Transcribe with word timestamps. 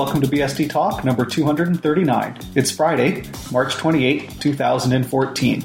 welcome 0.00 0.22
to 0.22 0.26
BSD 0.26 0.70
Talk 0.70 1.04
number 1.04 1.24
239. 1.24 2.38
It's 2.54 2.70
Friday, 2.70 3.22
March 3.52 3.74
28, 3.76 4.40
2014. 4.40 5.60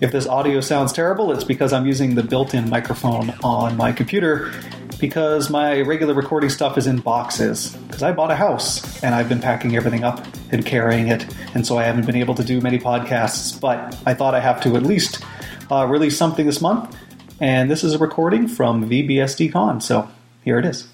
If 0.00 0.12
this 0.12 0.26
audio 0.26 0.62
sounds 0.62 0.94
terrible, 0.94 1.30
it's 1.30 1.44
because 1.44 1.74
I'm 1.74 1.86
using 1.86 2.14
the 2.14 2.22
built 2.22 2.54
in 2.54 2.70
microphone 2.70 3.34
on 3.44 3.76
my 3.76 3.92
computer 3.92 4.50
because 4.98 5.50
my 5.50 5.82
regular 5.82 6.14
recording 6.14 6.48
stuff 6.48 6.78
is 6.78 6.86
in 6.86 7.00
boxes. 7.00 7.76
Because 7.86 8.02
I 8.02 8.12
bought 8.12 8.30
a 8.30 8.36
house 8.36 9.02
and 9.02 9.14
I've 9.14 9.28
been 9.28 9.40
packing 9.40 9.76
everything 9.76 10.02
up 10.02 10.26
and 10.52 10.64
carrying 10.64 11.08
it, 11.08 11.26
and 11.54 11.66
so 11.66 11.76
I 11.76 11.84
haven't 11.84 12.06
been 12.06 12.16
able 12.16 12.34
to 12.36 12.42
do 12.42 12.62
many 12.62 12.78
podcasts, 12.78 13.60
but 13.60 13.94
I 14.06 14.14
thought 14.14 14.34
I 14.34 14.40
have 14.40 14.62
to 14.62 14.74
at 14.76 14.84
least 14.84 15.22
uh, 15.70 15.86
release 15.86 16.16
something 16.16 16.46
this 16.46 16.62
month, 16.62 16.96
and 17.38 17.70
this 17.70 17.84
is 17.84 17.92
a 17.92 17.98
recording 17.98 18.48
from 18.48 18.88
VBSDCon, 18.88 19.82
so 19.82 20.10
here 20.44 20.58
it 20.58 20.64
is. 20.64 20.88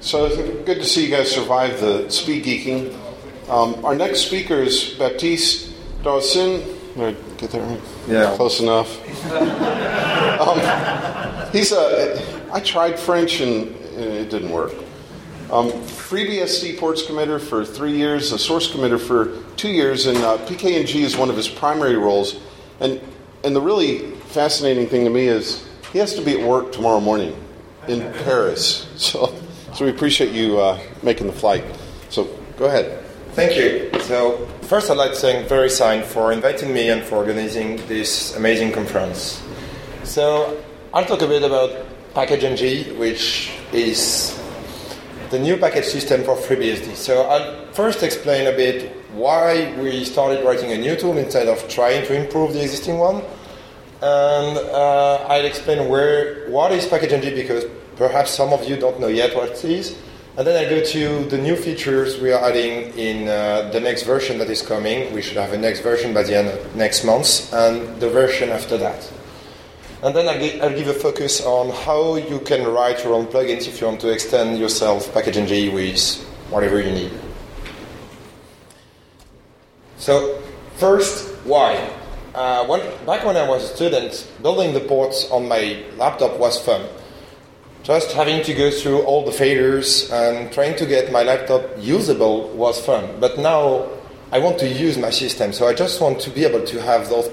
So 0.00 0.28
good 0.64 0.76
to 0.76 0.84
see 0.84 1.06
you 1.06 1.10
guys 1.10 1.30
survive 1.30 1.80
the 1.80 2.10
speed 2.10 2.44
geeking. 2.44 2.94
Um, 3.48 3.82
our 3.84 3.94
next 3.94 4.20
speaker 4.20 4.56
is 4.56 4.94
Baptiste 4.98 5.72
Dawson. 6.02 6.79
Did 7.00 7.16
I 7.16 7.36
get 7.38 7.50
that 7.52 7.62
right? 7.62 7.80
Yeah. 8.06 8.36
Close 8.36 8.60
enough. 8.60 8.90
um, 10.40 11.50
he's 11.52 11.72
a. 11.72 12.22
I 12.52 12.60
tried 12.60 12.98
French 12.98 13.40
and 13.40 13.74
it 13.96 14.28
didn't 14.28 14.50
work. 14.50 14.72
Um, 15.50 15.70
FreeBSD 15.70 16.78
ports 16.78 17.02
committer 17.02 17.40
for 17.40 17.64
three 17.64 17.96
years, 17.96 18.32
a 18.32 18.38
source 18.38 18.70
committer 18.70 19.00
for 19.00 19.42
two 19.56 19.70
years, 19.70 20.06
and 20.06 20.18
uh, 20.18 20.36
PKNG 20.46 20.96
is 20.96 21.16
one 21.16 21.30
of 21.30 21.36
his 21.36 21.48
primary 21.48 21.96
roles. 21.96 22.38
And 22.80 23.00
and 23.44 23.56
the 23.56 23.62
really 23.62 24.10
fascinating 24.32 24.86
thing 24.86 25.04
to 25.04 25.10
me 25.10 25.26
is 25.26 25.66
he 25.92 25.98
has 25.98 26.14
to 26.14 26.22
be 26.22 26.38
at 26.38 26.46
work 26.46 26.70
tomorrow 26.70 27.00
morning 27.00 27.34
in 27.88 28.00
Paris. 28.24 28.86
So 29.00 29.34
so 29.72 29.86
we 29.86 29.90
appreciate 29.90 30.32
you 30.32 30.60
uh, 30.60 30.78
making 31.02 31.26
the 31.26 31.32
flight. 31.32 31.64
So 32.10 32.24
go 32.58 32.66
ahead. 32.66 33.02
Thank 33.32 33.56
you. 33.56 33.90
So, 34.00 34.46
first, 34.70 34.88
I'd 34.88 34.98
like 34.98 35.10
to 35.14 35.16
thank 35.16 35.48
VeriSign 35.48 36.04
for 36.04 36.30
inviting 36.30 36.72
me 36.72 36.90
and 36.90 37.02
for 37.02 37.16
organizing 37.16 37.78
this 37.88 38.36
amazing 38.36 38.70
conference. 38.70 39.42
So, 40.04 40.62
I'll 40.94 41.04
talk 41.04 41.22
a 41.22 41.26
bit 41.26 41.42
about 41.42 41.70
PackageNG, 42.14 42.96
which 42.96 43.50
is 43.72 44.40
the 45.30 45.40
new 45.40 45.56
package 45.56 45.86
system 45.86 46.22
for 46.22 46.36
FreeBSD. 46.36 46.94
So, 46.94 47.22
I'll 47.22 47.66
first 47.72 48.04
explain 48.04 48.46
a 48.46 48.52
bit 48.52 48.94
why 49.12 49.74
we 49.82 50.04
started 50.04 50.46
writing 50.46 50.70
a 50.70 50.78
new 50.78 50.94
tool 50.94 51.18
instead 51.18 51.48
of 51.48 51.68
trying 51.68 52.06
to 52.06 52.14
improve 52.14 52.52
the 52.52 52.62
existing 52.62 52.98
one. 52.98 53.24
And 54.00 54.56
uh, 54.56 55.26
I'll 55.28 55.46
explain 55.46 55.88
where 55.88 56.48
what 56.48 56.70
is 56.70 56.86
PackageNG 56.86 57.34
because 57.34 57.64
perhaps 57.96 58.30
some 58.30 58.52
of 58.52 58.62
you 58.68 58.76
don't 58.76 59.00
know 59.00 59.08
yet 59.08 59.34
what 59.34 59.50
it 59.50 59.64
is. 59.64 59.98
And 60.40 60.46
then 60.46 60.56
I 60.56 60.70
go 60.70 60.82
to 60.82 61.24
the 61.28 61.36
new 61.36 61.54
features 61.54 62.18
we 62.18 62.32
are 62.32 62.42
adding 62.42 62.96
in 62.96 63.28
uh, 63.28 63.68
the 63.74 63.78
next 63.78 64.04
version 64.04 64.38
that 64.38 64.48
is 64.48 64.62
coming. 64.62 65.12
We 65.12 65.20
should 65.20 65.36
have 65.36 65.52
a 65.52 65.58
next 65.58 65.80
version 65.80 66.14
by 66.14 66.22
the 66.22 66.34
end 66.34 66.48
of 66.48 66.74
next 66.74 67.04
month, 67.04 67.52
and 67.52 68.00
the 68.00 68.08
version 68.08 68.48
after 68.48 68.78
that. 68.78 69.12
And 70.02 70.16
then 70.16 70.26
I'll, 70.62 70.74
give 70.74 70.88
a 70.88 70.94
focus 70.94 71.44
on 71.44 71.68
how 71.84 72.16
you 72.16 72.40
can 72.40 72.66
write 72.66 73.04
your 73.04 73.12
own 73.12 73.26
plugins 73.26 73.68
if 73.68 73.82
you 73.82 73.88
want 73.88 74.00
to 74.00 74.08
extend 74.08 74.58
yourself 74.58 75.12
PackageNG 75.12 75.74
with 75.74 76.24
whatever 76.48 76.80
you 76.80 76.90
need. 76.90 77.12
So, 79.98 80.40
first, 80.76 81.34
why? 81.44 81.86
Uh, 82.34 82.64
when, 82.64 82.80
back 83.04 83.26
when 83.26 83.36
I 83.36 83.46
was 83.46 83.64
a 83.64 83.76
student, 83.76 84.26
building 84.40 84.72
the 84.72 84.80
ports 84.80 85.30
on 85.30 85.46
my 85.46 85.84
laptop 85.98 86.38
was 86.38 86.58
fun 86.58 86.88
just 87.82 88.12
having 88.12 88.42
to 88.44 88.54
go 88.54 88.70
through 88.70 89.02
all 89.02 89.24
the 89.24 89.32
failures 89.32 90.10
and 90.10 90.52
trying 90.52 90.76
to 90.76 90.86
get 90.86 91.10
my 91.10 91.22
laptop 91.22 91.62
usable 91.78 92.48
was 92.50 92.78
fun. 92.84 93.18
But 93.20 93.38
now 93.38 93.88
I 94.32 94.38
want 94.38 94.58
to 94.58 94.68
use 94.68 94.98
my 94.98 95.10
system, 95.10 95.52
so 95.52 95.66
I 95.66 95.74
just 95.74 96.00
want 96.00 96.20
to 96.20 96.30
be 96.30 96.44
able 96.44 96.64
to 96.66 96.82
have 96.82 97.08
those 97.08 97.30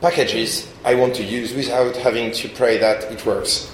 packages 0.00 0.68
I 0.84 0.94
want 0.94 1.14
to 1.16 1.24
use 1.24 1.54
without 1.54 1.96
having 1.96 2.32
to 2.32 2.48
pray 2.48 2.78
that 2.78 3.04
it 3.12 3.24
works. 3.24 3.70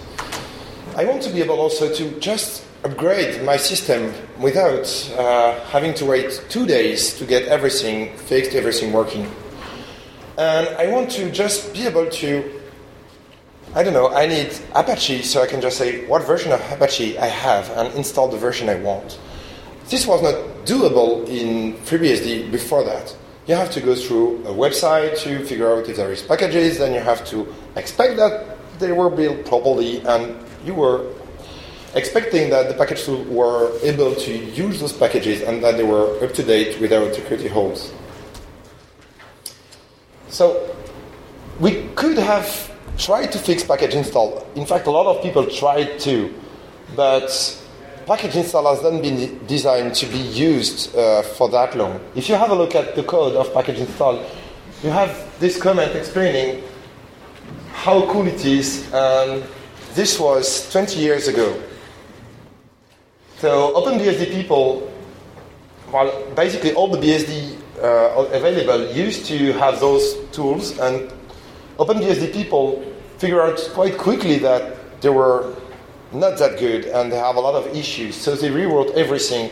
I 0.97 1.05
want 1.05 1.23
to 1.23 1.31
be 1.31 1.41
able 1.41 1.59
also 1.61 1.93
to 1.95 2.21
just 2.21 2.65
upgrade 2.85 3.45
my 3.45 3.57
system 3.57 4.13
without 4.39 4.87
uh, 5.17 5.59
having 5.67 5.95
to 5.95 6.05
wait 6.05 6.45
two 6.49 6.67
days 6.67 7.15
to 7.19 7.25
get 7.25 7.45
everything 7.45 8.17
fixed, 8.17 8.55
everything 8.55 8.93
working. 8.93 9.31
And 10.37 10.69
I 10.77 10.91
want 10.91 11.11
to 11.13 11.31
just 11.31 11.73
be 11.73 11.87
able 11.87 12.09
to 12.11 12.60
I 13.73 13.85
don't 13.85 13.93
know, 13.93 14.09
I 14.09 14.27
need 14.27 14.53
Apache 14.75 15.23
so 15.23 15.43
I 15.43 15.47
can 15.47 15.61
just 15.61 15.79
say 15.79 16.05
what 16.07 16.27
version 16.27 16.51
of 16.51 16.61
Apache 16.73 17.17
I 17.19 17.27
have 17.27 17.71
and 17.71 17.95
install 17.95 18.27
the 18.27 18.37
version 18.37 18.69
I 18.69 18.75
want. 18.75 19.19
This 19.89 20.09
was 20.09 20.23
not 20.23 20.35
doable 20.67 21.29
in 21.29 21.75
FreeBSD 21.85 22.51
before 22.51 22.83
that. 22.83 23.17
You 23.47 23.55
have 23.55 23.71
to 23.71 23.81
go 23.81 23.95
through 23.95 24.39
a 24.45 24.53
website 24.53 25.19
to 25.21 25.45
figure 25.45 25.73
out 25.73 25.89
if 25.89 25.97
there 25.97 26.11
is 26.11 26.23
packages, 26.23 26.79
then 26.79 26.93
you 26.93 27.01
have 27.01 27.25
to 27.27 27.47
expect 27.77 28.17
that 28.17 28.59
they 28.81 28.91
were 28.91 29.09
built 29.09 29.47
properly 29.47 30.01
and 30.01 30.37
you 30.65 30.75
were 30.75 31.07
expecting 31.95 32.51
that 32.51 32.69
the 32.69 32.75
package 32.75 33.05
tool 33.05 33.23
were 33.25 33.79
able 33.83 34.17
to 34.17 34.37
use 34.37 34.81
those 34.81 34.93
packages 34.93 35.43
and 35.43 35.63
that 35.63 35.77
they 35.77 35.85
were 35.85 36.23
up 36.25 36.33
to 36.35 36.43
date 36.43 36.81
without 36.81 37.15
security 37.15 37.49
holes. 37.49 37.93
So 40.29 40.77
we 41.61 41.89
could 41.95 42.19
have 42.19 42.70
tried 43.01 43.33
to 43.33 43.39
fix 43.39 43.65
package 43.65 43.95
install. 43.95 44.47
In 44.55 44.67
fact, 44.67 44.87
a 44.87 44.91
lot 44.91 45.07
of 45.07 45.23
people 45.23 45.47
tried 45.47 45.99
to, 46.01 46.33
but 46.95 47.31
package 48.07 48.37
install 48.37 48.75
has 48.75 48.83
not 48.83 49.01
been 49.01 49.45
designed 49.47 49.95
to 49.95 50.07
be 50.07 50.19
used 50.19 50.95
uh, 50.95 51.23
for 51.23 51.49
that 51.49 51.77
long. 51.77 52.01
If 52.15 52.29
you 52.29 52.35
have 52.35 52.51
a 52.51 52.55
look 52.55 52.75
at 52.75 52.95
the 52.95 53.03
code 53.03 53.37
of 53.37 53.53
package 53.55 53.79
install, 53.79 54.25
you 54.83 54.91
have 54.91 55.41
this 55.41 55.61
comment 55.61 55.95
explaining 55.95 56.63
how 57.73 58.07
cool 58.13 58.27
it 58.27 58.45
is. 58.45 58.87
And 58.93 59.45
this 59.95 60.21
was 60.21 60.71
20 60.71 61.01
years 61.01 61.29
ago. 61.29 61.61
So 63.39 63.73
OpenBSD 63.75 64.31
people, 64.31 64.93
well, 65.91 66.31
basically 66.37 66.75
all 66.75 66.89
the 66.89 66.99
BSD 66.99 67.57
uh, 67.83 68.27
available 68.33 68.87
used 68.93 69.25
to 69.27 69.53
have 69.55 69.81
those 69.81 70.15
tools, 70.31 70.79
and 70.79 71.11
OpenBSD 71.79 72.33
people 72.35 72.85
figure 73.21 73.43
out 73.43 73.59
quite 73.75 73.99
quickly 73.99 74.39
that 74.39 75.03
they 75.03 75.11
were 75.11 75.55
not 76.11 76.39
that 76.39 76.59
good 76.59 76.87
and 76.87 77.13
they 77.13 77.19
have 77.19 77.37
a 77.37 77.41
lot 77.41 77.55
of 77.55 77.67
issues. 77.77 78.17
So 78.17 78.35
they 78.35 78.51
rewrote 78.51 78.95
everything 78.97 79.51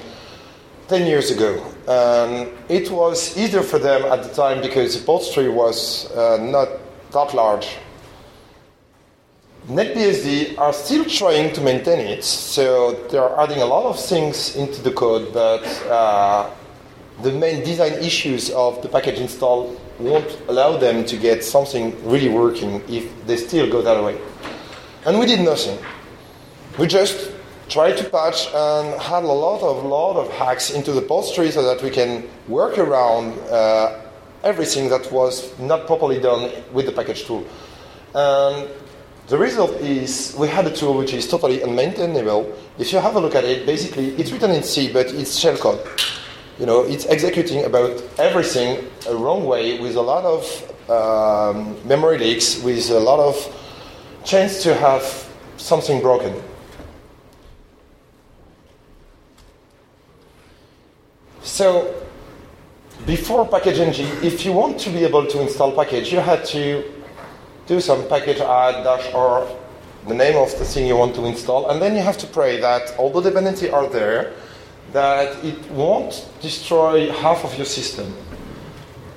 10 0.88 1.06
years 1.06 1.30
ago. 1.30 1.62
And 1.86 2.48
it 2.70 2.90
was 2.90 3.36
easier 3.36 3.62
for 3.62 3.78
them 3.78 4.10
at 4.10 4.22
the 4.22 4.30
time 4.30 4.62
because 4.62 5.04
the 5.04 5.30
tree 5.34 5.48
was 5.48 6.10
uh, 6.12 6.38
not 6.40 6.68
that 7.12 7.34
large. 7.34 7.76
NetBSD 9.68 10.56
are 10.56 10.72
still 10.72 11.04
trying 11.04 11.52
to 11.52 11.60
maintain 11.60 12.00
it, 12.00 12.24
so 12.24 12.92
they 13.10 13.18
are 13.18 13.38
adding 13.38 13.60
a 13.60 13.66
lot 13.66 13.84
of 13.84 14.00
things 14.00 14.56
into 14.56 14.80
the 14.80 14.90
code, 14.90 15.30
but 15.34 15.62
uh, 15.90 16.48
the 17.20 17.32
main 17.32 17.62
design 17.62 17.92
issues 17.92 18.48
of 18.48 18.80
the 18.80 18.88
package 18.88 19.18
install 19.18 19.78
won't 19.98 20.40
allow 20.48 20.76
them 20.76 21.04
to 21.04 21.16
get 21.16 21.44
something 21.44 21.94
really 22.08 22.28
working 22.28 22.82
if 22.88 23.04
they 23.26 23.36
still 23.36 23.68
go 23.70 23.82
that 23.82 24.02
way. 24.02 24.18
And 25.04 25.18
we 25.18 25.26
did 25.26 25.40
nothing. 25.40 25.78
We 26.78 26.86
just 26.86 27.32
tried 27.68 27.96
to 27.98 28.04
patch 28.04 28.46
and 28.54 29.00
had 29.00 29.24
a 29.24 29.26
lot 29.26 29.62
of 29.62 29.84
lot 29.84 30.16
of 30.16 30.30
hacks 30.32 30.70
into 30.70 30.92
the 30.92 31.02
ports 31.02 31.34
tree 31.34 31.50
so 31.50 31.62
that 31.62 31.82
we 31.82 31.90
can 31.90 32.28
work 32.46 32.78
around 32.78 33.38
uh, 33.50 34.00
everything 34.44 34.88
that 34.88 35.10
was 35.12 35.58
not 35.58 35.86
properly 35.86 36.20
done 36.20 36.50
with 36.72 36.86
the 36.86 36.92
package 36.92 37.24
tool. 37.24 37.44
And 38.14 38.68
the 39.26 39.36
result 39.36 39.72
is 39.80 40.34
we 40.38 40.48
had 40.48 40.66
a 40.66 40.74
tool 40.74 40.96
which 40.96 41.12
is 41.12 41.28
totally 41.28 41.58
unmaintainable. 41.58 42.56
If 42.78 42.92
you 42.92 42.98
have 43.00 43.16
a 43.16 43.20
look 43.20 43.34
at 43.34 43.44
it, 43.44 43.66
basically 43.66 44.10
it's 44.16 44.30
written 44.30 44.52
in 44.52 44.62
C, 44.62 44.90
but 44.92 45.06
it's 45.08 45.38
shellcode 45.38 45.84
you 46.58 46.66
know, 46.66 46.82
it's 46.82 47.06
executing 47.06 47.64
about 47.64 48.02
everything 48.18 48.84
a 49.08 49.14
wrong 49.14 49.46
way 49.46 49.78
with 49.80 49.94
a 49.96 50.00
lot 50.02 50.24
of 50.24 50.90
um, 50.90 51.76
memory 51.86 52.18
leaks, 52.18 52.60
with 52.62 52.90
a 52.90 52.98
lot 52.98 53.20
of 53.20 53.36
chance 54.24 54.62
to 54.64 54.74
have 54.74 55.02
something 55.56 56.00
broken. 56.00 56.34
So, 61.42 61.94
before 63.06 63.48
PackageNG, 63.48 64.22
if 64.22 64.44
you 64.44 64.52
want 64.52 64.78
to 64.80 64.90
be 64.90 65.04
able 65.04 65.26
to 65.26 65.40
install 65.40 65.72
package, 65.72 66.12
you 66.12 66.18
had 66.18 66.44
to 66.46 66.84
do 67.66 67.80
some 67.80 68.06
package 68.08 68.40
add 68.40 68.82
dash 68.82 69.12
r, 69.14 69.46
the 70.08 70.14
name 70.14 70.36
of 70.36 70.50
the 70.58 70.64
thing 70.64 70.86
you 70.86 70.96
want 70.96 71.14
to 71.14 71.24
install, 71.24 71.70
and 71.70 71.80
then 71.80 71.94
you 71.94 72.02
have 72.02 72.18
to 72.18 72.26
pray 72.26 72.60
that 72.60 72.94
all 72.98 73.10
the 73.10 73.20
dependencies 73.20 73.70
are 73.70 73.88
there, 73.88 74.32
that 74.92 75.44
it 75.44 75.70
won't 75.70 76.28
destroy 76.40 77.10
half 77.12 77.44
of 77.44 77.54
your 77.56 77.66
system. 77.66 78.14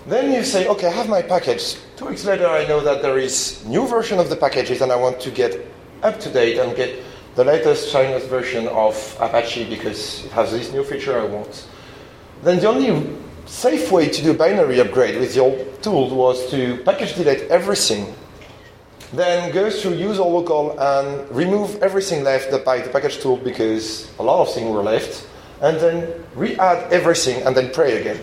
Then 0.08 0.34
you 0.34 0.44
say, 0.44 0.68
okay, 0.68 0.88
I 0.88 0.92
have 0.92 1.08
my 1.08 1.22
package. 1.22 1.78
Two 1.96 2.08
weeks 2.08 2.26
later, 2.26 2.48
I 2.48 2.66
know 2.68 2.82
that 2.82 3.02
there 3.02 3.18
is 3.18 3.64
new 3.66 3.88
version 3.88 4.20
of 4.20 4.30
the 4.30 4.36
packages, 4.36 4.82
and 4.82 4.92
I 4.92 4.96
want 4.96 5.20
to 5.22 5.32
get 5.32 5.66
up 6.04 6.20
to 6.20 6.30
date 6.30 6.58
and 6.58 6.76
get 6.76 7.04
the 7.36 7.44
latest, 7.44 7.90
shiniest 7.90 8.28
version 8.28 8.68
of 8.68 8.96
Apache 9.20 9.70
because 9.70 10.26
it 10.26 10.32
has 10.32 10.52
this 10.52 10.74
new 10.74 10.84
feature 10.84 11.20
I 11.20 11.26
want. 11.26 11.68
Then 12.44 12.60
the 12.60 12.68
only 12.68 13.16
safe 13.46 13.92
way 13.92 14.10
to 14.10 14.24
do 14.24 14.34
binary 14.34 14.80
upgrade 14.80 15.20
with 15.20 15.36
your 15.36 15.58
tool 15.82 16.14
was 16.16 16.50
to 16.52 16.78
package 16.84 17.16
delete 17.16 17.44
everything, 17.50 18.14
then 19.14 19.52
go 19.52 19.70
through 19.70 19.94
user 19.94 20.24
local 20.24 20.78
and 20.80 21.30
remove 21.36 21.82
everything 21.84 22.24
left 22.24 22.52
by 22.66 22.80
the 22.80 22.90
package 22.90 23.20
tool 23.20 23.38
because 23.38 24.10
a 24.20 24.24
lot 24.24 24.42
of 24.42 24.54
things 24.54 24.70
were 24.70 24.82
left, 24.82 25.28
and 25.62 25.80
then 25.80 26.26
re-add 26.36 26.92
everything 26.92 27.44
and 27.44 27.56
then 27.56 27.72
pray 27.72 28.02
again. 28.02 28.20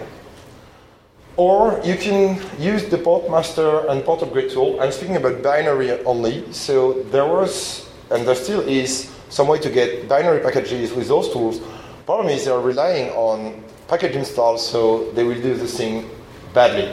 Or 1.37 1.81
you 1.85 1.96
can 1.96 2.40
use 2.58 2.87
the 2.87 2.99
port 2.99 3.31
master 3.31 3.87
and 3.88 4.05
port 4.05 4.23
upgrade 4.23 4.50
tool. 4.50 4.81
I'm 4.81 4.90
speaking 4.90 5.17
about 5.17 5.40
binary 5.43 6.02
only, 6.05 6.52
so 6.52 7.05
there 7.05 7.26
was 7.26 7.88
and 8.11 8.26
there 8.26 8.35
still 8.35 8.61
is 8.61 9.11
some 9.29 9.46
way 9.46 9.58
to 9.58 9.70
get 9.70 10.08
binary 10.08 10.40
packages 10.40 10.93
with 10.93 11.06
those 11.08 11.31
tools. 11.32 11.61
Problem 12.06 12.29
is 12.29 12.44
they 12.44 12.50
are 12.50 12.61
relying 12.61 13.11
on 13.11 13.62
package 13.87 14.17
install, 14.17 14.58
so 14.58 15.11
they 15.12 15.23
will 15.23 15.41
do 15.41 15.55
the 15.55 15.67
thing 15.67 16.08
badly. 16.55 16.93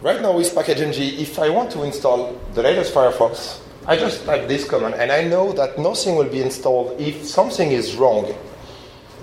Right 0.00 0.22
now 0.22 0.32
with 0.36 0.54
package-ng, 0.54 0.94
if 0.94 1.38
I 1.38 1.50
want 1.50 1.72
to 1.72 1.82
install 1.82 2.38
the 2.54 2.62
latest 2.62 2.94
Firefox, 2.94 3.60
I 3.88 3.96
just 3.96 4.24
type 4.24 4.48
this 4.48 4.68
command, 4.68 4.94
and 4.94 5.12
I 5.12 5.22
know 5.22 5.52
that 5.52 5.78
nothing 5.78 6.16
will 6.16 6.28
be 6.28 6.42
installed 6.42 7.00
if 7.00 7.24
something 7.24 7.70
is 7.70 7.94
wrong. 7.94 8.34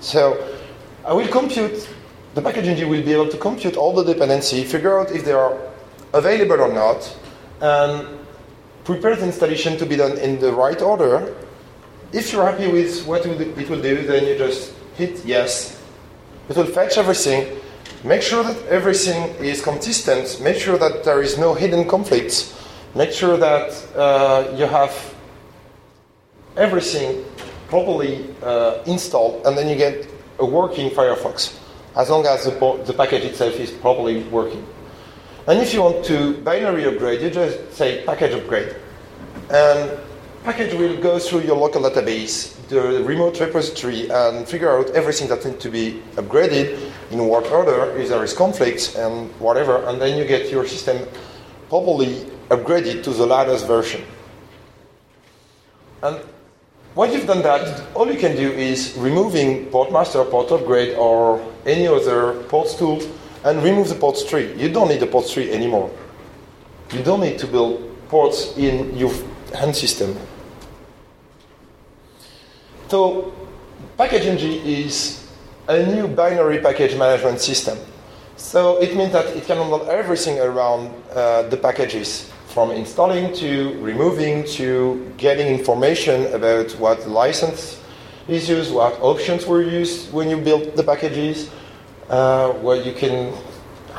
So 0.00 0.42
I 1.04 1.12
will 1.12 1.28
compute, 1.28 1.86
the 2.34 2.40
package-ng 2.40 2.88
will 2.88 3.02
be 3.02 3.12
able 3.12 3.28
to 3.28 3.36
compute 3.36 3.76
all 3.76 3.92
the 3.92 4.04
dependency, 4.04 4.64
figure 4.64 4.98
out 4.98 5.10
if 5.10 5.24
they 5.24 5.32
are 5.32 5.58
available 6.14 6.60
or 6.60 6.72
not, 6.72 7.14
and 7.60 8.06
prepare 8.84 9.16
the 9.16 9.26
installation 9.26 9.76
to 9.76 9.84
be 9.84 9.96
done 9.96 10.16
in 10.16 10.40
the 10.40 10.52
right 10.52 10.80
order. 10.80 11.34
If 12.12 12.32
you're 12.32 12.46
happy 12.46 12.68
with 12.70 13.06
what 13.06 13.26
it 13.26 13.68
will 13.68 13.82
do, 13.82 14.06
then 14.06 14.26
you 14.26 14.38
just 14.38 14.72
hit 14.96 15.24
yes. 15.26 15.78
It 16.48 16.56
will 16.56 16.66
fetch 16.66 16.96
everything. 16.96 17.60
Make 18.02 18.22
sure 18.22 18.42
that 18.42 18.66
everything 18.66 19.34
is 19.44 19.62
consistent. 19.62 20.40
Make 20.40 20.56
sure 20.56 20.78
that 20.78 21.04
there 21.04 21.20
is 21.22 21.36
no 21.38 21.54
hidden 21.54 21.86
conflicts. 21.86 22.54
Make 22.94 23.10
sure 23.10 23.36
that 23.36 23.70
uh, 23.96 24.54
you 24.56 24.66
have 24.66 25.14
everything 26.56 27.24
properly 27.68 28.24
uh, 28.40 28.82
installed, 28.86 29.44
and 29.46 29.58
then 29.58 29.68
you 29.68 29.74
get 29.74 30.06
a 30.38 30.46
working 30.46 30.90
Firefox, 30.90 31.58
as 31.96 32.08
long 32.08 32.24
as 32.26 32.44
the, 32.44 32.82
the 32.86 32.92
package 32.92 33.24
itself 33.24 33.58
is 33.58 33.72
properly 33.72 34.22
working. 34.24 34.64
And 35.48 35.60
if 35.60 35.74
you 35.74 35.82
want 35.82 36.04
to 36.04 36.34
binary 36.42 36.84
upgrade, 36.84 37.20
you 37.20 37.30
just 37.30 37.72
say 37.72 38.04
package 38.06 38.32
upgrade. 38.32 38.76
And 39.50 39.98
package 40.44 40.74
will 40.74 40.96
go 41.02 41.18
through 41.18 41.40
your 41.40 41.56
local 41.56 41.82
database, 41.82 42.54
the 42.68 43.02
remote 43.02 43.40
repository, 43.40 44.08
and 44.08 44.46
figure 44.46 44.70
out 44.70 44.90
everything 44.90 45.26
that 45.28 45.44
needs 45.44 45.60
to 45.64 45.68
be 45.68 46.00
upgraded 46.14 46.92
in 47.10 47.26
what 47.26 47.50
order, 47.50 47.90
if 47.96 48.08
there 48.08 48.22
is 48.22 48.32
conflicts 48.34 48.94
and 48.94 49.30
whatever, 49.40 49.84
and 49.88 50.00
then 50.00 50.16
you 50.16 50.24
get 50.24 50.48
your 50.48 50.64
system 50.64 51.08
properly 51.68 52.24
upgraded 52.48 53.02
to 53.04 53.10
the 53.10 53.26
latest 53.26 53.66
version. 53.66 54.02
And 56.02 56.20
once 56.94 57.14
you've 57.14 57.26
done 57.26 57.42
that, 57.42 57.82
all 57.94 58.10
you 58.10 58.18
can 58.18 58.36
do 58.36 58.50
is 58.52 58.94
removing 58.96 59.66
Portmaster, 59.66 60.28
port 60.30 60.52
upgrade, 60.52 60.96
or 60.96 61.40
any 61.66 61.86
other 61.86 62.42
ports 62.44 62.74
tool, 62.74 63.02
and 63.44 63.62
remove 63.62 63.88
the 63.88 63.94
ports 63.94 64.24
tree. 64.24 64.52
You 64.54 64.70
don't 64.70 64.88
need 64.88 65.00
the 65.00 65.06
ports 65.06 65.32
tree 65.32 65.50
anymore. 65.50 65.90
You 66.92 67.02
don't 67.02 67.20
need 67.20 67.38
to 67.38 67.46
build 67.46 67.82
ports 68.08 68.56
in 68.56 68.96
your 68.96 69.12
hand 69.54 69.74
system. 69.74 70.16
So, 72.88 73.32
package-ng 73.96 74.38
is 74.38 75.26
a 75.68 75.84
new 75.86 76.06
binary 76.08 76.58
package 76.58 76.96
management 76.96 77.40
system. 77.40 77.78
So 78.36 78.80
it 78.80 78.94
means 78.96 79.12
that 79.12 79.26
it 79.36 79.46
can 79.46 79.56
handle 79.58 79.88
everything 79.88 80.38
around 80.38 80.92
uh, 81.12 81.42
the 81.42 81.56
packages, 81.56 82.30
from 82.54 82.70
installing 82.70 83.34
to 83.34 83.76
removing 83.80 84.44
to 84.44 85.12
getting 85.16 85.48
information 85.48 86.32
about 86.32 86.70
what 86.78 87.04
license 87.08 87.80
is 88.28 88.48
used, 88.48 88.72
what 88.72 88.94
options 89.02 89.44
were 89.44 89.60
used 89.60 90.12
when 90.12 90.30
you 90.30 90.36
built 90.36 90.76
the 90.76 90.84
packages, 90.84 91.50
uh, 92.08 92.52
where 92.64 92.80
you 92.80 92.92
can 92.92 93.34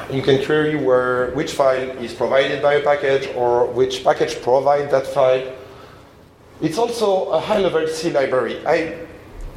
you 0.10 0.22
can 0.22 0.44
query 0.46 0.78
where 0.78 1.32
which 1.32 1.52
file 1.52 1.90
is 2.00 2.14
provided 2.14 2.62
by 2.62 2.76
a 2.76 2.82
package 2.82 3.28
or 3.36 3.66
which 3.68 4.06
package 4.06 4.42
provide 4.42 4.90
that 4.90 5.06
file. 5.06 5.44
It's 6.62 6.78
also 6.78 7.26
a 7.32 7.40
high-level 7.42 7.88
C 7.90 8.12
library. 8.12 8.66
I 8.66 9.06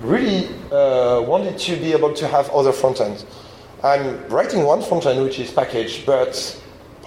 really 0.01 0.49
uh, 0.73 1.23
wanted 1.23 1.57
to 1.59 1.77
be 1.77 1.93
able 1.93 2.15
to 2.15 2.27
have 2.27 2.51
other 2.51 2.73
front 2.73 3.01
ends. 3.01 3.25
I'm 3.85 4.27
writing 4.29 4.65
one 4.65 4.83
front 4.83 5.07
end 5.07 5.23
which 5.23 5.39
is 5.39 5.53
package, 5.53 6.05
but 6.05 6.35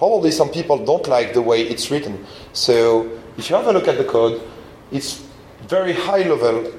probably 0.02 0.32
some 0.32 0.48
people 0.48 0.84
don't 0.84 1.06
like 1.06 1.32
the 1.32 1.40
way 1.40 1.62
it's 1.62 1.88
written. 1.88 2.26
So 2.52 3.08
if 3.38 3.48
you 3.48 3.54
have 3.54 3.68
a 3.68 3.72
look 3.72 3.86
at 3.86 3.98
the 3.98 4.04
code, 4.04 4.42
it's 4.90 5.24
very 5.68 5.92
high 5.92 6.24
level 6.28 6.72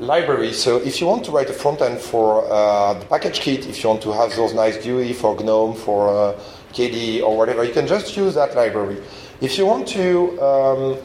library. 0.00 0.52
So 0.52 0.78
if 0.78 1.00
you 1.00 1.06
want 1.06 1.24
to 1.26 1.30
write 1.30 1.48
a 1.50 1.52
front 1.52 1.80
end 1.80 2.00
for 2.00 2.44
uh, 2.50 2.94
the 2.94 3.06
package 3.06 3.38
kit, 3.38 3.68
if 3.68 3.84
you 3.84 3.90
want 3.90 4.02
to 4.02 4.12
have 4.12 4.34
those 4.34 4.54
nice 4.54 4.76
GUI 4.84 5.12
for 5.12 5.36
GNOME, 5.36 5.76
for 5.76 6.08
uh, 6.08 6.40
KDE 6.72 7.22
or 7.22 7.38
whatever, 7.38 7.62
you 7.62 7.72
can 7.72 7.86
just 7.86 8.16
use 8.16 8.34
that 8.34 8.56
library. 8.56 9.00
If 9.40 9.56
you 9.56 9.64
want 9.64 9.86
to 9.98 10.42
um, 10.42 10.96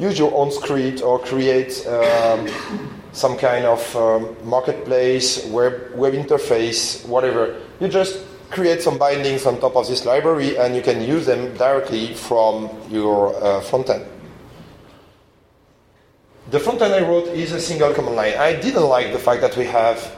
use 0.00 0.18
your 0.18 0.34
own 0.34 0.50
script 0.50 1.02
or 1.02 1.20
create 1.20 1.86
um, 1.86 2.48
some 3.12 3.38
kind 3.38 3.64
of 3.64 3.80
um, 3.94 4.34
marketplace, 4.42 5.46
web, 5.46 5.92
web 5.94 6.14
interface, 6.14 7.06
whatever, 7.06 7.60
you 7.78 7.86
just 7.86 8.18
create 8.50 8.82
some 8.82 8.98
bindings 8.98 9.46
on 9.46 9.60
top 9.60 9.76
of 9.76 9.86
this 9.86 10.04
library 10.04 10.58
and 10.58 10.74
you 10.74 10.82
can 10.82 11.00
use 11.00 11.26
them 11.26 11.56
directly 11.56 12.14
from 12.14 12.68
your 12.90 13.34
uh, 13.42 13.60
front 13.60 13.88
end. 13.88 14.04
The 16.50 16.58
front 16.58 16.82
end 16.82 16.92
I 16.92 17.00
wrote 17.00 17.28
is 17.28 17.52
a 17.52 17.60
single 17.60 17.94
command 17.94 18.16
line. 18.16 18.34
I 18.34 18.54
didn't 18.60 18.88
like 18.88 19.12
the 19.12 19.18
fact 19.20 19.40
that 19.42 19.56
we 19.56 19.64
have 19.66 20.16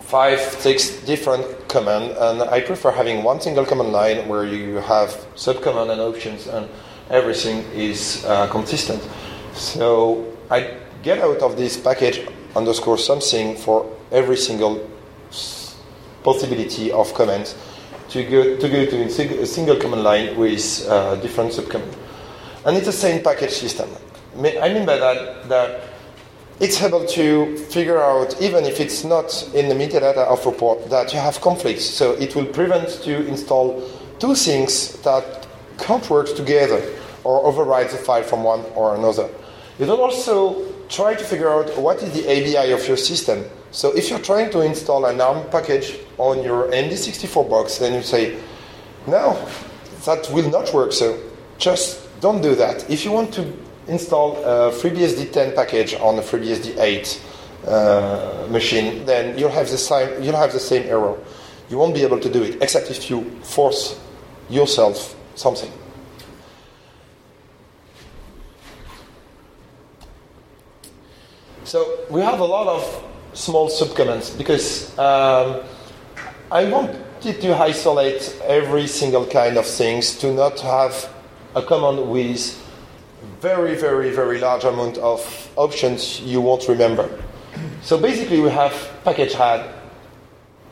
five, 0.00 0.40
six 0.40 1.04
different 1.04 1.68
commands, 1.68 2.16
and 2.18 2.42
I 2.42 2.60
prefer 2.60 2.90
having 2.90 3.22
one 3.22 3.40
single 3.40 3.64
command 3.64 3.92
line 3.92 4.28
where 4.28 4.44
you 4.44 4.76
have 4.76 5.10
subcommand 5.36 5.90
and 5.90 6.00
options, 6.00 6.48
and 6.48 6.68
everything 7.10 7.58
is 7.72 8.24
uh, 8.24 8.48
consistent. 8.48 9.02
So 9.52 10.32
I 10.50 10.78
get 11.02 11.20
out 11.20 11.38
of 11.42 11.56
this 11.56 11.76
package 11.76 12.26
underscore 12.56 12.98
something 12.98 13.56
for 13.56 13.88
every 14.10 14.36
single 14.36 14.90
possibility 16.24 16.90
of 16.90 17.14
commands 17.14 17.54
to 18.08 18.24
go 18.24 18.56
to, 18.56 18.68
go 18.68 18.86
to 18.86 19.02
a 19.04 19.46
single 19.46 19.76
command 19.76 20.02
line 20.02 20.36
with 20.36 20.86
uh, 20.88 21.14
different 21.16 21.52
subcommands. 21.52 21.96
And 22.64 22.76
it's 22.76 22.86
the 22.86 22.92
same 22.92 23.22
package 23.22 23.52
system. 23.52 23.88
I 24.36 24.72
mean 24.72 24.84
by 24.84 24.96
that 24.96 25.48
that 25.48 25.82
it's 26.60 26.80
able 26.82 27.04
to 27.04 27.56
figure 27.56 28.00
out, 28.00 28.40
even 28.40 28.64
if 28.64 28.80
it's 28.80 29.04
not 29.04 29.48
in 29.54 29.68
the 29.68 29.74
metadata 29.74 30.24
of 30.26 30.44
report, 30.46 30.88
that 30.90 31.12
you 31.12 31.18
have 31.18 31.40
conflicts. 31.40 31.84
So 31.84 32.12
it 32.12 32.36
will 32.36 32.46
prevent 32.46 32.88
to 33.02 33.26
install 33.26 33.82
two 34.20 34.34
things 34.34 35.00
that 35.02 35.46
can't 35.78 36.08
work 36.08 36.34
together 36.36 36.80
or 37.24 37.44
override 37.44 37.90
the 37.90 37.96
file 37.96 38.22
from 38.22 38.44
one 38.44 38.64
or 38.76 38.94
another. 38.94 39.28
It 39.78 39.88
will 39.88 40.00
also 40.00 40.72
try 40.88 41.14
to 41.14 41.24
figure 41.24 41.50
out 41.50 41.76
what 41.76 42.02
is 42.02 42.12
the 42.12 42.24
ABI 42.24 42.70
of 42.72 42.86
your 42.86 42.96
system. 42.96 43.44
So 43.74 43.90
if 43.90 44.08
you're 44.08 44.20
trying 44.20 44.50
to 44.52 44.60
install 44.60 45.04
an 45.06 45.20
ARM 45.20 45.50
package 45.50 45.98
on 46.16 46.44
your 46.44 46.68
AMD64 46.68 47.50
box, 47.50 47.78
then 47.78 47.92
you 47.92 48.02
say, 48.02 48.38
no, 49.08 49.34
that 50.04 50.30
will 50.30 50.48
not 50.48 50.72
work. 50.72 50.92
So 50.92 51.18
just 51.58 52.08
don't 52.20 52.40
do 52.40 52.54
that. 52.54 52.88
If 52.88 53.04
you 53.04 53.10
want 53.10 53.34
to 53.34 53.52
install 53.88 54.36
a 54.44 54.70
FreeBSD 54.70 55.32
10 55.32 55.56
package 55.56 55.94
on 55.94 56.16
a 56.20 56.22
FreeBSD 56.22 56.78
8 56.78 57.22
uh, 57.66 58.46
machine, 58.48 59.04
then 59.06 59.36
you'll 59.36 59.50
have 59.50 59.68
the 59.68 59.76
same 59.76 60.22
you'll 60.22 60.36
have 60.36 60.52
the 60.52 60.60
same 60.60 60.84
error. 60.84 61.18
You 61.68 61.76
won't 61.76 61.94
be 61.94 62.04
able 62.04 62.20
to 62.20 62.30
do 62.30 62.44
it 62.44 62.62
except 62.62 62.92
if 62.92 63.10
you 63.10 63.28
force 63.42 63.98
yourself 64.48 65.16
something. 65.34 65.72
So 71.64 72.06
we 72.08 72.20
have 72.20 72.38
a 72.38 72.44
lot 72.44 72.68
of 72.68 73.13
small 73.34 73.68
subcommands 73.68 74.36
because 74.36 74.96
um, 74.98 75.60
I 76.50 76.64
wanted 76.64 77.40
to 77.40 77.54
isolate 77.56 78.36
every 78.44 78.86
single 78.86 79.26
kind 79.26 79.56
of 79.56 79.66
things 79.66 80.16
to 80.18 80.32
not 80.32 80.60
have 80.60 81.12
a 81.54 81.62
command 81.62 82.10
with 82.10 82.60
very, 83.40 83.74
very, 83.74 84.10
very 84.10 84.38
large 84.38 84.64
amount 84.64 84.98
of 84.98 85.20
options 85.56 86.20
you 86.20 86.40
won't 86.40 86.68
remember. 86.68 87.08
So 87.82 87.98
basically, 87.98 88.40
we 88.40 88.50
have 88.50 88.72
package 89.04 89.34
add. 89.34 89.70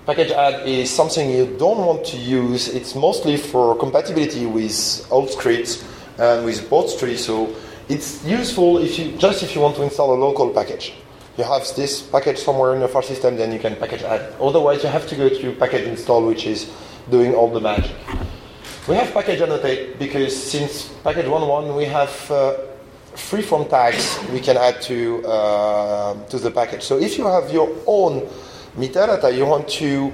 Package 0.07 0.31
add 0.33 0.67
is 0.67 0.91
something 0.91 1.31
you 1.31 1.47
don't 1.59 1.79
want 1.79 2.05
to 2.07 2.17
use. 2.17 2.69
It's 2.69 2.95
mostly 2.95 3.37
for 3.37 3.77
compatibility 3.77 4.47
with 4.47 5.07
old 5.11 5.31
scripts 5.31 5.85
and 6.19 6.45
with 6.45 6.69
ports 6.69 6.99
tree. 6.99 7.17
So 7.17 7.55
it's 7.89 8.25
useful 8.25 8.79
if 8.79 8.99
you 8.99 9.13
just 9.17 9.43
if 9.43 9.55
you 9.55 9.61
want 9.61 9.77
to 9.77 9.83
install 9.83 10.15
a 10.15 10.19
local 10.19 10.51
package. 10.51 10.95
You 11.39 11.45
have 11.45 11.65
this 11.77 12.03
package 12.03 12.39
somewhere 12.39 12.75
in 12.75 12.81
your 12.81 12.89
file 12.89 13.03
system, 13.03 13.37
then 13.37 13.53
you 13.53 13.59
can 13.59 13.77
package 13.77 14.03
add. 14.03 14.35
Otherwise, 14.41 14.83
you 14.83 14.91
have 14.91 15.07
to 15.09 15.17
go 15.17 15.29
to 15.29 15.53
package 15.53 15.87
install, 15.89 16.27
which 16.27 16.47
is 16.47 16.71
doing 17.11 17.35
all 17.35 17.51
the 17.51 17.61
magic. 17.61 17.97
We 18.89 18.97
have 18.97 19.15
package 19.15 19.41
annotate 19.41 19.99
because 19.99 20.35
since 20.35 20.89
package 21.05 21.27
1.1 21.27 21.77
we 21.77 21.85
have 21.85 22.31
uh, 22.33 22.59
free-form 23.15 23.69
tags 23.69 24.19
we 24.33 24.41
can 24.41 24.57
add 24.57 24.83
to, 24.83 25.25
uh, 25.25 26.27
to 26.27 26.39
the 26.39 26.51
package. 26.51 26.83
So 26.83 26.99
if 26.99 27.17
you 27.17 27.25
have 27.27 27.53
your 27.53 27.71
own 27.87 28.29
metadata 28.77 29.37
you 29.37 29.47
want 29.47 29.69
to, 29.79 30.13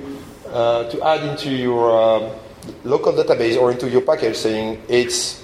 uh, 0.53 0.85
to 0.91 1.03
add 1.03 1.25
into 1.25 1.51
your 1.51 1.91
uh, 1.91 2.39
local 2.85 3.15
database 3.15 3.59
or 3.59 3.71
into 3.73 3.89
your 3.89 4.03
package 4.03 4.37
saying 4.37 4.83
it's 4.87 5.43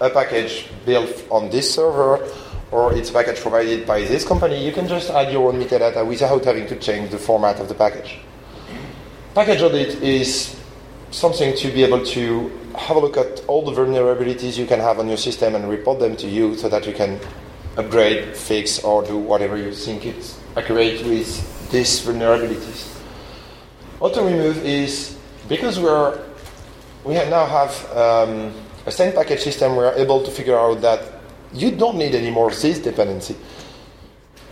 a 0.00 0.10
package 0.10 0.66
built 0.84 1.24
on 1.30 1.50
this 1.50 1.72
server 1.72 2.26
or 2.74 2.92
it's 2.92 3.10
a 3.10 3.12
package 3.12 3.40
provided 3.40 3.86
by 3.86 4.02
this 4.02 4.26
company, 4.26 4.66
you 4.66 4.72
can 4.72 4.88
just 4.88 5.08
add 5.08 5.32
your 5.32 5.48
own 5.48 5.60
metadata 5.62 6.04
without 6.04 6.44
having 6.44 6.66
to 6.66 6.74
change 6.74 7.08
the 7.08 7.18
format 7.18 7.60
of 7.60 7.68
the 7.68 7.74
package. 7.74 8.18
Package 9.32 9.62
audit 9.62 10.02
is 10.02 10.56
something 11.12 11.56
to 11.56 11.70
be 11.70 11.84
able 11.84 12.04
to 12.04 12.50
have 12.74 12.96
a 12.96 12.98
look 12.98 13.16
at 13.16 13.44
all 13.46 13.62
the 13.64 13.70
vulnerabilities 13.70 14.58
you 14.58 14.66
can 14.66 14.80
have 14.80 14.98
on 14.98 15.06
your 15.06 15.16
system 15.16 15.54
and 15.54 15.70
report 15.70 16.00
them 16.00 16.16
to 16.16 16.26
you 16.26 16.56
so 16.56 16.68
that 16.68 16.84
you 16.84 16.92
can 16.92 17.20
upgrade, 17.76 18.36
fix, 18.36 18.82
or 18.82 19.04
do 19.04 19.18
whatever 19.18 19.56
you 19.56 19.72
think 19.72 20.04
is 20.04 20.36
accurate 20.56 21.00
with 21.06 21.70
these 21.70 22.00
vulnerabilities. 22.00 22.90
Auto 24.00 24.26
remove 24.26 24.58
is 24.64 25.16
because 25.48 25.78
we're 25.78 26.18
we 27.04 27.14
now 27.14 27.46
have 27.46 27.72
um, 27.96 28.52
a 28.84 28.90
same 28.90 29.12
package 29.12 29.42
system. 29.42 29.76
We're 29.76 29.94
able 29.94 30.24
to 30.24 30.30
figure 30.32 30.58
out 30.58 30.80
that 30.80 31.13
you 31.54 31.70
don't 31.70 31.96
need 31.96 32.14
anymore 32.14 32.50
this 32.50 32.78
dependency. 32.78 33.36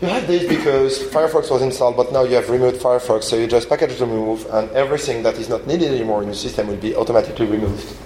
You 0.00 0.09
had 0.09 0.26
this 0.26 0.49
because 0.49 0.99
Firefox 0.99 1.50
was 1.50 1.62
installed, 1.62 1.97
but 1.97 2.12
now 2.12 2.25
you 2.25 2.35
have 2.35 2.50
removed 2.50 2.80
Firefox, 2.80 3.25
so 3.25 3.37
you 3.37 3.47
just 3.47 3.68
package 3.68 4.00
remove, 4.00 4.47
and 4.50 4.71
everything 4.73 5.23
that 5.23 5.35
is 5.38 5.49
not 5.49 5.66
needed 5.66 5.92
anymore 5.92 6.23
in 6.23 6.28
your 6.28 6.35
system 6.35 6.66
will 6.66 6.76
be 6.76 6.97
automatically 6.97 7.47
removed. 7.47 7.97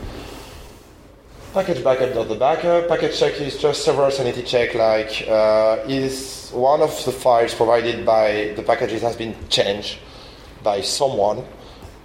Package 1.55 1.83
backup 1.83 2.13
dot 2.13 2.29
the 2.29 2.35
backup. 2.35 2.87
Package 2.87 3.19
check 3.19 3.41
is 3.41 3.57
just 3.57 3.83
several 3.83 4.11
sanity 4.11 4.43
check, 4.43 4.75
like 4.75 5.27
uh, 5.27 5.79
is 5.89 6.51
one 6.53 6.83
of 6.83 6.93
the 7.07 7.13
files 7.13 7.55
provided 7.55 8.05
by 8.05 8.53
the 8.57 8.63
packages 8.63 9.01
has 9.01 9.17
been 9.17 9.35
changed 9.49 9.99
by 10.63 10.83
someone, 10.83 11.43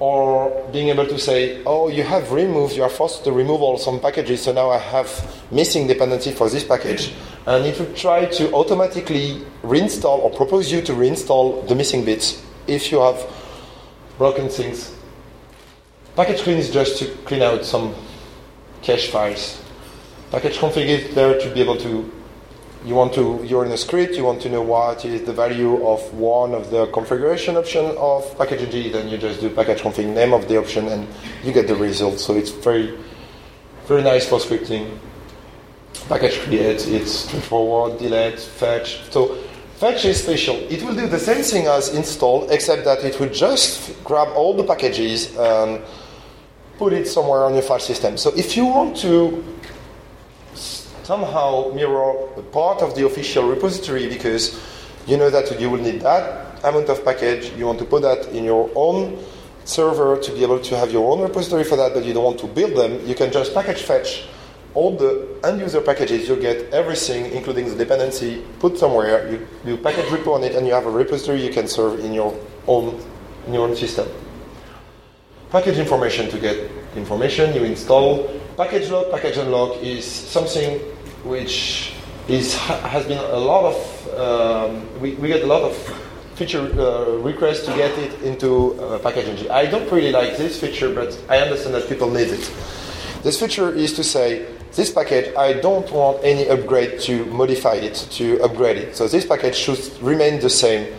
or 0.02 0.68
being 0.72 0.90
able 0.90 1.06
to 1.06 1.20
say, 1.20 1.62
oh, 1.64 1.88
you 1.88 2.02
have 2.02 2.32
removed, 2.32 2.76
you 2.76 2.82
are 2.82 2.90
forced 2.90 3.24
to 3.24 3.32
remove 3.32 3.62
all 3.62 3.78
some 3.78 4.00
packages, 4.00 4.42
so 4.42 4.52
now 4.52 4.72
I 4.72 4.80
have 4.80 5.08
missing 5.52 5.86
dependency 5.86 6.32
for 6.32 6.50
this 6.50 6.64
package. 6.64 7.14
And 7.46 7.68
it 7.68 7.78
will 7.78 7.94
try 7.94 8.26
to 8.26 8.52
automatically 8.52 9.46
reinstall 9.62 10.18
or 10.18 10.32
propose 10.32 10.72
you 10.72 10.82
to 10.82 10.94
reinstall 10.94 11.68
the 11.68 11.76
missing 11.76 12.04
bits 12.04 12.44
if 12.66 12.92
you 12.92 13.00
have 13.00 13.24
broken 14.18 14.50
things. 14.50 14.92
Package 16.16 16.42
clean 16.42 16.58
is 16.58 16.72
just 16.72 16.98
to 16.98 17.06
clean 17.26 17.44
out 17.44 17.64
some 17.64 17.94
cache 18.82 19.12
files. 19.12 19.62
Package 20.32 20.58
config 20.58 20.88
is 20.88 21.14
there 21.14 21.40
to 21.40 21.54
be 21.54 21.62
able 21.62 21.78
to 21.78 22.12
you 22.86 22.96
want 22.96 23.14
to 23.14 23.44
you're 23.44 23.66
in 23.66 23.72
a 23.72 23.78
script 23.78 24.16
you 24.16 24.24
want 24.24 24.42
to 24.42 24.50
know 24.50 24.62
what 24.62 25.06
is 25.06 25.22
the 25.24 25.34
value 25.34 25.86
of 25.86 26.02
one 26.14 26.54
of 26.54 26.72
the 26.72 26.88
configuration 26.88 27.56
option 27.56 27.86
of 27.98 28.38
package 28.38 28.70
g 28.72 28.90
then 28.90 29.08
you 29.08 29.18
just 29.18 29.40
do 29.40 29.50
package 29.50 29.82
config 29.82 30.12
name 30.14 30.34
of 30.34 30.48
the 30.48 30.58
option 30.58 30.88
and 30.88 31.08
you 31.44 31.52
get 31.52 31.68
the 31.68 31.76
result. 31.76 32.20
So 32.20 32.36
it's 32.36 32.50
very 32.50 32.98
very 33.88 34.04
nice 34.04 34.28
for 34.28 34.40
scripting. 34.40 34.98
Package 36.08 36.40
create 36.40 36.88
it's 36.88 37.12
straightforward 37.12 38.00
delete 38.00 38.40
fetch. 38.40 39.02
So 39.12 39.36
fetch 39.76 40.06
is 40.06 40.24
special. 40.24 40.56
It 40.70 40.82
will 40.84 40.96
do 40.96 41.08
the 41.08 41.20
same 41.20 41.44
thing 41.44 41.68
as 41.68 41.94
install 41.94 42.50
except 42.50 42.86
that 42.86 43.04
it 43.04 43.20
will 43.20 43.30
just 43.30 44.04
grab 44.04 44.30
all 44.30 44.56
the 44.56 44.64
packages 44.64 45.36
and 45.38 45.82
put 46.78 46.94
it 46.94 47.08
somewhere 47.08 47.44
on 47.44 47.54
your 47.54 47.62
file 47.62 47.80
system. 47.80 48.18
So 48.18 48.32
if 48.36 48.58
you 48.58 48.66
want 48.66 48.98
to 48.98 49.44
somehow 51.04 51.72
mirror 51.74 52.28
a 52.38 52.42
part 52.42 52.82
of 52.82 52.96
the 52.96 53.06
official 53.06 53.48
repository 53.48 54.08
because 54.08 54.60
you 55.08 55.18
know 55.18 55.30
that 55.30 55.60
you 55.60 55.70
will 55.70 55.82
need 55.82 56.02
that 56.02 56.64
amount 56.64 56.90
of 56.90 57.04
package. 57.04 57.52
You 57.58 57.66
want 57.66 57.80
to 57.80 57.86
put 57.86 58.02
that 58.04 58.30
in 58.30 58.44
your 58.44 58.70
own 58.76 59.24
server 59.66 60.18
to 60.18 60.32
be 60.32 60.44
able 60.44 60.60
to 60.60 60.78
have 60.78 60.92
your 60.92 61.12
own 61.12 61.22
repository 61.22 61.64
for 61.64 61.76
that, 61.76 61.94
but 61.94 62.04
you 62.04 62.14
don't 62.14 62.24
want 62.24 62.40
to 62.40 62.48
build 62.48 62.76
them. 62.76 63.06
You 63.08 63.16
can 63.16 63.32
just 63.32 63.54
package 63.54 63.82
fetch 63.82 64.26
all 64.74 64.96
the 64.96 65.28
end 65.44 65.60
user 65.60 65.82
packages. 65.82 66.28
You 66.30 66.36
get 66.38 66.74
everything, 66.74 67.32
including 67.34 67.68
the 67.68 67.76
dependency, 67.76 68.44
put 68.60 68.78
somewhere. 68.78 69.30
You, 69.32 69.48
you 69.66 69.78
package 69.78 70.06
repo 70.06 70.36
on 70.36 70.44
it, 70.44 70.56
and 70.56 70.66
you 70.66 70.74
have 70.74 70.86
a 70.86 70.92
repository 70.92 71.46
you 71.46 71.52
can 71.52 71.68
serve 71.68 72.00
in 72.00 72.14
your 72.14 72.38
own 72.68 73.00
in 73.48 73.54
your 73.54 73.68
own 73.68 73.76
system. 73.76 74.08
Package 75.50 75.80
information 75.80 76.30
to 76.30 76.40
get 76.40 76.72
information 76.96 77.54
you 77.54 77.64
install. 77.64 78.30
Package 78.56 78.90
log, 78.90 79.12
package 79.12 79.38
unlock 79.38 79.78
is 79.82 80.06
something 80.06 80.80
which 81.24 81.94
is 82.28 82.56
has 82.56 83.06
been 83.06 83.18
a 83.18 83.38
lot 83.38 83.74
of 83.74 84.02
um, 84.20 85.02
we, 85.02 85.14
we 85.16 85.28
get 85.28 85.44
a 85.44 85.48
lot 85.48 85.62
of 85.62 85.76
feature 86.36 86.62
uh, 86.80 87.18
requests 87.18 87.66
to 87.66 87.72
get 87.76 87.98
it 88.00 88.22
into 88.24 88.74
uh, 88.82 89.00
package 89.00 89.48
I 89.50 89.66
don't 89.66 89.92
really 89.92 90.12
like 90.12 90.38
this 90.38 90.60
feature, 90.60 90.94
but 90.94 91.20
I 91.30 91.38
understand 91.38 91.76
that 91.76 91.88
people 91.88 92.10
need 92.10 92.30
it. 92.30 92.52
This 93.24 93.40
feature 93.40 93.72
is 93.72 93.94
to 93.94 94.04
say 94.04 94.48
this 94.74 94.90
package 94.92 95.36
I 95.36 95.54
don't 95.54 95.90
want 95.92 96.24
any 96.24 96.48
upgrade 96.48 97.00
to 97.02 97.26
modify 97.26 97.76
it 97.76 97.96
to 98.12 98.42
upgrade 98.42 98.78
it. 98.78 98.96
So 98.96 99.08
this 99.08 99.26
package 99.26 99.56
should 99.56 99.80
remain 100.02 100.40
the 100.40 100.50
same, 100.50 100.94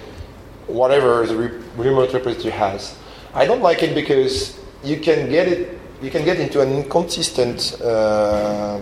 whatever 0.67 1.27
the 1.27 1.37
re- 1.37 1.59
remote 1.77 2.13
repository 2.13 2.53
has. 2.53 2.97
I 3.35 3.47
don't 3.47 3.63
like 3.63 3.83
it 3.83 3.95
because 3.95 4.59
you 4.85 5.01
can 5.01 5.31
get 5.31 5.49
it 5.49 5.79
you 6.03 6.11
can 6.11 6.25
get 6.25 6.39
into 6.41 6.61
an 6.61 6.73
inconsistent. 6.73 7.81
Uh, 7.81 8.81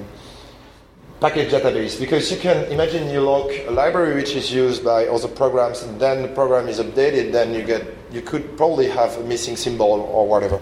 package 1.21 1.53
database 1.53 2.01
because 2.01 2.33
you 2.33 2.39
can 2.39 2.65
imagine 2.73 3.11
you 3.11 3.21
lock 3.21 3.51
a 3.67 3.71
library 3.71 4.15
which 4.15 4.35
is 4.35 4.51
used 4.51 4.83
by 4.83 5.07
other 5.07 5.29
programs 5.29 5.83
and 5.83 6.01
then 6.01 6.23
the 6.23 6.29
program 6.29 6.67
is 6.67 6.81
updated 6.81 7.31
then 7.31 7.53
you 7.53 7.63
get 7.63 7.85
you 8.11 8.23
could 8.23 8.57
probably 8.57 8.89
have 8.89 9.15
a 9.19 9.25
missing 9.25 9.55
symbol 9.55 10.01
or 10.01 10.27
whatever. 10.27 10.59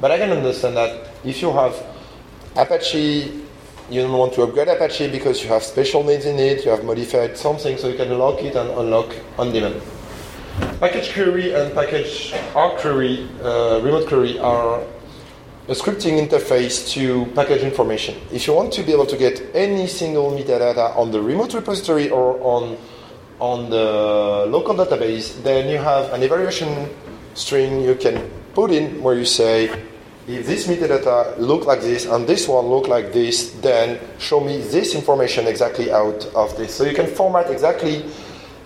But 0.00 0.10
i 0.10 0.18
can 0.18 0.30
understand 0.30 0.76
that 0.76 1.08
if 1.24 1.40
you 1.40 1.50
have 1.52 1.74
apache 2.56 3.40
you 3.88 4.02
don't 4.02 4.12
want 4.12 4.34
to 4.34 4.42
upgrade 4.42 4.68
apache 4.68 5.10
because 5.10 5.42
you 5.42 5.48
have 5.48 5.62
special 5.62 6.04
needs 6.04 6.26
in 6.26 6.38
it 6.38 6.62
you 6.66 6.70
have 6.70 6.84
modified 6.84 7.38
something 7.38 7.78
so 7.78 7.88
you 7.88 7.96
can 7.96 8.16
lock 8.18 8.42
it 8.42 8.54
and 8.54 8.68
unlock 8.70 9.14
on 9.38 9.50
demand. 9.50 9.80
Package 10.78 11.14
query 11.14 11.54
and 11.54 11.72
package 11.72 12.34
r 12.54 12.76
query 12.76 13.26
uh, 13.42 13.80
remote 13.82 14.06
query 14.06 14.38
are 14.38 14.82
a 15.72 15.74
scripting 15.74 16.20
interface 16.20 16.92
to 16.92 17.24
package 17.34 17.62
information. 17.62 18.14
If 18.30 18.46
you 18.46 18.52
want 18.52 18.74
to 18.74 18.82
be 18.82 18.92
able 18.92 19.06
to 19.06 19.16
get 19.16 19.42
any 19.54 19.86
single 19.86 20.30
metadata 20.30 20.94
on 20.98 21.10
the 21.10 21.22
remote 21.22 21.54
repository 21.54 22.10
or 22.10 22.38
on, 22.42 22.76
on 23.40 23.70
the 23.70 24.44
local 24.50 24.74
database, 24.74 25.42
then 25.42 25.70
you 25.70 25.78
have 25.78 26.12
an 26.12 26.22
evaluation 26.22 26.90
string 27.32 27.80
you 27.80 27.94
can 27.94 28.30
put 28.52 28.70
in 28.70 29.02
where 29.02 29.16
you 29.16 29.24
say, 29.24 29.70
if 30.28 30.46
this 30.46 30.66
metadata 30.66 31.38
look 31.38 31.64
like 31.64 31.80
this 31.80 32.04
and 32.04 32.26
this 32.26 32.46
one 32.46 32.66
look 32.66 32.86
like 32.86 33.14
this, 33.14 33.52
then 33.62 33.98
show 34.18 34.40
me 34.40 34.58
this 34.60 34.94
information 34.94 35.46
exactly 35.46 35.90
out 35.90 36.26
of 36.34 36.54
this. 36.58 36.74
So 36.74 36.84
you 36.84 36.94
can 36.94 37.06
format 37.06 37.50
exactly 37.50 38.04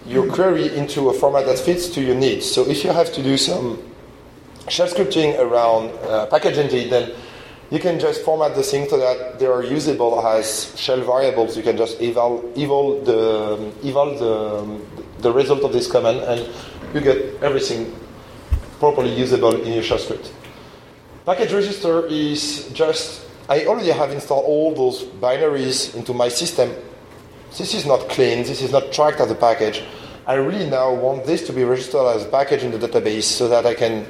your 0.06 0.26
query 0.26 0.76
into 0.76 1.08
a 1.10 1.12
format 1.12 1.46
that 1.46 1.60
fits 1.60 1.88
to 1.90 2.00
your 2.00 2.16
needs. 2.16 2.50
So 2.50 2.68
if 2.68 2.82
you 2.82 2.90
have 2.90 3.12
to 3.12 3.22
do 3.22 3.36
some 3.36 3.80
shell 4.68 4.88
scripting 4.88 5.38
around 5.38 5.90
uh, 6.04 6.26
package.ng, 6.26 6.90
then 6.90 7.12
you 7.70 7.78
can 7.78 7.98
just 7.98 8.22
format 8.22 8.54
the 8.54 8.62
thing 8.62 8.88
so 8.88 8.98
that 8.98 9.38
they 9.38 9.46
are 9.46 9.62
usable 9.62 10.24
as 10.26 10.72
shell 10.78 11.00
variables. 11.00 11.56
You 11.56 11.62
can 11.62 11.76
just 11.76 12.00
eval, 12.00 12.52
eval 12.56 13.02
the 13.02 13.72
eval 13.84 14.18
the, 14.18 14.80
the 15.20 15.32
result 15.32 15.62
of 15.62 15.72
this 15.72 15.90
command, 15.90 16.20
and 16.20 16.48
you 16.94 17.00
get 17.00 17.42
everything 17.42 17.94
properly 18.78 19.12
usable 19.14 19.60
in 19.60 19.72
your 19.72 19.82
shell 19.82 19.98
script. 19.98 20.32
Package 21.24 21.52
register 21.52 22.06
is 22.06 22.68
just 22.72 23.26
I 23.48 23.66
already 23.66 23.90
have 23.90 24.10
installed 24.10 24.44
all 24.44 24.74
those 24.74 25.04
binaries 25.04 25.94
into 25.94 26.12
my 26.12 26.28
system. 26.28 26.74
This 27.56 27.74
is 27.74 27.86
not 27.86 28.08
clean. 28.08 28.38
This 28.42 28.60
is 28.60 28.72
not 28.72 28.92
tracked 28.92 29.20
as 29.20 29.30
a 29.30 29.36
package. 29.36 29.82
I 30.26 30.34
really 30.34 30.68
now 30.68 30.92
want 30.92 31.24
this 31.24 31.46
to 31.46 31.52
be 31.52 31.62
registered 31.62 32.16
as 32.16 32.24
a 32.24 32.28
package 32.28 32.64
in 32.64 32.72
the 32.72 32.78
database 32.78 33.22
so 33.22 33.48
that 33.48 33.64
I 33.64 33.74
can 33.74 34.04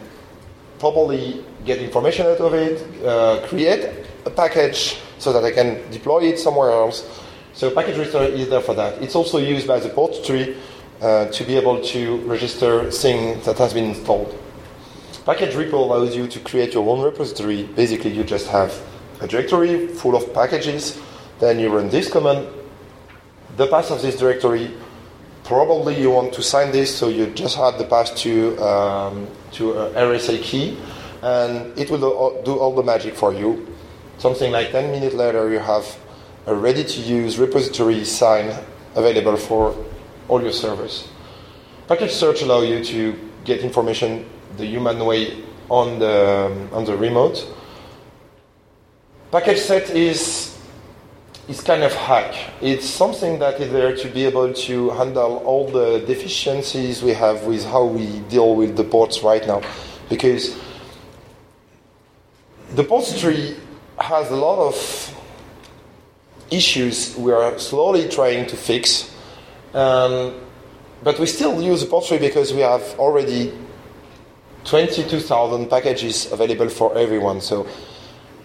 properly 0.78 1.44
get 1.64 1.78
information 1.78 2.26
out 2.26 2.40
of 2.40 2.54
it, 2.54 3.04
uh, 3.04 3.46
create 3.48 3.90
a 4.24 4.30
package 4.30 4.98
so 5.18 5.32
that 5.32 5.44
I 5.44 5.50
can 5.50 5.90
deploy 5.90 6.24
it 6.24 6.38
somewhere 6.38 6.70
else. 6.70 7.22
So 7.54 7.70
package 7.70 7.96
registry 7.96 8.40
is 8.40 8.48
there 8.48 8.60
for 8.60 8.74
that. 8.74 9.02
It's 9.02 9.14
also 9.14 9.38
used 9.38 9.66
by 9.66 9.80
the 9.80 9.88
port 9.88 10.24
tree 10.24 10.56
uh, 11.00 11.26
to 11.26 11.44
be 11.44 11.56
able 11.56 11.82
to 11.82 12.18
register 12.18 12.90
things 12.90 13.44
that 13.46 13.58
has 13.58 13.72
been 13.72 13.84
installed. 13.84 14.36
Package 15.24 15.54
repo 15.54 15.74
allows 15.74 16.14
you 16.14 16.28
to 16.28 16.38
create 16.40 16.74
your 16.74 16.88
own 16.88 17.02
repository. 17.02 17.64
Basically, 17.64 18.12
you 18.12 18.22
just 18.22 18.46
have 18.48 18.72
a 19.20 19.26
directory 19.26 19.88
full 19.88 20.14
of 20.14 20.32
packages. 20.32 21.00
Then 21.40 21.58
you 21.58 21.68
run 21.68 21.88
this 21.88 22.10
command. 22.10 22.46
The 23.56 23.66
path 23.66 23.90
of 23.90 24.02
this 24.02 24.16
directory, 24.16 24.70
probably 25.46 25.98
you 25.98 26.10
want 26.10 26.32
to 26.34 26.42
sign 26.42 26.72
this, 26.72 26.94
so 26.94 27.08
you 27.08 27.28
just 27.28 27.56
add 27.56 27.78
the 27.78 27.84
path 27.84 28.14
to 28.16 28.56
um, 28.58 29.26
to 29.52 29.72
a 29.72 29.90
RSA 29.90 30.42
key, 30.42 30.76
and 31.22 31.78
it 31.78 31.90
will 31.90 32.42
do, 32.42 32.58
all 32.58 32.74
the 32.74 32.82
magic 32.82 33.14
for 33.14 33.32
you. 33.32 33.66
Something 34.18 34.50
like 34.50 34.72
10 34.72 34.90
minutes 34.90 35.14
later, 35.14 35.50
you 35.50 35.58
have 35.58 35.84
a 36.46 36.54
ready-to-use 36.54 37.38
repository 37.38 38.04
sign 38.04 38.52
available 38.94 39.36
for 39.36 39.76
all 40.28 40.42
your 40.42 40.52
servers. 40.52 41.08
Package 41.86 42.12
search 42.12 42.42
allow 42.42 42.62
you 42.62 42.82
to 42.84 43.14
get 43.44 43.60
information 43.60 44.28
the 44.56 44.66
human 44.66 45.04
way 45.04 45.44
on 45.68 45.98
the 45.98 46.68
on 46.72 46.84
the 46.84 46.96
remote. 46.96 47.46
Package 49.30 49.58
set 49.58 49.90
is 49.90 50.55
is 51.48 51.60
kind 51.60 51.84
of 51.84 51.92
hack. 51.92 52.34
It's 52.60 52.88
something 52.88 53.38
that 53.38 53.60
is 53.60 53.70
there 53.70 53.96
to 53.96 54.08
be 54.08 54.24
able 54.24 54.52
to 54.52 54.90
handle 54.90 55.38
all 55.44 55.68
the 55.68 56.00
deficiencies 56.00 57.02
we 57.02 57.12
have 57.12 57.44
with 57.44 57.64
how 57.64 57.84
we 57.84 58.20
deal 58.28 58.56
with 58.56 58.76
the 58.76 58.84
ports 58.84 59.22
right 59.22 59.46
now, 59.46 59.62
because 60.08 60.58
the 62.74 62.82
port 62.82 63.06
tree 63.18 63.56
has 63.98 64.30
a 64.30 64.36
lot 64.36 64.58
of 64.58 65.12
issues 66.50 67.16
we 67.16 67.32
are 67.32 67.58
slowly 67.58 68.08
trying 68.08 68.46
to 68.46 68.56
fix. 68.56 69.14
Um, 69.72 70.34
but 71.02 71.18
we 71.18 71.26
still 71.26 71.62
use 71.62 71.80
the 71.80 71.86
port 71.86 72.06
tree 72.06 72.18
because 72.18 72.52
we 72.52 72.60
have 72.60 72.82
already 72.98 73.52
22,000 74.64 75.68
packages 75.68 76.32
available 76.32 76.68
for 76.68 76.96
everyone. 76.98 77.40
So 77.40 77.68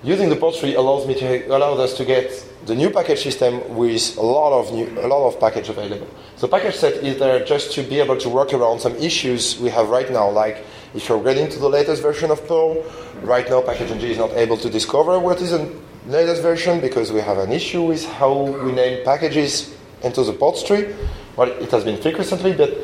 using 0.04 0.30
the 0.30 0.36
port 0.36 0.56
tree 0.56 0.76
allows 0.76 1.08
me 1.08 1.16
to 1.16 1.48
allows 1.48 1.80
us 1.80 1.98
to 1.98 2.06
get 2.06 2.30
the 2.66 2.76
new 2.76 2.90
package 2.90 3.24
system 3.24 3.76
with 3.76 4.18
a 4.18 4.22
lot 4.22 4.54
of 4.60 4.72
new, 4.72 4.88
a 5.00 5.08
lot 5.08 5.28
of 5.28 5.40
package 5.40 5.70
available. 5.70 6.08
So 6.36 6.48
package 6.48 6.76
set 6.76 6.94
is 7.04 7.18
there 7.18 7.44
just 7.44 7.74
to 7.74 7.84
be 7.84 8.00
able 8.00 8.18
to 8.18 8.30
work 8.30 8.54
around 8.54 8.80
some 8.80 8.96
issues 8.98 9.60
we 9.60 9.70
have 9.70 9.90
right 9.90 10.10
now, 10.12 10.30
like 10.30 10.64
if 10.94 11.08
you're 11.10 11.24
getting 11.24 11.50
to 11.50 11.60
the 11.60 11.70
latest 11.70 12.02
version 12.02 12.32
of 12.32 12.46
Perl, 12.48 12.84
right 13.22 13.50
now 13.50 13.62
package 13.62 13.92
is 14.04 14.18
not 14.18 14.32
able 14.32 14.58
to 14.58 14.70
discover 14.70 15.20
what 15.20 15.42
is 15.42 15.52
the 15.52 15.72
latest 16.08 16.42
version 16.42 16.80
because 16.82 17.12
we 17.12 17.22
have 17.22 17.38
an 17.38 17.52
issue 17.52 17.84
with 17.84 18.06
how 18.06 18.34
we 18.34 18.72
name 18.72 19.04
packages 19.06 19.76
into 20.04 20.24
the 20.24 20.34
port 20.34 20.64
tree. 20.66 20.94
Well, 21.36 21.50
it 21.50 21.72
has 21.72 21.84
been 21.84 22.02
fixed 22.02 22.20
recently, 22.20 22.54
but 22.54 22.78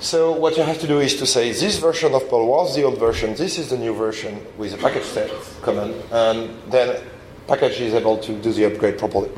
so 0.00 0.32
what 0.32 0.56
you 0.56 0.62
have 0.62 0.78
to 0.80 0.86
do 0.86 1.00
is 1.00 1.16
to 1.16 1.26
say 1.26 1.50
this 1.50 1.78
version 1.78 2.14
of 2.14 2.28
Perl 2.30 2.46
was 2.46 2.74
the 2.74 2.84
old 2.84 2.98
version, 2.98 3.34
this 3.34 3.58
is 3.58 3.70
the 3.70 3.76
new 3.76 3.92
version 3.94 4.44
with 4.56 4.72
a 4.74 4.78
package 4.78 5.04
set 5.04 5.30
command, 5.62 5.94
and 6.12 6.50
then 6.70 7.02
package 7.48 7.80
is 7.80 7.94
able 7.94 8.18
to 8.18 8.32
do 8.40 8.52
the 8.52 8.66
upgrade 8.66 8.98
properly. 8.98 9.30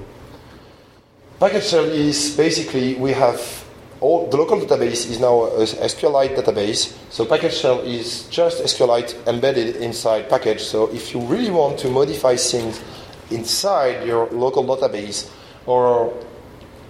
Package 1.38 1.72
is 1.72 2.36
basically 2.36 2.96
we 2.96 3.12
have 3.12 3.40
all 4.00 4.28
the 4.28 4.36
local 4.36 4.58
database 4.60 5.08
is 5.08 5.20
now 5.20 5.44
a 5.44 5.64
SQLite 5.64 6.36
database. 6.36 6.96
So 7.10 7.24
package 7.24 7.54
shell 7.54 7.80
is 7.80 8.28
just 8.28 8.62
SQLite 8.62 9.26
embedded 9.26 9.76
inside 9.76 10.28
package. 10.28 10.62
So 10.62 10.90
if 10.92 11.14
you 11.14 11.20
really 11.20 11.50
want 11.50 11.78
to 11.80 11.88
modify 11.88 12.36
things 12.36 12.80
inside 13.30 14.06
your 14.06 14.26
local 14.30 14.64
database, 14.64 15.30
or 15.66 16.12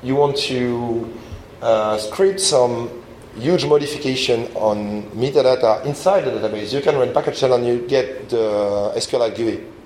you 0.02 0.16
want 0.16 0.36
to 0.36 1.12
uh, 1.60 1.98
script 1.98 2.40
some 2.40 2.88
huge 3.36 3.66
modification 3.66 4.46
on 4.54 5.02
metadata 5.12 5.84
inside 5.84 6.22
the 6.22 6.30
database, 6.30 6.72
you 6.72 6.80
can 6.80 6.96
run 6.96 7.12
package 7.12 7.38
shell 7.38 7.52
and 7.54 7.66
you 7.66 7.86
get 7.86 8.28
the 8.30 8.92
SQLite 8.96 9.36
GUI. 9.36 9.79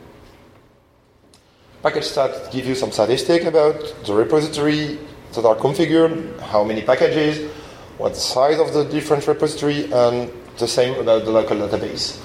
Package 1.84 2.04
stat 2.04 2.50
give 2.50 2.64
you 2.64 2.74
some 2.74 2.90
statistic 2.90 3.44
about 3.44 3.78
the 4.06 4.14
repository 4.14 4.98
that 5.34 5.44
are 5.44 5.54
configured, 5.54 6.40
how 6.40 6.64
many 6.64 6.80
packages, 6.80 7.46
what 7.98 8.16
size 8.16 8.58
of 8.58 8.72
the 8.72 8.84
different 8.84 9.26
repository, 9.26 9.92
and 9.92 10.32
the 10.56 10.66
same 10.66 10.98
about 10.98 11.26
the 11.26 11.30
local 11.30 11.58
database. 11.58 12.18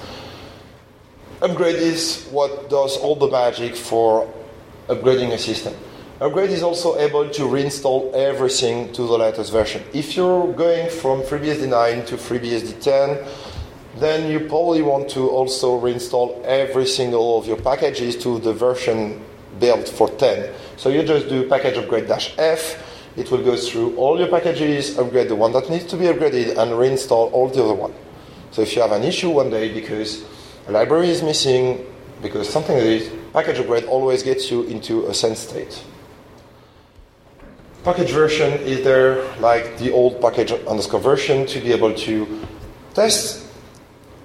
Upgrade 1.42 1.74
is 1.74 2.26
what 2.30 2.70
does 2.70 2.96
all 2.96 3.16
the 3.16 3.28
magic 3.28 3.76
for 3.76 4.32
upgrading 4.88 5.30
a 5.32 5.38
system. 5.38 5.74
Upgrade 6.22 6.48
is 6.48 6.62
also 6.62 6.98
able 6.98 7.28
to 7.28 7.42
reinstall 7.42 8.14
everything 8.14 8.90
to 8.94 9.02
the 9.02 9.18
latest 9.18 9.52
version. 9.52 9.84
If 9.92 10.16
you're 10.16 10.54
going 10.54 10.88
from 10.88 11.20
FreeBSD 11.20 11.68
9 11.68 12.06
to 12.06 12.16
FreeBSD 12.16 12.80
10, 12.80 13.28
then 13.98 14.30
you 14.32 14.40
probably 14.48 14.80
want 14.80 15.10
to 15.10 15.28
also 15.28 15.78
reinstall 15.78 16.42
every 16.44 16.86
single 16.86 17.38
of 17.38 17.46
your 17.46 17.58
packages 17.58 18.16
to 18.22 18.38
the 18.38 18.54
version 18.54 19.22
built 19.58 19.88
for 19.88 20.08
10. 20.08 20.52
So 20.76 20.88
you 20.88 21.02
just 21.02 21.28
do 21.28 21.48
package 21.48 21.76
upgrade 21.76 22.08
dash 22.08 22.34
F. 22.38 22.86
It 23.16 23.30
will 23.30 23.42
go 23.42 23.56
through 23.56 23.96
all 23.96 24.18
your 24.18 24.28
packages, 24.28 24.96
upgrade 24.96 25.28
the 25.28 25.36
one 25.36 25.52
that 25.52 25.68
needs 25.68 25.84
to 25.86 25.96
be 25.96 26.04
upgraded, 26.04 26.56
and 26.56 26.72
reinstall 26.72 27.32
all 27.32 27.48
the 27.48 27.62
other 27.62 27.74
one. 27.74 27.92
So 28.52 28.62
if 28.62 28.74
you 28.74 28.82
have 28.82 28.92
an 28.92 29.02
issue 29.02 29.30
one 29.30 29.50
day 29.50 29.72
because 29.72 30.24
a 30.68 30.72
library 30.72 31.10
is 31.10 31.22
missing, 31.22 31.84
because 32.22 32.48
something 32.48 32.76
this, 32.76 33.10
package 33.32 33.58
upgrade 33.58 33.84
always 33.84 34.22
gets 34.22 34.50
you 34.50 34.62
into 34.64 35.06
a 35.06 35.14
sense 35.14 35.40
state. 35.40 35.82
Package 37.82 38.10
version 38.10 38.52
is 38.60 38.84
there 38.84 39.24
like 39.38 39.78
the 39.78 39.90
old 39.90 40.20
package 40.20 40.52
underscore 40.52 41.00
version 41.00 41.46
to 41.46 41.60
be 41.60 41.72
able 41.72 41.94
to 41.94 42.46
test. 42.94 43.46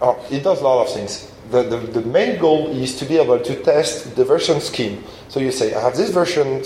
Oh, 0.01 0.23
it 0.29 0.43
does 0.43 0.59
a 0.59 0.63
lot 0.63 0.85
of 0.85 0.93
things. 0.93 1.31
The, 1.51 1.63
the, 1.63 1.77
the 1.77 2.01
main 2.01 2.39
goal 2.39 2.67
is 2.67 2.97
to 2.97 3.05
be 3.05 3.17
able 3.17 3.39
to 3.39 3.63
test 3.63 4.15
the 4.15 4.25
version 4.25 4.59
scheme. 4.59 5.03
So 5.29 5.39
you 5.39 5.51
say, 5.51 5.73
I 5.73 5.81
have 5.81 5.95
this 5.95 6.09
version 6.09 6.63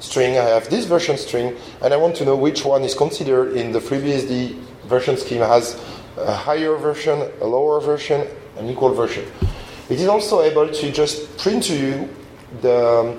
string, 0.00 0.38
I 0.38 0.44
have 0.44 0.68
this 0.68 0.84
version 0.84 1.16
string, 1.16 1.56
and 1.82 1.94
I 1.94 1.96
want 1.96 2.16
to 2.16 2.24
know 2.24 2.36
which 2.36 2.64
one 2.64 2.82
is 2.82 2.94
considered 2.94 3.56
in 3.56 3.72
the 3.72 3.78
FreeBSD 3.78 4.54
version 4.86 5.16
scheme 5.16 5.40
has 5.40 5.80
a 6.16 6.34
higher 6.34 6.76
version, 6.76 7.30
a 7.40 7.46
lower 7.46 7.80
version, 7.80 8.26
an 8.58 8.68
equal 8.68 8.94
version. 8.94 9.24
It 9.88 10.00
is 10.00 10.08
also 10.08 10.42
able 10.42 10.68
to 10.68 10.92
just 10.92 11.36
print 11.38 11.64
to 11.64 11.76
you 11.76 12.08
the, 12.62 13.16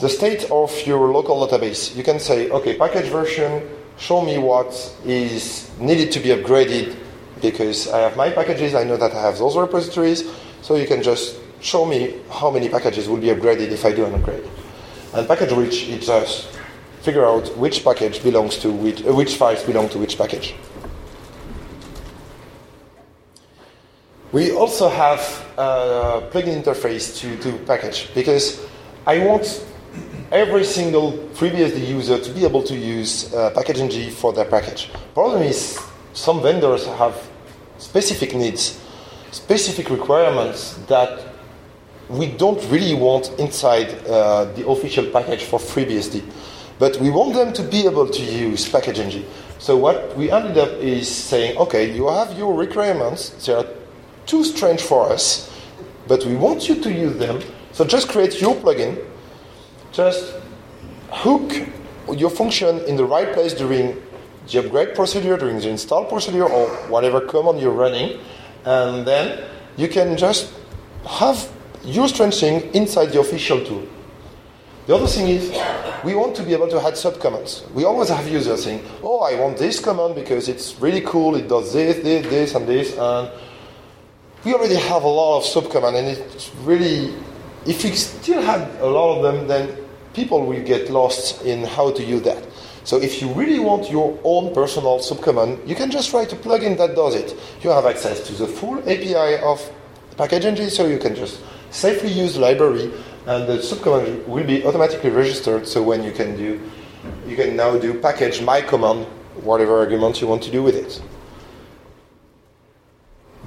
the 0.00 0.08
state 0.08 0.50
of 0.50 0.70
your 0.86 1.08
local 1.08 1.46
database. 1.46 1.94
You 1.94 2.02
can 2.02 2.18
say, 2.20 2.50
okay, 2.50 2.76
package 2.76 3.10
version, 3.10 3.68
show 3.98 4.22
me 4.22 4.38
what 4.38 4.72
is 5.04 5.70
needed 5.78 6.12
to 6.12 6.20
be 6.20 6.30
upgraded 6.30 6.96
because 7.40 7.88
I 7.88 8.00
have 8.00 8.16
my 8.16 8.30
packages, 8.30 8.74
I 8.74 8.84
know 8.84 8.96
that 8.96 9.12
I 9.12 9.20
have 9.20 9.38
those 9.38 9.56
repositories, 9.56 10.24
so 10.62 10.76
you 10.76 10.86
can 10.86 11.02
just 11.02 11.36
show 11.60 11.84
me 11.84 12.20
how 12.30 12.50
many 12.50 12.68
packages 12.68 13.08
will 13.08 13.18
be 13.18 13.28
upgraded 13.28 13.70
if 13.70 13.84
I 13.84 13.92
do 13.92 14.04
an 14.04 14.14
upgrade. 14.14 14.48
And 15.14 15.26
package 15.26 15.52
reach, 15.52 15.88
it 15.88 16.02
just 16.02 16.48
figure 17.02 17.26
out 17.26 17.56
which 17.56 17.84
package 17.84 18.22
belongs 18.22 18.58
to 18.58 18.70
which, 18.70 19.04
uh, 19.04 19.12
which 19.12 19.36
files 19.36 19.62
belong 19.64 19.88
to 19.90 19.98
which 19.98 20.16
package. 20.16 20.54
We 24.32 24.52
also 24.52 24.88
have 24.88 25.20
a 25.56 26.28
plugin 26.30 26.62
interface 26.62 27.18
to, 27.18 27.36
to 27.42 27.58
package 27.64 28.14
because 28.14 28.64
I 29.06 29.18
want 29.26 29.66
every 30.30 30.64
single 30.64 31.12
FreeBSD 31.34 31.88
user 31.88 32.18
to 32.20 32.30
be 32.32 32.44
able 32.44 32.62
to 32.62 32.76
use 32.76 33.34
uh, 33.34 33.50
package-ng 33.50 34.10
for 34.10 34.32
their 34.32 34.44
package. 34.44 34.90
Problem 35.14 35.42
is 35.42 35.80
some 36.12 36.42
vendors 36.42 36.86
have 36.86 37.29
specific 37.80 38.34
needs, 38.34 38.78
specific 39.32 39.90
requirements 39.90 40.74
that 40.86 41.24
we 42.08 42.26
don't 42.26 42.62
really 42.70 42.94
want 42.94 43.30
inside 43.38 43.88
uh, 44.06 44.44
the 44.56 44.66
official 44.68 45.06
package 45.06 45.44
for 45.44 45.58
FreeBSD. 45.58 46.22
But 46.78 46.96
we 46.96 47.10
want 47.10 47.34
them 47.34 47.52
to 47.52 47.62
be 47.62 47.86
able 47.86 48.08
to 48.08 48.22
use 48.22 48.68
package-ng. 48.68 49.24
So 49.58 49.76
what 49.76 50.16
we 50.16 50.30
ended 50.30 50.58
up 50.58 50.70
is 50.80 51.08
saying, 51.08 51.56
okay, 51.58 51.94
you 51.94 52.08
have 52.08 52.36
your 52.36 52.54
requirements, 52.54 53.30
they 53.46 53.52
are 53.52 53.66
too 54.26 54.44
strange 54.44 54.80
for 54.80 55.12
us, 55.12 55.50
but 56.08 56.24
we 56.24 56.34
want 56.34 56.68
you 56.68 56.76
to 56.82 56.92
use 56.92 57.16
them. 57.18 57.40
So 57.72 57.84
just 57.84 58.08
create 58.08 58.40
your 58.40 58.54
plugin, 58.56 59.04
just 59.92 60.34
hook 61.10 61.52
your 62.16 62.30
function 62.30 62.80
in 62.80 62.96
the 62.96 63.04
right 63.04 63.32
place 63.32 63.54
during 63.54 64.00
the 64.50 64.58
upgrade 64.58 64.94
procedure, 64.94 65.36
during 65.36 65.58
the 65.58 65.68
install 65.68 66.04
procedure, 66.04 66.44
or 66.44 66.68
whatever 66.88 67.20
command 67.20 67.60
you're 67.60 67.72
running, 67.72 68.18
and 68.64 69.06
then 69.06 69.44
you 69.76 69.88
can 69.88 70.16
just 70.16 70.52
have 71.06 71.50
your 71.84 72.08
strange 72.08 72.38
thing 72.40 72.62
inside 72.74 73.06
the 73.06 73.20
official 73.20 73.64
tool. 73.64 73.86
The 74.86 74.96
other 74.96 75.06
thing 75.06 75.28
is, 75.28 75.50
we 76.04 76.14
want 76.14 76.34
to 76.36 76.42
be 76.42 76.52
able 76.52 76.68
to 76.68 76.80
add 76.80 76.94
subcommands. 76.94 77.70
We 77.72 77.84
always 77.84 78.08
have 78.08 78.26
users 78.28 78.64
saying, 78.64 78.84
oh, 79.02 79.20
I 79.20 79.38
want 79.38 79.58
this 79.58 79.78
command 79.78 80.14
because 80.14 80.48
it's 80.48 80.80
really 80.80 81.02
cool, 81.02 81.36
it 81.36 81.48
does 81.48 81.72
this, 81.72 82.02
this, 82.02 82.26
this, 82.26 82.54
and 82.54 82.66
this, 82.66 82.96
and 82.96 83.30
we 84.44 84.54
already 84.54 84.74
have 84.74 85.04
a 85.04 85.08
lot 85.08 85.38
of 85.38 85.44
subcommand, 85.44 85.96
and 85.96 86.08
it's 86.08 86.50
really, 86.64 87.14
if 87.66 87.84
we 87.84 87.92
still 87.92 88.42
had 88.42 88.68
a 88.80 88.86
lot 88.86 89.18
of 89.18 89.22
them, 89.22 89.46
then 89.46 89.76
people 90.12 90.44
will 90.44 90.62
get 90.62 90.90
lost 90.90 91.42
in 91.44 91.62
how 91.64 91.92
to 91.92 92.02
use 92.02 92.22
that. 92.22 92.42
So 92.84 92.96
if 93.00 93.20
you 93.20 93.32
really 93.32 93.58
want 93.58 93.90
your 93.90 94.18
own 94.24 94.54
personal 94.54 94.98
subcommand, 94.98 95.66
you 95.66 95.74
can 95.74 95.90
just 95.90 96.12
write 96.12 96.32
a 96.32 96.36
plugin 96.36 96.76
that 96.78 96.94
does 96.94 97.14
it. 97.14 97.36
You 97.62 97.70
have 97.70 97.86
access 97.86 98.26
to 98.26 98.32
the 98.34 98.46
full 98.46 98.78
API 98.80 99.42
of 99.42 99.60
package 100.16 100.44
engine, 100.44 100.70
so 100.70 100.86
you 100.86 100.98
can 100.98 101.14
just 101.14 101.40
safely 101.70 102.10
use 102.10 102.34
the 102.34 102.40
library, 102.40 102.90
and 103.26 103.46
the 103.46 103.58
subcommand 103.58 104.26
will 104.26 104.44
be 104.44 104.64
automatically 104.64 105.10
registered. 105.10 105.66
So 105.66 105.82
when 105.82 106.02
you 106.02 106.12
can 106.12 106.36
do, 106.36 106.60
you 107.26 107.36
can 107.36 107.56
now 107.56 107.78
do 107.78 107.94
package 108.00 108.42
my 108.42 108.60
command, 108.60 109.06
whatever 109.42 109.78
argument 109.78 110.20
you 110.20 110.26
want 110.26 110.42
to 110.44 110.50
do 110.50 110.62
with 110.62 110.74
it. 110.74 111.02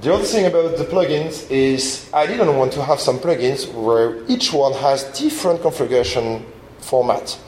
The 0.00 0.12
other 0.12 0.24
thing 0.24 0.46
about 0.46 0.76
the 0.76 0.84
plugins 0.84 1.50
is 1.50 2.10
I 2.12 2.26
didn't 2.26 2.56
want 2.56 2.72
to 2.72 2.82
have 2.82 3.00
some 3.00 3.18
plugins 3.18 3.72
where 3.72 4.22
each 4.28 4.52
one 4.52 4.72
has 4.74 5.04
different 5.18 5.62
configuration 5.62 6.44
format. 6.78 7.38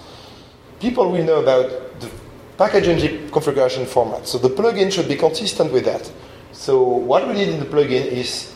People 0.80 1.10
will 1.10 1.24
know 1.24 1.40
about 1.40 2.00
the 2.00 2.10
package 2.58 2.86
configuration 3.32 3.86
format, 3.86 4.26
so 4.26 4.38
the 4.38 4.50
plugin 4.50 4.92
should 4.92 5.08
be 5.08 5.16
consistent 5.16 5.72
with 5.72 5.84
that. 5.84 6.10
So 6.52 6.82
what 6.82 7.26
we 7.26 7.34
need 7.34 7.48
in 7.48 7.60
the 7.60 7.66
plugin 7.66 8.06
is 8.06 8.54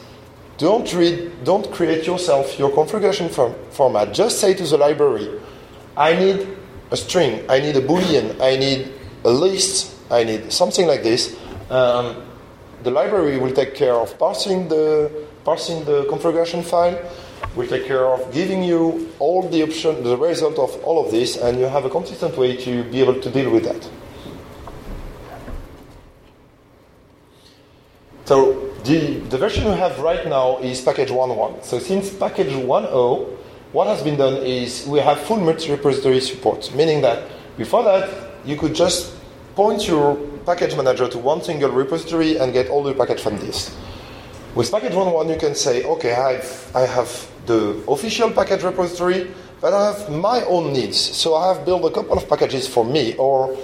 don't 0.59 0.93
read, 0.93 1.45
don't 1.45 1.71
create 1.73 2.07
yourself 2.07 2.59
your 2.59 2.71
configuration 2.71 3.31
form, 3.31 3.55
format. 3.71 4.13
Just 4.13 4.41
say 4.41 4.53
to 4.53 4.63
the 4.63 4.77
library, 4.77 5.41
I 5.97 6.15
need 6.15 6.47
a 6.91 6.97
string, 6.97 7.45
I 7.49 7.61
need 7.61 7.77
a 7.77 7.81
boolean, 7.81 8.39
I 8.41 8.57
need 8.57 8.93
a 9.25 9.31
list, 9.31 9.97
I 10.11 10.25
need 10.25 10.53
something 10.53 10.87
like 10.87 11.03
this. 11.03 11.37
Um, 11.71 12.23
the 12.83 12.91
library 12.91 13.39
will 13.39 13.53
take 13.53 13.75
care 13.75 13.95
of 13.95 14.19
parsing 14.19 14.69
the, 14.69 15.11
parsing 15.45 15.85
the 15.85 16.05
configuration 16.09 16.63
file, 16.63 16.99
will 17.57 17.67
take 17.67 17.87
care 17.87 18.07
of 18.07 18.33
giving 18.33 18.63
you 18.63 19.13
all 19.19 19.49
the 19.49 19.63
option, 19.63 20.03
the 20.05 20.17
result 20.17 20.59
of 20.59 20.83
all 20.85 21.05
of 21.05 21.11
this, 21.11 21.37
and 21.37 21.59
you 21.59 21.67
have 21.67 21.85
a 21.85 21.91
consistent 21.91 22.37
way 22.37 22.57
to 22.57 22.85
be 22.85 23.01
able 23.01 23.21
to 23.21 23.31
deal 23.31 23.51
with 23.51 23.65
that. 23.65 23.89
So 28.25 28.71
the, 28.85 29.19
the 29.29 29.39
version 29.39 29.65
we 29.65 29.73
have 29.73 29.99
right 29.99 30.25
now 30.27 30.59
is 30.59 30.81
package 30.81 31.09
1.1. 31.09 31.65
So 31.65 31.81
since 31.81 32.15
package 32.15 32.53
1.0, 32.53 33.37
what 33.73 33.89
has 33.89 34.03
been 34.03 34.17
done 34.17 34.43
is 34.45 34.87
we 34.87 35.01
have 35.01 35.21
full 35.21 35.39
multi-repository 35.39 36.21
support, 36.21 36.73
meaning 36.75 37.01
that 37.03 37.29
before 37.57 37.83
that, 37.85 38.09
you 38.45 38.57
could 38.57 38.75
just 38.75 39.15
point 39.55 39.87
your 39.87 40.17
package 40.47 40.77
manager 40.77 41.09
to 41.09 41.19
one 41.19 41.43
single 41.43 41.71
repository 41.71 42.39
and 42.39 42.53
get 42.53 42.69
all 42.69 42.83
the 42.83 42.95
package 42.95 43.21
from 43.21 43.37
this. 43.39 43.77
With 44.55 44.71
package 44.71 44.93
1.1, 44.93 45.29
you 45.33 45.39
can 45.39 45.55
say, 45.55 45.85
okay, 45.85 46.13
I 46.13 46.33
have, 46.33 46.71
I 46.75 46.81
have 46.81 47.30
the 47.47 47.83
official 47.89 48.31
package 48.31 48.63
repository, 48.63 49.31
but 49.61 49.73
I 49.75 49.93
have 49.93 50.11
my 50.11 50.43
own 50.45 50.73
needs. 50.73 50.99
So 50.99 51.35
I 51.35 51.55
have 51.55 51.65
built 51.65 51.85
a 51.85 51.91
couple 51.91 52.17
of 52.17 52.29
packages 52.29 52.67
for 52.69 52.85
me, 52.85 53.15
or 53.17 53.57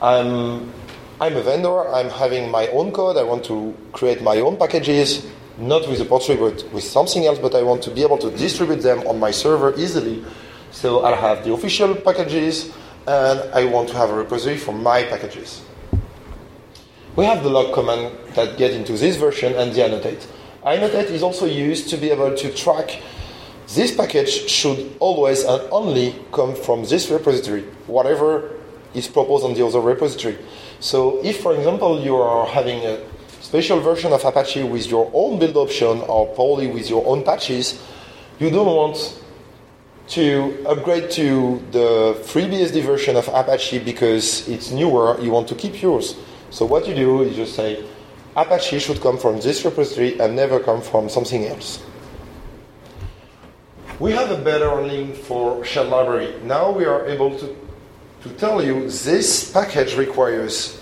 I'm, 0.00 0.72
I'm 1.20 1.36
a 1.36 1.42
vendor, 1.42 1.88
I'm 1.88 2.08
having 2.08 2.50
my 2.50 2.68
own 2.68 2.92
code, 2.92 3.16
I 3.16 3.22
want 3.22 3.44
to 3.46 3.74
create 3.92 4.22
my 4.22 4.38
own 4.40 4.56
packages, 4.56 5.26
not 5.58 5.88
with 5.88 6.00
a 6.00 6.04
port 6.04 6.24
tree, 6.24 6.36
but 6.36 6.64
with 6.72 6.84
something 6.84 7.26
else, 7.26 7.38
but 7.38 7.54
I 7.54 7.62
want 7.62 7.82
to 7.82 7.90
be 7.90 8.02
able 8.02 8.18
to 8.18 8.30
distribute 8.30 8.82
them 8.82 9.06
on 9.06 9.18
my 9.18 9.30
server 9.30 9.74
easily. 9.78 10.24
So 10.70 11.00
I'll 11.00 11.16
have 11.16 11.44
the 11.44 11.52
official 11.52 11.94
packages, 11.94 12.72
and 13.06 13.40
I 13.52 13.64
want 13.64 13.88
to 13.90 13.96
have 13.96 14.10
a 14.10 14.14
repository 14.14 14.56
for 14.56 14.72
my 14.72 15.02
packages. 15.04 15.62
We 17.16 17.24
have 17.24 17.42
the 17.42 17.50
log 17.50 17.74
command 17.74 18.16
that 18.34 18.56
get 18.56 18.70
into 18.70 18.92
this 18.92 19.16
version 19.16 19.54
and 19.54 19.72
the 19.72 19.84
annotate. 19.84 20.26
Annotate 20.64 21.10
is 21.10 21.22
also 21.22 21.44
used 21.44 21.88
to 21.90 21.96
be 21.96 22.10
able 22.10 22.36
to 22.36 22.54
track 22.54 23.02
this 23.74 23.94
package 23.94 24.48
should 24.48 24.96
always 24.98 25.44
and 25.44 25.62
only 25.70 26.14
come 26.32 26.54
from 26.54 26.84
this 26.84 27.08
repository, 27.08 27.62
whatever 27.86 28.56
is 28.94 29.06
proposed 29.06 29.44
on 29.44 29.54
the 29.54 29.64
other 29.64 29.80
repository. 29.80 30.38
So 30.80 31.22
if, 31.24 31.40
for 31.40 31.54
example, 31.54 32.00
you 32.00 32.16
are 32.16 32.46
having 32.46 32.84
a 32.84 33.00
special 33.40 33.80
version 33.80 34.12
of 34.12 34.24
Apache 34.24 34.64
with 34.64 34.88
your 34.88 35.10
own 35.14 35.38
build 35.38 35.56
option 35.56 36.00
or 36.02 36.26
probably 36.34 36.66
with 36.66 36.90
your 36.90 37.06
own 37.06 37.22
patches, 37.22 37.80
you 38.40 38.50
don't 38.50 38.66
want 38.66 39.22
to 40.08 40.64
upgrade 40.66 41.10
to 41.12 41.62
the 41.70 42.18
FreeBSD 42.24 42.82
version 42.82 43.16
of 43.16 43.28
Apache 43.28 43.78
because 43.78 44.48
it's 44.48 44.72
newer, 44.72 45.20
you 45.20 45.30
want 45.30 45.46
to 45.48 45.54
keep 45.54 45.80
yours. 45.80 46.16
So 46.50 46.66
what 46.66 46.88
you 46.88 46.94
do 46.94 47.22
is 47.22 47.36
just 47.36 47.54
say, 47.54 47.84
Apache 48.34 48.80
should 48.80 49.00
come 49.00 49.18
from 49.18 49.40
this 49.40 49.64
repository 49.64 50.18
and 50.18 50.34
never 50.34 50.58
come 50.58 50.80
from 50.80 51.08
something 51.08 51.46
else. 51.46 51.80
We 54.00 54.12
have 54.12 54.30
a 54.30 54.38
better 54.38 54.80
link 54.80 55.14
for 55.14 55.62
shell 55.62 55.84
library. 55.84 56.34
Now 56.42 56.70
we 56.70 56.86
are 56.86 57.04
able 57.04 57.38
to, 57.38 57.54
to 58.22 58.28
tell 58.38 58.64
you 58.64 58.88
this 58.88 59.52
package 59.52 59.94
requires 59.94 60.80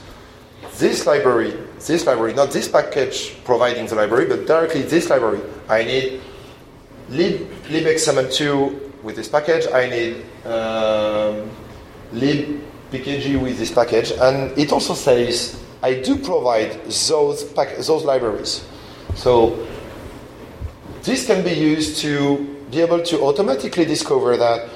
this 0.77 1.05
library, 1.05 1.51
this 1.85 2.07
library, 2.07 2.35
not 2.35 2.53
this 2.53 2.69
package 2.69 3.35
providing 3.43 3.87
the 3.87 3.97
library, 3.97 4.27
but 4.27 4.47
directly 4.47 4.83
this 4.83 5.11
library. 5.11 5.41
I 5.69 5.83
need 5.83 6.21
lib, 7.09 7.51
libxml2 7.65 9.03
with 9.03 9.17
this 9.17 9.29
package. 9.29 9.67
I 9.67 9.91
need 9.91 10.23
um, 10.45 11.51
libpkg 12.15 13.43
with 13.43 13.59
this 13.59 13.73
package. 13.73 14.13
And 14.13 14.57
it 14.57 14.71
also 14.71 14.95
says 14.95 15.61
I 15.83 15.95
do 15.95 16.19
provide 16.19 16.85
those, 16.85 17.43
pack, 17.43 17.79
those 17.79 18.05
libraries. 18.05 18.65
So 19.17 19.67
this 21.03 21.27
can 21.27 21.43
be 21.43 21.51
used 21.51 21.99
to 22.03 22.58
be 22.71 22.81
able 22.81 23.03
to 23.03 23.23
automatically 23.23 23.85
discover 23.85 24.37
that 24.37 24.69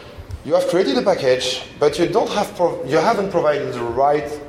you 0.44 0.54
have 0.54 0.66
created 0.68 0.98
a 0.98 1.02
package, 1.02 1.62
but 1.78 1.98
you 1.98 2.06
don't 2.08 2.30
have 2.30 2.50
you 2.86 2.96
haven't 2.96 3.30
provided 3.30 3.72
the 3.74 3.82
right 3.82 4.40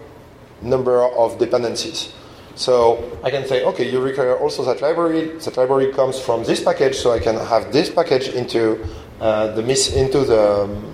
number 0.62 1.04
of 1.04 1.38
dependencies. 1.38 2.14
So 2.56 3.20
I 3.24 3.32
can 3.32 3.48
say, 3.48 3.64
okay, 3.66 3.90
you 3.90 4.00
require 4.00 4.38
also 4.38 4.64
that 4.66 4.82
library. 4.82 5.38
That 5.40 5.58
library 5.58 5.92
comes 5.92 6.20
from 6.20 6.44
this 6.44 6.64
package, 6.64 6.96
so 6.96 7.12
I 7.12 7.20
can 7.20 7.36
have 7.36 7.72
this 7.74 7.90
package 7.90 8.30
into 8.30 8.86
uh, 9.20 9.48
the 9.54 9.62
into 9.96 10.26
the 10.26 10.64
um, 10.64 10.94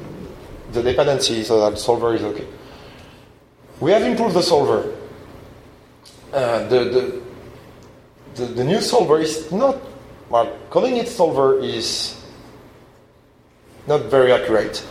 the 0.72 0.84
dependency, 0.84 1.44
so 1.44 1.70
that 1.70 1.78
solver 1.78 2.16
is 2.16 2.24
okay. 2.24 2.48
We 3.80 3.92
have 3.92 4.04
improved 4.04 4.36
the 4.36 4.44
solver. 4.44 4.96
Uh, 6.32 6.68
the, 6.68 6.80
the, 6.86 7.22
the 8.36 8.46
the 8.46 8.64
new 8.64 8.82
solver 8.82 9.20
is 9.20 9.52
not 9.52 9.78
well 10.30 10.58
calling 10.70 10.98
it 10.98 11.08
solver 11.08 11.60
is 11.60 12.19
not 13.90 14.06
very 14.06 14.32
accurate. 14.32 14.86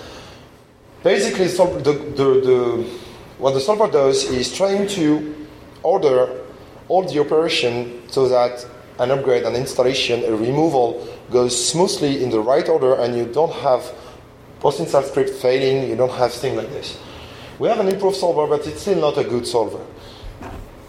Basically, 1.03 1.47
the, 1.47 1.93
the, 2.17 2.25
the, 2.49 2.91
what 3.39 3.53
the 3.53 3.61
solver 3.61 3.89
does 3.91 4.25
is 4.25 4.55
trying 4.55 4.89
to 4.89 5.47
order 5.83 6.45
all 6.89 7.05
the 7.05 7.21
operation 7.21 8.03
so 8.09 8.29
that 8.29 8.67
an 8.99 9.13
upgrade, 9.13 9.45
an 9.45 9.55
installation, 9.55 10.25
a 10.25 10.37
removal 10.37 11.07
goes 11.31 11.55
smoothly 11.71 12.23
in 12.23 12.31
the 12.31 12.41
right 12.41 12.69
order 12.69 12.95
and 12.95 13.17
you 13.17 13.27
don't 13.27 13.53
have 13.53 13.95
post-install 14.59 15.05
script 15.05 15.31
failing, 15.31 15.89
you 15.89 15.95
don't 15.95 16.11
have 16.11 16.33
things 16.33 16.57
like 16.57 16.71
this. 16.71 16.99
We 17.61 17.69
have 17.69 17.79
an 17.79 17.89
improved 17.89 18.17
solver, 18.17 18.47
but 18.49 18.67
it's 18.67 18.81
still 18.81 19.01
not 19.01 19.17
a 19.19 19.25
good 19.25 19.47
solver. 19.47 19.85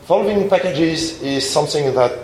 Solving 0.07 0.49
packages 0.49 1.21
is 1.21 1.47
something 1.47 1.93
that 1.93 2.17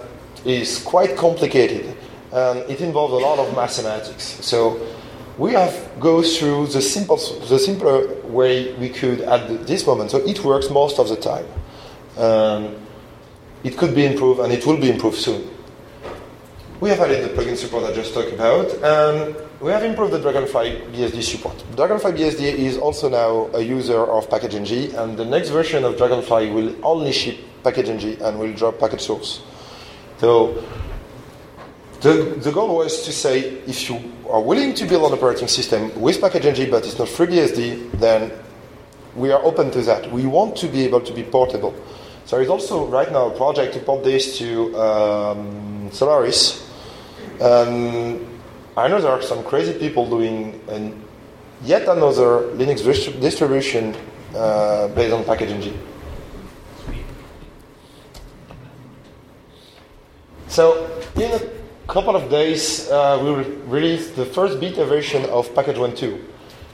is 0.44 0.82
quite 0.82 1.16
complicated 1.16 1.96
and 2.32 2.60
it 2.70 2.82
involves 2.82 3.14
a 3.14 3.18
lot 3.18 3.38
of 3.38 3.56
mathematics. 3.56 4.24
So 4.44 4.95
we 5.38 5.52
have 5.54 6.00
go 6.00 6.22
through 6.22 6.68
the 6.68 6.82
simple, 6.82 7.18
the 7.18 7.60
simpler 7.60 8.08
way 8.24 8.74
we 8.76 8.90
could 8.90 9.22
at 9.22 9.68
this 9.68 9.86
moment. 9.86 10.12
So 10.12 10.20
it 10.20 10.44
works 10.44 10.70
most 10.70 11.00
of 11.00 11.10
the 11.10 11.16
time. 11.16 11.46
Um, 12.18 12.76
it 13.64 13.78
could 13.78 13.96
be 13.96 14.06
improved, 14.06 14.40
and 14.40 14.54
it 14.54 14.66
will 14.66 14.78
be 14.78 14.90
improved 14.90 15.18
soon. 15.18 15.50
We 16.80 16.90
have 16.90 17.00
added 17.00 17.24
the 17.24 17.34
plugin 17.34 17.58
support 17.58 17.84
I 17.84 17.94
just 17.94 18.14
talked 18.14 18.32
about, 18.32 18.72
and 18.84 19.36
we 19.60 19.72
have 19.72 19.84
improved 19.84 20.14
the 20.14 20.20
Dragonfly 20.20 20.84
BSD 20.92 21.24
support. 21.24 21.64
Dragonfly 21.76 22.12
BSD 22.12 22.42
is 22.42 22.78
also 22.78 23.10
now 23.10 23.50
a 23.58 23.62
user 23.62 24.06
of 24.06 24.30
package-ng, 24.30 24.94
and 24.96 25.18
the 25.18 25.26
next 25.26 25.50
version 25.50 25.84
of 25.84 25.98
Dragonfly 25.98 26.52
will 26.52 26.76
only 26.86 27.12
ship 27.12 27.38
package-ng 27.64 28.22
and 28.22 28.40
will 28.40 28.54
drop 28.54 28.78
package 28.78 29.02
source. 29.02 29.42
So 30.20 30.64
the, 32.02 32.38
the 32.38 32.52
goal 32.52 32.78
was 32.78 33.04
to 33.04 33.12
say 33.12 33.40
if 33.66 33.90
you 33.90 34.00
are 34.30 34.42
willing 34.42 34.74
to 34.76 34.86
build 34.86 35.12
an 35.12 35.18
operating 35.18 35.48
system 35.48 36.00
with 36.00 36.20
package-ng 36.22 36.70
but 36.70 36.86
it's 36.86 36.98
not 36.98 37.08
FreeBSD, 37.08 37.92
then 38.00 38.32
we 39.16 39.32
are 39.32 39.42
open 39.44 39.72
to 39.72 39.82
that. 39.84 40.12
We 40.12 40.26
want 40.26 40.56
to 40.58 40.68
be 40.68 40.84
able 40.84 41.02
to 41.02 41.14
be 41.14 41.24
portable. 41.24 41.74
So 42.26 42.36
there 42.36 42.44
is 42.44 42.50
also 42.50 42.88
right 42.88 43.12
now 43.12 43.28
a 43.28 43.38
project 43.38 43.74
to 43.76 43.80
port 43.80 44.04
this 44.04 44.38
to 44.40 44.76
um, 44.78 45.90
Solaris. 45.92 46.68
And 47.40 48.28
I 48.76 48.88
know 48.88 49.00
there 49.00 49.12
are 49.12 49.22
some 49.22 49.44
crazy 49.44 49.78
people 49.78 50.10
doing 50.10 50.60
an, 50.68 51.02
yet 51.64 51.84
another 51.84 52.50
Linux 52.58 52.84
distribution 53.22 53.96
uh, 54.36 54.88
based 54.90 55.14
on 55.14 55.24
package-ng. 55.24 55.78
So 60.48 60.88
in 61.16 61.65
couple 61.88 62.16
of 62.16 62.30
days, 62.30 62.90
uh, 62.90 63.20
we 63.22 63.32
will 63.32 63.44
release 63.68 64.10
the 64.12 64.26
first 64.26 64.60
beta 64.60 64.86
version 64.86 65.24
of 65.26 65.54
Package 65.54 65.78
1.2. 65.78 66.20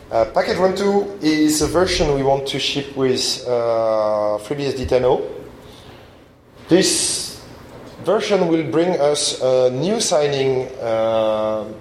Uh, 0.09 0.25
Package 0.33 0.57
1.2 0.57 1.21
is 1.21 1.61
a 1.61 1.67
version 1.67 2.15
we 2.15 2.23
want 2.23 2.47
to 2.47 2.59
ship 2.59 2.95
with 2.95 3.43
uh, 3.45 4.39
FreeBSD 4.39 4.87
10.0. 4.87 5.29
This 6.69 7.43
version 8.03 8.47
will 8.47 8.63
bring 8.71 8.99
us 8.99 9.41
a 9.41 9.69
new 9.71 9.99
signing, 9.99 10.67
uh, 10.79 11.71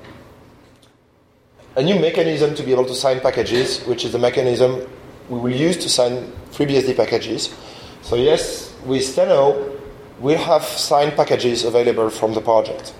a 1.76 1.82
new 1.82 2.00
mechanism 2.00 2.54
to 2.56 2.62
be 2.64 2.72
able 2.72 2.86
to 2.86 2.94
sign 2.94 3.20
packages, 3.20 3.80
which 3.84 4.04
is 4.04 4.12
the 4.12 4.18
mechanism 4.18 4.86
we 5.28 5.38
will 5.38 5.54
use 5.54 5.76
to 5.76 5.88
sign 5.88 6.32
FreeBSD 6.50 6.96
packages. 6.96 7.54
So 8.02 8.16
yes, 8.16 8.74
with 8.84 9.02
10.0, 9.02 9.80
we'll 10.18 10.38
have 10.38 10.64
signed 10.64 11.14
packages 11.14 11.64
available 11.64 12.10
from 12.10 12.34
the 12.34 12.40
project. 12.40 12.92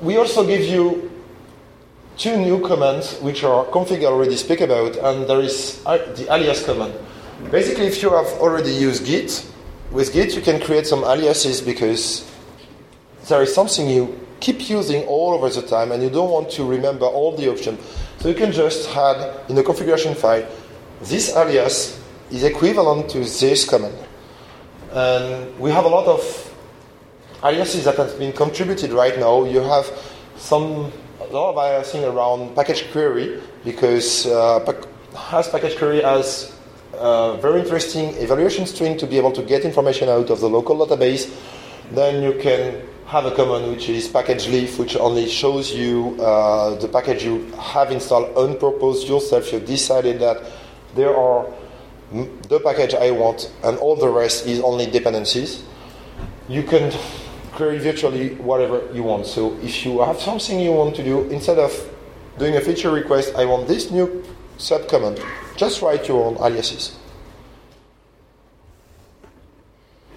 We 0.00 0.16
also 0.16 0.46
give 0.46 0.62
you 0.62 1.10
two 2.16 2.36
new 2.36 2.66
commands 2.66 3.18
which 3.20 3.44
are 3.44 3.64
config 3.66 4.04
already 4.04 4.36
speak 4.36 4.60
about, 4.62 4.96
and 4.96 5.28
there 5.28 5.40
is 5.40 5.82
the 5.84 6.26
alias 6.30 6.64
command. 6.64 6.94
Basically, 7.50 7.86
if 7.86 8.02
you 8.02 8.10
have 8.10 8.26
already 8.40 8.70
used 8.70 9.04
Git, 9.04 9.44
with 9.90 10.12
Git 10.12 10.34
you 10.34 10.40
can 10.40 10.60
create 10.60 10.86
some 10.86 11.04
aliases 11.04 11.60
because 11.60 12.30
there 13.28 13.42
is 13.42 13.54
something 13.54 13.88
you 13.88 14.18
keep 14.40 14.68
using 14.68 15.04
all 15.04 15.34
over 15.34 15.48
the 15.48 15.62
time 15.62 15.92
and 15.92 16.02
you 16.02 16.10
don't 16.10 16.30
want 16.30 16.50
to 16.50 16.64
remember 16.64 17.06
all 17.06 17.36
the 17.36 17.50
options. 17.50 17.80
So 18.18 18.28
you 18.28 18.34
can 18.34 18.52
just 18.52 18.88
add 18.96 19.48
in 19.48 19.56
the 19.56 19.62
configuration 19.62 20.14
file 20.14 20.46
this 21.02 21.36
alias 21.36 22.00
is 22.30 22.42
equivalent 22.42 23.10
to 23.10 23.18
this 23.18 23.68
command. 23.68 23.94
And 24.92 25.58
we 25.58 25.70
have 25.70 25.84
a 25.84 25.88
lot 25.88 26.06
of 26.06 26.45
aliases 27.46 27.84
that 27.84 27.96
have 27.96 28.18
been 28.18 28.32
contributed 28.32 28.92
right 28.92 29.18
now. 29.18 29.44
You 29.44 29.60
have 29.60 29.86
some 30.36 30.92
a 31.20 31.24
lot 31.32 31.50
of 31.50 31.56
aliasing 31.56 32.02
around 32.12 32.54
package 32.54 32.90
query 32.92 33.40
because 33.64 34.26
uh, 34.26 34.60
has 35.16 35.48
package 35.48 35.76
query 35.76 36.02
has 36.02 36.52
a 36.94 37.36
very 37.40 37.60
interesting 37.60 38.14
evaluation 38.16 38.66
string 38.66 38.96
to 38.98 39.06
be 39.06 39.16
able 39.16 39.32
to 39.32 39.42
get 39.42 39.64
information 39.64 40.08
out 40.08 40.30
of 40.30 40.40
the 40.40 40.48
local 40.48 40.76
database. 40.76 41.32
Then 41.92 42.22
you 42.22 42.40
can 42.40 42.82
have 43.06 43.24
a 43.24 43.30
command 43.34 43.70
which 43.70 43.88
is 43.88 44.08
package 44.08 44.48
leaf, 44.48 44.78
which 44.78 44.96
only 44.96 45.28
shows 45.28 45.72
you 45.72 46.16
uh, 46.20 46.74
the 46.76 46.88
package 46.88 47.24
you 47.24 47.46
have 47.52 47.90
installed 47.90 48.36
on 48.36 48.58
purpose 48.58 49.08
yourself. 49.08 49.52
You 49.52 49.58
have 49.58 49.68
decided 49.68 50.18
that 50.20 50.42
there 50.94 51.16
are 51.16 51.46
the 52.48 52.60
package 52.60 52.94
I 52.94 53.10
want, 53.10 53.52
and 53.62 53.78
all 53.78 53.96
the 53.96 54.08
rest 54.08 54.46
is 54.46 54.60
only 54.60 54.86
dependencies. 54.86 55.62
You 56.48 56.62
can 56.62 56.92
query 57.56 57.78
virtually 57.78 58.34
whatever 58.36 58.88
you 58.92 59.02
want. 59.02 59.26
So 59.26 59.54
if 59.62 59.84
you 59.84 60.00
have 60.00 60.20
something 60.20 60.60
you 60.60 60.72
want 60.72 60.94
to 60.96 61.02
do, 61.02 61.22
instead 61.30 61.58
of 61.58 61.72
doing 62.38 62.56
a 62.56 62.60
feature 62.60 62.90
request, 62.90 63.34
I 63.34 63.46
want 63.46 63.66
this 63.66 63.90
new 63.90 64.22
subcommand, 64.58 65.24
just 65.56 65.82
write 65.82 66.06
your 66.06 66.24
own 66.26 66.36
aliases. 66.36 66.96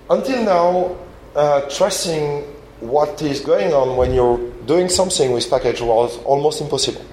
Until 0.10 0.44
now, 0.44 0.98
uh, 1.36 1.62
tracing 1.70 2.44
what 2.80 3.22
is 3.22 3.40
going 3.42 3.74
on 3.74 3.96
when 3.96 4.14
you're 4.14 4.40
doing 4.66 4.90
something 4.90 5.32
with 5.32 5.50
package 5.50 5.82
was 5.82 6.18
almost 6.24 6.62
impossible. 6.62 7.06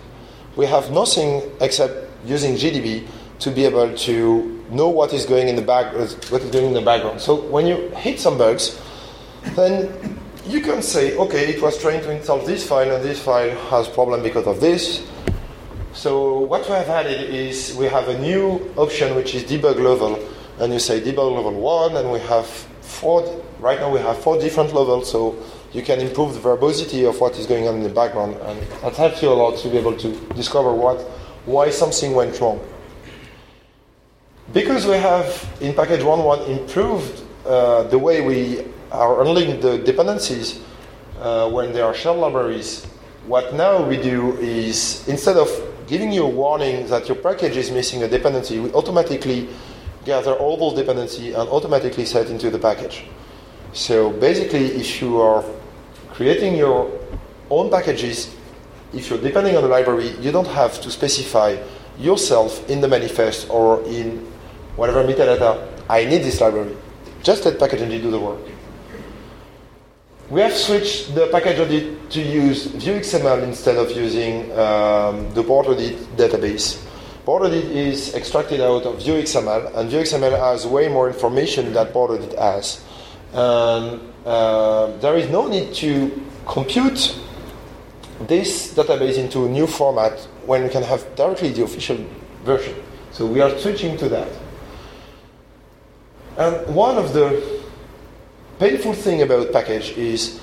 We 0.56 0.66
have 0.66 0.90
nothing 0.90 1.42
except 1.60 2.10
using 2.24 2.54
GDB 2.54 3.06
to 3.40 3.50
be 3.50 3.64
able 3.64 3.94
to 3.94 4.64
know 4.70 4.88
what 4.88 5.12
is 5.12 5.26
going 5.26 5.48
in 5.48 5.56
the 5.56 5.62
back, 5.62 5.92
what 6.30 6.42
is 6.42 6.50
going 6.50 6.66
in 6.66 6.72
the 6.72 6.80
background. 6.80 7.20
So 7.20 7.34
when 7.34 7.66
you 7.66 7.90
hit 7.90 8.18
some 8.18 8.38
bugs, 8.38 8.80
then 9.54 10.18
you 10.46 10.61
can 10.61 10.82
say, 10.82 11.16
okay, 11.16 11.54
it 11.54 11.62
was 11.62 11.80
trying 11.80 12.00
to 12.02 12.11
install 12.11 12.38
this 12.38 12.66
file, 12.66 12.90
and 12.94 13.04
this 13.04 13.22
file 13.22 13.56
has 13.70 13.88
problem 13.88 14.22
because 14.22 14.46
of 14.46 14.61
this. 14.61 15.06
So 15.92 16.40
what 16.40 16.66
we 16.66 16.74
have 16.74 16.88
added 16.88 17.30
is 17.35 17.74
we 17.74 17.87
have 17.87 18.09
a 18.09 18.18
new 18.18 18.72
option 18.76 19.14
which 19.14 19.35
is 19.35 19.44
debug 19.44 19.80
level, 19.80 20.18
and 20.59 20.72
you 20.72 20.78
say 20.78 21.00
debug 21.00 21.35
level 21.35 21.54
one, 21.54 21.96
and 21.96 22.12
we 22.12 22.20
have 22.20 22.46
four. 22.46 23.42
Right 23.59 23.80
now 23.80 23.90
we 23.90 24.00
have 24.00 24.18
four 24.18 24.38
different 24.38 24.74
levels, 24.74 25.11
so 25.11 25.37
you 25.72 25.82
can 25.82 26.00
improve 26.00 26.35
the 26.35 26.40
verbosity 26.40 27.04
of 27.04 27.20
what 27.20 27.38
is 27.38 27.46
going 27.46 27.66
on 27.66 27.76
in 27.76 27.82
the 27.82 27.88
background, 27.88 28.37
and 28.37 28.61
that 28.82 28.94
helps 28.94 29.22
you 29.22 29.30
a 29.30 29.35
lot 29.35 29.59
to 29.59 29.68
be 29.68 29.78
able 29.78 29.96
to 29.96 30.12
discover 30.35 30.72
what, 30.72 31.00
why 31.44 31.70
something 31.70 32.14
went 32.14 32.38
wrong. 32.40 32.61
Because 34.52 34.87
we 34.87 34.94
have 34.94 35.26
in 35.61 35.74
package 35.74 36.00
1.1 36.00 36.48
improved 36.48 37.22
uh, 37.44 37.82
the 37.85 37.98
way 37.98 38.20
we 38.20 38.64
are 38.96 39.24
the 39.24 39.82
dependencies 39.85 40.61
uh, 41.20 41.50
when 41.50 41.72
there 41.72 41.85
are 41.85 41.94
shell 41.94 42.16
libraries, 42.16 42.85
what 43.26 43.54
now 43.54 43.82
we 43.82 43.96
do 43.96 44.37
is 44.38 45.06
instead 45.09 45.37
of 45.37 45.48
giving 45.87 46.12
you 46.12 46.24
a 46.24 46.28
warning 46.28 46.87
that 46.88 47.09
your 47.09 47.16
package 47.16 47.56
is 47.56 47.70
missing 47.70 48.02
a 48.02 48.09
dependency, 48.09 48.59
we 48.59 48.72
automatically 48.72 49.48
gather 50.04 50.35
all 50.35 50.56
those 50.56 50.74
dependencies 50.74 51.35
and 51.35 51.48
automatically 51.48 52.04
set 52.04 52.28
into 52.28 52.50
the 52.50 52.59
package. 52.59 53.04
So 53.72 54.11
basically, 54.11 54.66
if 54.66 55.00
you 55.00 55.20
are 55.20 55.44
creating 56.11 56.56
your 56.56 56.90
own 57.50 57.70
packages, 57.70 58.35
if 58.94 59.11
you're 59.11 59.20
depending 59.20 59.56
on 59.56 59.62
the 59.62 59.68
library, 59.68 60.11
you 60.20 60.32
don't 60.32 60.48
have 60.48 60.80
to 60.82 60.90
specify 60.90 61.56
yourself 61.98 62.68
in 62.70 62.80
the 62.80 62.88
manifest 62.88 63.50
or 63.50 63.82
in 63.85 64.18
whatever 64.76 65.02
metadata, 65.02 65.66
I 65.88 66.04
need 66.04 66.22
this 66.22 66.40
library. 66.40 66.76
Just 67.22 67.44
let 67.44 67.59
package.ngl 67.59 68.02
do 68.02 68.11
the 68.11 68.20
work. 68.20 68.55
We 70.28 70.40
have 70.40 70.54
switched 70.54 71.14
the 71.14 71.28
package 71.28 71.60
audit 71.60 72.10
to 72.10 72.20
use 72.20 72.66
VuXML 72.66 73.44
instead 73.44 73.76
of 73.76 73.92
using 73.92 74.50
um, 74.58 75.32
the 75.34 75.44
port 75.44 75.68
audit 75.68 75.96
database. 76.16 76.84
Port 77.24 77.44
audit 77.44 77.66
is 77.66 78.12
extracted 78.12 78.60
out 78.60 78.82
of 78.86 78.96
VuXML, 78.96 79.76
and 79.76 79.88
VuXML 79.88 80.36
has 80.36 80.66
way 80.66 80.88
more 80.88 81.06
information 81.06 81.72
than 81.72 81.86
port 81.88 82.10
audit 82.10 82.36
has. 82.36 82.82
And 83.34 84.00
uh, 84.24 84.96
there 84.98 85.16
is 85.16 85.30
no 85.30 85.46
need 85.46 85.72
to 85.74 86.20
compute 86.44 87.16
this 88.22 88.74
database 88.74 89.18
into 89.18 89.46
a 89.46 89.48
new 89.48 89.68
format 89.68 90.18
when 90.44 90.64
we 90.64 90.70
can 90.70 90.82
have 90.82 91.06
directly 91.14 91.50
the 91.50 91.62
official 91.62 92.04
version. 92.42 92.74
So 93.12 93.26
we 93.26 93.40
are 93.40 93.56
switching 93.60 93.96
to 93.98 94.08
that. 94.08 94.28
And 96.36 96.74
one 96.74 96.98
of 96.98 97.12
the 97.12 97.55
painful 98.58 98.94
thing 98.94 99.22
about 99.22 99.52
package 99.52 99.90
is 99.96 100.40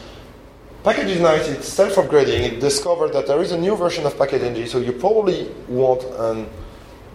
package 0.83 1.11
is 1.11 1.21
nice, 1.21 1.47
it's 1.47 1.67
self-upgrading. 1.67 2.41
It 2.41 2.59
discovered 2.59 3.13
that 3.13 3.27
there 3.27 3.41
is 3.41 3.51
a 3.51 3.57
new 3.57 3.75
version 3.75 4.05
of 4.05 4.17
package.ng, 4.17 4.65
so 4.67 4.79
you 4.79 4.91
probably 4.91 5.49
want 5.67 6.03
um, 6.19 6.47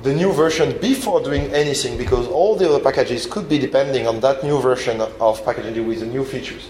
the 0.02 0.14
new 0.14 0.32
version 0.32 0.78
before 0.80 1.20
doing 1.22 1.52
anything 1.52 1.98
because 1.98 2.26
all 2.28 2.56
the 2.56 2.68
other 2.68 2.82
packages 2.82 3.26
could 3.26 3.48
be 3.48 3.58
depending 3.58 4.06
on 4.06 4.20
that 4.20 4.42
new 4.44 4.60
version 4.60 5.00
of 5.00 5.44
package.ng 5.44 5.86
with 5.86 6.00
the 6.00 6.06
new 6.06 6.24
features. 6.24 6.68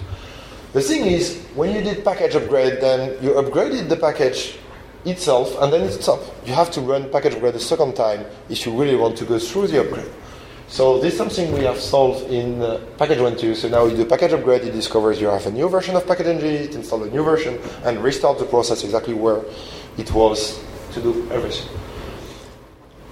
The 0.73 0.83
thing 0.83 1.07
is, 1.07 1.43
when 1.55 1.75
you 1.75 1.81
did 1.81 2.05
package 2.05 2.35
upgrade, 2.35 2.81
then 2.81 3.23
you 3.23 3.31
upgraded 3.31 3.89
the 3.89 3.97
package 3.97 4.59
itself 5.05 5.57
and 5.61 5.73
then 5.73 5.83
it 5.83 5.93
stopped. 5.93 6.31
You 6.47 6.53
have 6.53 6.71
to 6.73 6.81
run 6.81 7.11
package 7.11 7.35
upgrade 7.35 7.55
a 7.55 7.61
second 7.61 7.97
time 7.97 8.27
if 8.51 8.67
you 8.67 8.79
really 8.79 8.97
want 8.97 9.17
to 9.19 9.25
go 9.25 9.39
through 9.39 9.69
the 9.69 9.81
upgrade. 9.81 10.11
So 10.69 11.01
this 11.01 11.15
is 11.15 11.19
something 11.19 11.51
we 11.53 11.65
have 11.65 11.79
solved 11.79 12.31
in 12.31 12.61
uh, 12.61 12.79
package 12.99 13.19
1.2. 13.19 13.57
So 13.57 13.69
now 13.69 13.87
you 13.87 13.97
do 13.97 14.05
package 14.05 14.35
upgrade, 14.35 14.63
it 14.65 14.73
discovers 14.73 15.19
you 15.19 15.29
have 15.29 15.47
a 15.47 15.51
new 15.51 15.67
version 15.67 15.97
of 15.97 16.07
package 16.07 16.27
it 16.27 16.75
installs 16.75 17.07
a 17.07 17.11
new 17.11 17.25
version, 17.25 17.59
and 17.85 18.03
restart 18.05 18.39
the 18.39 18.45
process 18.45 18.85
exactly 18.85 19.15
where 19.15 19.41
it 19.97 20.13
was 20.13 20.63
to 20.93 21.01
do 21.01 21.27
everything. 21.33 21.67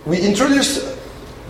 We 0.04 0.20
introduced 0.20 0.84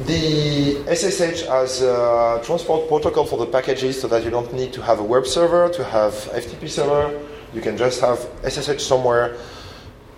the 0.06 0.84
SSH 0.94 1.42
as 1.42 1.82
a 1.82 2.40
transport 2.44 2.86
protocol 2.86 3.24
for 3.24 3.38
the 3.38 3.46
packages 3.46 4.00
so 4.00 4.06
that 4.06 4.22
you 4.22 4.30
don't 4.30 4.52
need 4.52 4.72
to 4.74 4.82
have 4.82 5.00
a 5.00 5.04
web 5.04 5.26
server, 5.26 5.68
to 5.70 5.82
have 5.82 6.12
FTP 6.12 6.68
server. 6.68 7.20
You 7.52 7.60
can 7.60 7.76
just 7.76 8.00
have 8.00 8.18
SSH 8.48 8.80
somewhere 8.80 9.36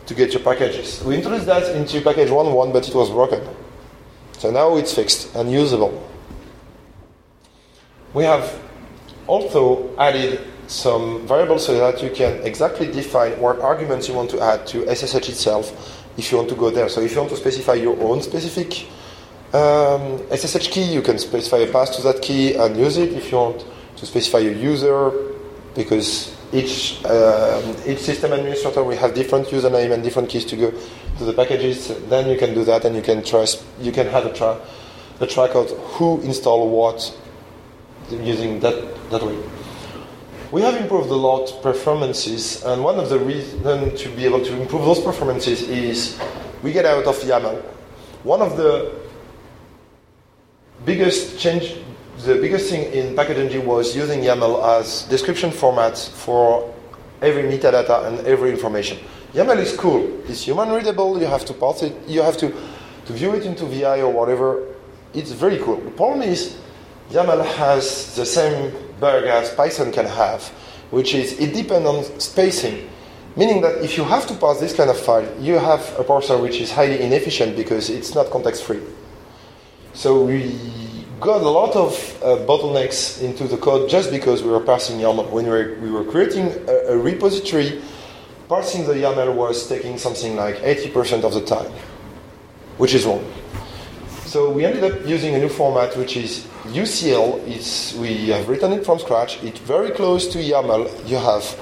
to 0.05 0.15
get 0.15 0.35
your 0.35 0.43
packages. 0.43 1.03
We 1.03 1.17
introduced 1.17 1.47
that 1.47 1.75
into 1.75 2.03
package 2.03 2.29
1.1, 2.29 2.73
but 2.75 2.87
it 2.87 2.95
was 2.95 3.09
broken. 3.09 3.41
So 4.39 4.51
now 4.51 4.77
it's 4.77 4.95
fixed 4.95 5.35
and 5.35 5.51
usable. 5.51 6.09
We 8.15 8.25
have 8.25 8.59
also 9.27 9.95
added 9.99 10.41
some 10.69 11.27
variables 11.27 11.67
so 11.67 11.77
that 11.77 12.03
you 12.03 12.11
can 12.11 12.43
exactly 12.47 12.87
define 12.87 13.41
what 13.41 13.59
arguments 13.61 14.07
you 14.07 14.15
want 14.15 14.31
to 14.31 14.41
add 14.41 14.67
to 14.69 14.95
SSH 14.95 15.29
itself 15.29 16.07
if 16.17 16.31
you 16.31 16.39
want 16.39 16.49
to 16.51 16.55
go 16.55 16.71
there. 16.71 16.89
So 16.89 17.01
if 17.01 17.13
you 17.13 17.19
want 17.19 17.31
to 17.31 17.37
specify 17.37 17.75
your 17.75 17.99
own 18.01 18.23
specific 18.23 18.87
um, 19.53 20.23
SSH 20.31 20.71
key, 20.71 20.85
you 20.85 21.03
can 21.03 21.19
specify 21.19 21.59
a 21.59 21.73
path 21.73 21.97
to 21.97 22.03
that 22.03 22.23
key 22.23 22.55
and 22.55 22.77
use 22.77 22.97
it. 22.97 23.13
If 23.13 23.33
you 23.33 23.39
want 23.39 23.65
to 23.97 24.07
specify 24.07 24.39
a 24.39 24.53
user, 24.53 25.11
because 25.75 26.38
each 26.53 27.05
um, 27.05 27.77
each 27.87 27.99
system 27.99 28.33
administrator 28.33 28.83
will 28.83 28.97
have 28.97 29.15
different 29.15 29.49
username 29.49 29.93
and 29.93 30.03
different 30.03 30.29
keys 30.29 30.45
to 30.47 30.57
go 30.57 30.71
to 31.19 31.25
the 31.25 31.33
packages. 31.33 31.89
Then 32.09 32.29
you 32.31 32.39
can 32.39 32.55
do 32.55 32.65
that, 32.65 32.85
and 32.85 32.97
you 32.97 33.03
can 33.03 33.23
trust. 33.23 33.65
You 33.81 33.93
can 33.93 34.07
have 34.07 34.27
a, 34.27 34.33
tra- 34.33 34.61
a 35.21 35.27
track 35.27 35.55
of 35.55 35.71
who 35.71 36.21
install 36.23 36.69
what 36.71 37.15
using 38.11 38.61
that 38.61 39.11
that 39.11 39.23
way. 39.23 39.39
we 40.51 40.63
have 40.63 40.77
improved 40.77 41.11
a 41.11 41.15
lot 41.15 41.63
performances, 41.63 42.65
and 42.65 42.83
one 42.83 42.99
of 42.99 43.11
the 43.11 43.19
reasons 43.19 44.01
to 44.01 44.09
be 44.17 44.25
able 44.25 44.43
to 44.45 44.61
improve 44.61 44.85
those 44.85 45.01
performances 45.01 45.63
is 45.69 46.19
we 46.63 46.73
get 46.73 46.87
out 46.87 47.05
of 47.05 47.17
YAML. 47.17 47.61
One 48.25 48.41
of 48.41 48.57
the 48.57 48.95
biggest 50.87 51.39
change, 51.39 51.77
the 52.25 52.35
biggest 52.35 52.71
thing 52.71 52.93
in 52.93 53.15
PackageNG 53.15 53.65
was 53.65 53.95
using 53.95 54.21
YAML 54.21 54.81
as 54.81 55.03
description 55.05 55.51
format 55.51 55.97
for 55.97 56.75
every 57.23 57.43
metadata 57.43 58.07
and 58.07 58.27
every 58.27 58.51
information. 58.51 58.99
YAML 59.35 59.59
is 59.59 59.77
cool. 59.77 60.21
It's 60.29 60.43
human 60.43 60.71
readable. 60.71 61.21
You 61.21 61.27
have 61.27 61.45
to 61.47 61.55
parse 61.55 61.83
it. 61.83 61.95
You 62.09 62.23
have 62.23 62.37
to, 62.39 62.53
to 63.07 63.13
view 63.13 63.35
it 63.35 63.45
into 63.47 63.67
VI 63.67 64.03
or 64.03 64.13
whatever. 64.13 64.75
It's 65.15 65.33
very 65.33 65.59
cool. 65.59 65.77
The 65.77 65.91
problem 65.91 66.23
is 66.23 66.59
YAML 67.11 67.45
has 67.55 68.17
the 68.17 68.27
same 68.27 68.73
bug 68.99 69.25
as 69.25 69.55
Python 69.55 69.93
can 69.93 70.07
have, 70.07 70.43
which 70.91 71.15
is 71.15 71.39
it 71.39 71.55
depends 71.55 71.87
on 71.87 72.21
spacing. 72.21 72.89
Meaning 73.37 73.61
that 73.61 73.85
if 73.85 73.97
you 73.97 74.03
have 74.03 74.27
to 74.27 74.35
parse 74.35 74.59
this 74.59 74.75
kind 74.75 74.91
of 74.91 74.99
file, 74.99 75.29
you 75.41 75.55
have 75.55 75.81
a 75.99 76.03
parser 76.03 76.41
which 76.43 76.61
is 76.61 76.73
highly 76.73 77.01
inefficient 77.01 77.57
because 77.57 77.89
it's 77.89 78.15
not 78.15 78.31
context 78.31 78.65
free. 78.65 78.81
So 79.93 80.25
we 80.25 80.88
got 81.21 81.43
a 81.43 81.49
lot 81.49 81.75
of 81.75 81.93
uh, 82.23 82.37
bottlenecks 82.47 83.21
into 83.23 83.49
the 83.49 83.57
code 83.57 83.91
just 83.91 84.11
because 84.11 84.43
we 84.43 84.51
were 84.51 84.61
parsing 84.61 84.99
YAML. 84.99 85.31
When 85.31 85.45
we 85.45 85.51
were, 85.51 85.79
we 85.81 85.91
were 85.91 86.05
creating 86.05 86.47
a, 86.69 86.93
a 86.93 86.99
repository, 86.99 87.83
parsing 88.49 88.87
the 88.87 88.95
YAML 88.95 89.35
was 89.35 89.69
taking 89.69 89.99
something 89.99 90.37
like 90.37 90.57
80% 90.57 91.25
of 91.25 91.35
the 91.35 91.45
time, 91.45 91.71
which 92.77 92.95
is 92.95 93.05
wrong. 93.05 93.25
So 94.27 94.51
we 94.51 94.65
ended 94.65 94.85
up 94.85 95.07
using 95.07 95.35
a 95.35 95.39
new 95.39 95.49
format, 95.49 95.97
which 95.97 96.17
is 96.17 96.47
UCL. 96.67 97.49
It's, 97.49 97.95
we 97.95 98.29
have 98.29 98.49
written 98.49 98.73
it 98.73 98.85
from 98.85 98.99
scratch. 98.99 99.43
It's 99.43 99.59
very 99.61 99.91
close 99.91 100.29
to 100.29 100.39
YAML. 100.39 101.09
You 101.09 101.17
have 101.17 101.59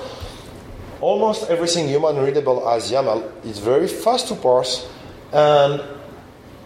almost 1.00 1.48
everything 1.48 1.88
human 1.88 2.16
readable 2.16 2.68
as 2.68 2.90
YAML. 2.90 3.30
It's 3.44 3.60
very 3.60 3.86
fast 3.86 4.28
to 4.28 4.34
parse, 4.34 4.88
and 5.32 5.82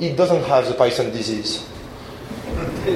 it 0.00 0.16
doesn't 0.16 0.44
have 0.44 0.66
the 0.66 0.74
Python 0.74 1.10
disease. 1.10 1.69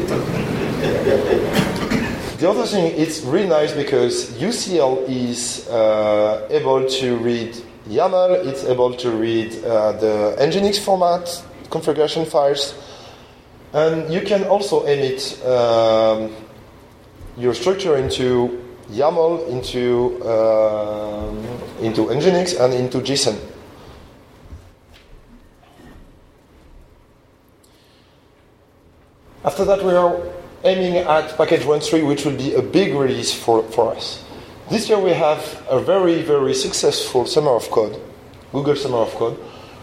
the 2.38 2.48
other 2.48 2.64
thing, 2.64 2.94
it's 2.96 3.20
really 3.20 3.46
nice 3.46 3.72
because 3.72 4.30
UCL 4.38 5.06
is 5.08 5.68
uh, 5.68 6.46
able 6.50 6.88
to 6.88 7.16
read 7.18 7.54
YAML, 7.88 8.46
it's 8.46 8.64
able 8.64 8.94
to 8.94 9.10
read 9.10 9.62
uh, 9.62 9.92
the 9.92 10.36
Nginx 10.38 10.78
format, 10.82 11.44
configuration 11.68 12.24
files, 12.24 12.74
and 13.74 14.10
you 14.10 14.22
can 14.22 14.44
also 14.44 14.84
emit 14.86 15.38
um, 15.44 16.32
your 17.36 17.52
structure 17.52 17.96
into 17.96 18.64
YAML, 18.90 19.48
into, 19.48 20.18
um, 20.26 21.44
into 21.82 22.06
Nginx, 22.06 22.58
and 22.58 22.72
into 22.72 23.00
JSON. 23.00 23.53
After 29.44 29.66
that, 29.66 29.84
we 29.84 29.92
are 29.92 30.18
aiming 30.64 30.96
at 30.96 31.36
package 31.36 31.60
1.3, 31.60 32.06
which 32.06 32.24
will 32.24 32.36
be 32.36 32.54
a 32.54 32.62
big 32.62 32.94
release 32.94 33.34
for, 33.34 33.62
for 33.62 33.94
us. 33.94 34.24
This 34.70 34.88
year, 34.88 34.98
we 34.98 35.10
have 35.10 35.62
a 35.68 35.78
very, 35.78 36.22
very 36.22 36.54
successful 36.54 37.26
Summer 37.26 37.50
of 37.50 37.70
Code, 37.70 38.00
Google 38.52 38.74
Summer 38.74 38.96
of 38.96 39.14
Code, 39.16 39.34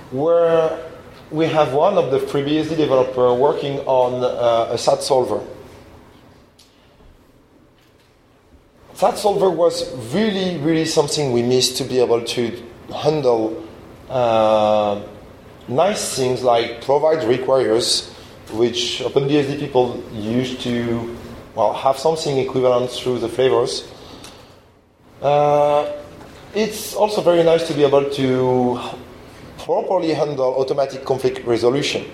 where 0.10 0.84
we 1.30 1.46
have 1.46 1.74
one 1.74 2.00
of 2.00 2.10
the 2.10 2.18
FreeBSD 2.18 2.76
developer 2.76 3.36
working 3.36 3.78
on 3.82 4.24
uh, 4.24 4.74
a 4.74 4.78
SAT 4.80 5.04
solver. 5.04 5.46
SAT 8.96 9.18
solver 9.20 9.52
was 9.52 9.96
really, 10.12 10.58
really 10.58 10.86
something 10.86 11.32
we 11.32 11.44
missed 11.44 11.78
to 11.78 11.84
be 11.84 12.00
able 12.00 12.24
to 12.24 12.64
handle 13.04 13.64
uh, 14.10 15.04
nice 15.68 16.16
things 16.16 16.42
like 16.42 16.84
provide 16.84 17.24
requires, 17.24 18.11
which 18.54 19.02
OpenBSD 19.04 19.60
people 19.60 20.04
used 20.14 20.62
to 20.62 21.18
well, 21.56 21.74
have 21.74 21.98
something 21.98 22.38
equivalent 22.38 22.90
through 22.92 23.20
the 23.20 23.28
flavors. 23.28 23.92
Uh, 25.22 25.92
it's 26.56 26.96
also 26.96 27.22
very 27.22 27.44
nice 27.44 27.68
to 27.68 27.74
be 27.74 27.84
able 27.84 28.10
to 28.10 28.80
properly 29.60 30.14
handle 30.14 30.56
automatic 30.56 31.06
conflict 31.06 31.46
resolution. 31.46 32.06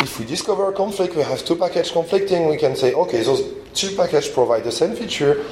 If 0.00 0.18
we 0.18 0.24
discover 0.24 0.68
a 0.68 0.72
conflict, 0.72 1.14
we 1.14 1.22
have 1.22 1.44
two 1.44 1.56
packages 1.56 1.92
conflicting, 1.92 2.48
we 2.48 2.56
can 2.56 2.74
say, 2.74 2.92
okay, 2.92 3.22
those 3.22 3.42
two 3.74 3.94
packages 3.94 4.28
provide 4.28 4.64
the 4.64 4.72
same 4.72 4.96
feature. 4.96 5.44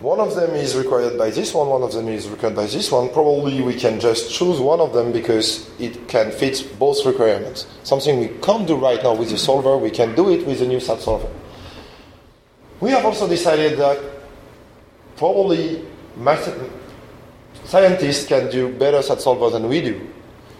One 0.00 0.20
of 0.20 0.34
them 0.34 0.50
is 0.50 0.76
required 0.76 1.16
by 1.16 1.30
this 1.30 1.54
one, 1.54 1.68
one 1.68 1.82
of 1.82 1.92
them 1.94 2.08
is 2.08 2.28
required 2.28 2.54
by 2.54 2.66
this 2.66 2.92
one. 2.92 3.08
Probably 3.08 3.62
we 3.62 3.74
can 3.74 3.98
just 3.98 4.30
choose 4.30 4.60
one 4.60 4.78
of 4.78 4.92
them 4.92 5.10
because 5.10 5.70
it 5.80 6.06
can 6.06 6.30
fit 6.30 6.78
both 6.78 7.06
requirements. 7.06 7.66
Something 7.82 8.20
we 8.20 8.28
can't 8.42 8.66
do 8.66 8.76
right 8.76 9.02
now 9.02 9.14
with 9.14 9.30
the 9.30 9.38
solver, 9.38 9.78
we 9.78 9.90
can 9.90 10.14
do 10.14 10.28
it 10.28 10.46
with 10.46 10.58
the 10.58 10.66
new 10.66 10.80
SAT 10.80 11.00
solver. 11.00 11.28
We 12.80 12.90
have 12.90 13.06
also 13.06 13.26
decided 13.26 13.78
that 13.78 13.98
probably 15.16 15.82
scientists 17.64 18.26
can 18.26 18.50
do 18.50 18.68
better 18.76 19.00
SAT 19.00 19.22
solver 19.22 19.48
than 19.48 19.66
we 19.66 19.80
do. 19.80 20.06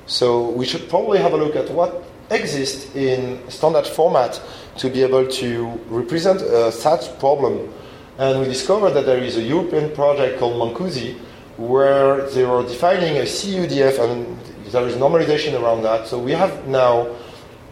So 0.07 0.49
we 0.49 0.65
should 0.65 0.89
probably 0.89 1.19
have 1.19 1.35
a 1.35 1.37
look 1.37 1.57
at 1.57 1.71
what 1.71 2.05
exists 2.31 2.95
in 2.97 3.39
standard 3.51 3.87
format 3.87 4.41
to 4.79 4.89
be 4.89 5.03
able 5.03 5.27
to 5.27 5.67
represent 5.89 6.41
a 6.41 6.73
problem. 7.21 7.71
And 8.19 8.41
we 8.41 8.47
discovered 8.47 8.93
that 8.93 9.05
there 9.05 9.19
is 9.19 9.37
a 9.37 9.43
European 9.43 9.95
project 9.95 10.39
called 10.39 10.55
Mancoosi 10.55 11.19
where 11.59 12.29
they 12.31 12.45
were 12.45 12.63
defining 12.63 13.19
a 13.19 13.23
CUDF 13.23 13.99
and 13.99 14.39
there 14.71 14.87
is 14.87 14.97
normalization 14.97 15.61
around 15.61 15.83
that. 15.83 16.07
So 16.07 16.19
we 16.19 16.33
have 16.33 16.67
now, 16.67 17.15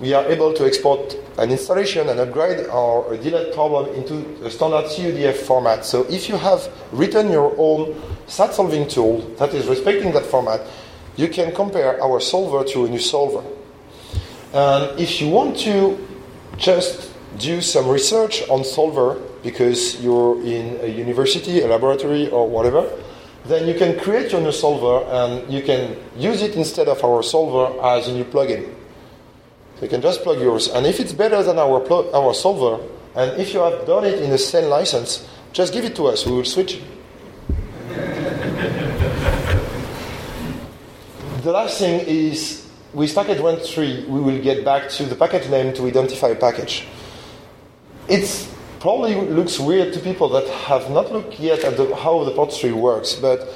we 0.01 0.13
are 0.13 0.25
able 0.27 0.53
to 0.55 0.67
export 0.67 1.17
an 1.39 1.51
installation 1.51 2.09
and 2.09 2.21
upgrade 2.21 2.67
our 2.69 3.17
delete 3.17 3.55
problem 3.55 3.95
into 3.95 4.45
a 4.45 4.51
standard 4.51 4.85
CUDF 4.85 5.35
format. 5.35 5.85
So 5.85 6.03
if 6.11 6.29
you 6.29 6.37
have 6.37 6.69
written 6.93 7.31
your 7.31 7.55
own 7.57 8.01
SAT 8.27 8.55
solving 8.55 8.87
tool 8.87 9.21
that 9.39 9.55
is 9.55 9.67
respecting 9.67 10.13
that 10.13 10.27
format, 10.27 10.61
you 11.17 11.29
can 11.29 11.55
compare 11.55 12.03
our 12.03 12.21
solver 12.21 12.65
to 12.65 12.85
a 12.85 12.89
new 12.89 12.99
solver. 12.99 13.43
And 14.53 14.99
if 15.01 15.21
you 15.21 15.29
want 15.31 15.57
to 15.61 16.07
just 16.57 17.13
do 17.39 17.61
some 17.61 17.89
research 17.89 18.47
on 18.49 18.63
solver 18.63 19.21
because 19.45 20.03
you're 20.03 20.43
in 20.43 20.81
a 20.81 20.89
university, 20.89 21.61
a 21.61 21.69
laboratory, 21.69 22.29
or 22.31 22.49
whatever, 22.49 22.91
then 23.45 23.69
you 23.69 23.75
can 23.75 23.99
create 24.01 24.33
your 24.33 24.41
new 24.41 24.51
solver 24.51 25.05
and 25.13 25.53
you 25.53 25.63
can 25.63 25.97
use 26.17 26.41
it 26.41 26.57
instead 26.57 26.89
of 26.89 27.05
our 27.05 27.23
solver 27.23 27.79
as 27.85 28.09
a 28.09 28.13
new 28.13 28.25
plugin. 28.25 28.65
So 29.77 29.83
you 29.83 29.89
can 29.89 30.01
just 30.01 30.23
plug 30.23 30.41
yours. 30.41 30.69
And 30.69 30.87
if 30.87 30.99
it's 30.99 31.13
better 31.13 31.43
than 31.43 31.59
our, 31.59 31.79
pl- 31.81 32.11
our 32.17 32.33
solver, 32.33 32.83
and 33.15 33.39
if 33.39 33.53
you 33.53 33.61
have 33.61 33.87
done 33.87 34.07
it 34.07 34.23
in 34.23 34.31
the 34.31 34.39
same 34.39 34.71
license, 34.71 35.29
just 35.53 35.75
give 35.75 35.85
it 35.85 35.95
to 35.97 36.07
us. 36.07 36.25
We 36.25 36.33
will 36.33 36.45
switch. 36.45 36.81
the 41.43 41.53
last 41.53 41.79
thing 41.79 42.01
is 42.07 42.67
with 42.95 43.15
package 43.15 43.39
1.3, 43.39 44.09
we 44.09 44.21
will 44.21 44.41
get 44.41 44.65
back 44.65 44.89
to 44.89 45.05
the 45.05 45.15
package 45.15 45.51
name 45.51 45.75
to 45.75 45.87
identify 45.87 46.29
a 46.29 46.35
package. 46.35 46.87
It 48.09 48.49
probably 48.85 49.15
looks 49.15 49.59
weird 49.59 49.95
to 49.95 49.99
people 49.99 50.29
that 50.29 50.47
have 50.47 50.91
not 50.91 51.11
looked 51.11 51.41
yet 51.41 51.65
at 51.65 51.75
the, 51.79 51.97
how 51.97 52.23
the 52.23 52.31
port 52.33 52.53
tree 52.53 52.71
works, 52.71 53.15
but 53.15 53.49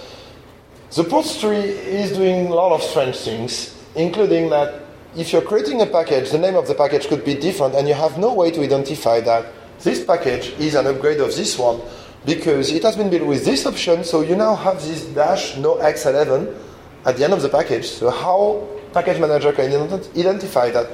the 0.97 1.05
port 1.05 1.27
tree 1.39 1.69
is 2.01 2.13
doing 2.13 2.47
a 2.47 2.55
lot 2.55 2.73
of 2.73 2.83
strange 2.83 3.15
things, 3.15 3.77
including 3.95 4.49
that 4.49 4.81
if 5.15 5.31
you're 5.31 5.43
creating 5.43 5.83
a 5.83 5.87
package, 5.87 6.31
the 6.31 6.39
name 6.39 6.57
of 6.57 6.67
the 6.67 6.75
package 6.75 7.09
could 7.09 7.27
be 7.27 7.35
different, 7.35 7.75
and 7.75 7.87
you 7.87 7.93
have 7.93 8.17
no 8.17 8.33
way 8.33 8.51
to 8.51 8.63
identify 8.63 9.21
that 9.21 9.45
this 9.81 10.03
package 10.03 10.59
is 10.59 10.75
an 10.75 10.87
upgrade 10.87 11.21
of 11.21 11.37
this 11.37 11.59
one 11.59 11.79
because 12.25 12.73
it 12.73 12.83
has 12.83 12.97
been 12.97 13.11
built 13.11 13.27
with 13.27 13.45
this 13.45 13.67
option, 13.67 14.05
so 14.05 14.23
you 14.23 14.35
now 14.35 14.55
have 14.55 14.81
this 14.81 15.05
dash 15.09 15.59
no 15.59 15.77
x11 15.77 16.57
at 17.05 17.19
the 17.19 17.25
end 17.25 17.35
of 17.35 17.43
the 17.43 17.51
package. 17.51 17.87
So 17.87 18.09
how 18.09 18.67
package 18.95 19.21
manager 19.21 19.53
can 19.53 19.71
identify 20.17 20.71
that 20.71 20.89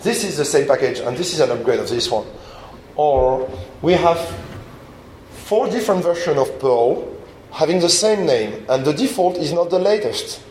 this 0.00 0.24
is 0.24 0.36
the 0.36 0.44
same 0.44 0.66
package 0.66 0.98
and 0.98 1.16
this 1.16 1.32
is 1.32 1.38
an 1.38 1.52
upgrade 1.52 1.78
of 1.78 1.88
this 1.88 2.10
one. 2.10 2.26
Or 2.98 3.48
we 3.80 3.92
have 3.92 4.18
four 5.30 5.70
different 5.70 6.02
versions 6.02 6.36
of 6.36 6.58
Perl 6.58 7.16
having 7.52 7.80
the 7.80 7.88
same 7.88 8.26
name 8.26 8.66
and 8.68 8.84
the 8.84 8.92
default 8.92 9.38
is 9.38 9.52
not 9.52 9.70
the 9.70 9.78
latest. 9.78 10.42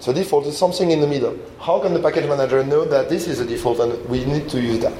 So 0.00 0.12
default 0.12 0.46
is 0.46 0.58
something 0.58 0.90
in 0.90 1.00
the 1.00 1.06
middle. 1.06 1.38
How 1.60 1.78
can 1.78 1.94
the 1.94 2.00
package 2.00 2.28
manager 2.28 2.62
know 2.64 2.84
that 2.84 3.08
this 3.08 3.26
is 3.28 3.38
the 3.38 3.46
default 3.46 3.78
and 3.80 4.06
we 4.08 4.24
need 4.24 4.48
to 4.50 4.60
use 4.60 4.80
that? 4.80 4.92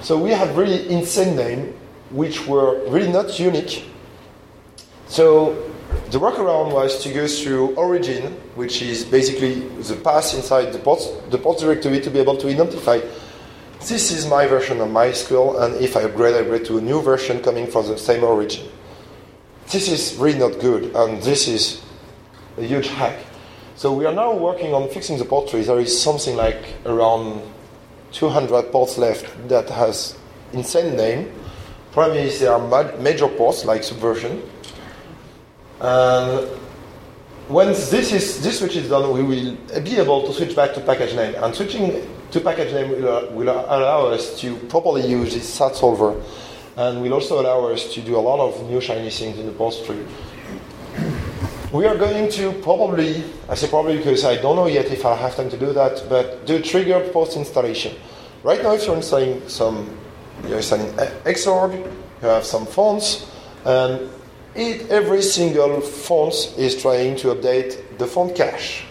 So 0.00 0.16
we 0.16 0.30
have 0.30 0.56
really 0.56 0.88
insane 0.88 1.36
names 1.36 1.74
which 2.10 2.46
were 2.46 2.88
really 2.88 3.10
not 3.10 3.38
unique. 3.40 3.84
So 5.08 5.70
the 6.10 6.18
workaround 6.18 6.72
was 6.72 7.02
to 7.02 7.12
go 7.12 7.26
through 7.26 7.74
origin, 7.74 8.32
which 8.54 8.80
is 8.80 9.04
basically 9.04 9.68
the 9.82 9.96
path 9.96 10.34
inside 10.34 10.72
the 10.72 10.78
port, 10.78 11.02
the 11.30 11.38
port 11.38 11.58
directory 11.58 12.00
to 12.00 12.10
be 12.10 12.20
able 12.20 12.36
to 12.36 12.48
identify 12.48 13.00
this 13.88 14.10
is 14.10 14.26
my 14.26 14.46
version 14.46 14.80
of 14.80 14.88
MySQL, 14.88 15.62
and 15.62 15.74
if 15.76 15.96
I 15.96 16.02
upgrade, 16.02 16.34
I 16.34 16.38
upgrade 16.38 16.64
to 16.66 16.78
a 16.78 16.80
new 16.80 17.00
version 17.02 17.42
coming 17.42 17.66
from 17.66 17.86
the 17.86 17.98
same 17.98 18.24
origin. 18.24 18.68
this 19.72 19.88
is 19.88 20.16
really 20.16 20.38
not 20.38 20.60
good, 20.60 20.94
and 20.94 21.22
this 21.22 21.48
is 21.48 21.80
a 22.58 22.62
huge 22.62 22.88
hack. 22.88 23.18
So 23.76 23.92
we 23.92 24.04
are 24.04 24.12
now 24.12 24.34
working 24.34 24.74
on 24.74 24.88
fixing 24.90 25.18
the 25.18 25.24
port. 25.24 25.50
There 25.50 25.80
is 25.80 26.00
something 26.00 26.36
like 26.36 26.62
around 26.84 27.42
200 28.12 28.70
ports 28.70 28.98
left 28.98 29.26
that 29.48 29.70
has 29.70 30.16
insane 30.52 30.96
name. 30.96 31.32
Problem 31.92 32.18
is 32.18 32.40
there 32.40 32.52
are 32.52 32.98
major 32.98 33.28
ports 33.28 33.64
like 33.64 33.82
Subversion. 33.82 34.42
And 35.80 36.48
once 37.48 37.90
this 37.90 38.12
is 38.12 38.42
this 38.42 38.58
switch 38.58 38.76
is 38.76 38.88
done, 38.90 39.10
we 39.12 39.22
will 39.22 39.56
be 39.82 39.96
able 39.96 40.26
to 40.26 40.32
switch 40.32 40.54
back 40.54 40.74
to 40.74 40.80
package 40.80 41.14
name. 41.14 41.34
And 41.36 41.54
switching 41.54 42.06
to 42.32 42.40
package 42.40 42.72
name 42.72 42.90
will, 42.90 43.08
uh, 43.08 43.30
will 43.30 43.48
allow 43.48 44.06
us 44.06 44.40
to 44.40 44.56
properly 44.68 45.06
use 45.06 45.34
this 45.34 45.48
SAT 45.48 45.76
solver, 45.76 46.20
and 46.76 47.02
will 47.02 47.14
also 47.14 47.40
allow 47.40 47.66
us 47.68 47.92
to 47.94 48.00
do 48.00 48.16
a 48.16 48.20
lot 48.20 48.40
of 48.40 48.68
new 48.68 48.80
shiny 48.80 49.10
things 49.10 49.38
in 49.38 49.46
the 49.46 49.52
port 49.52 49.74
tree. 49.84 50.04
We 51.72 51.86
are 51.86 51.96
going 51.96 52.30
to 52.32 52.52
probably, 52.60 53.22
I 53.48 53.54
say 53.54 53.68
probably 53.68 53.98
because 53.98 54.24
I 54.24 54.36
don't 54.36 54.56
know 54.56 54.66
yet 54.66 54.86
if 54.86 55.04
I'll 55.04 55.16
have 55.16 55.36
time 55.36 55.50
to 55.50 55.58
do 55.58 55.72
that, 55.72 56.04
but 56.08 56.46
do 56.46 56.60
trigger 56.60 57.00
post 57.12 57.36
installation. 57.36 57.94
Right 58.42 58.62
now, 58.62 58.72
if 58.72 58.86
you're 58.86 58.96
installing 58.96 59.46
some, 59.48 59.96
you're 60.46 60.58
installing 60.58 60.92
Xorg, 61.24 61.74
you 61.74 62.28
have 62.28 62.44
some 62.44 62.66
fonts, 62.66 63.30
and 63.64 64.10
it, 64.54 64.90
every 64.90 65.22
single 65.22 65.80
font 65.80 66.54
is 66.58 66.80
trying 66.80 67.16
to 67.16 67.34
update 67.34 67.98
the 67.98 68.06
font 68.06 68.34
cache. 68.34 68.84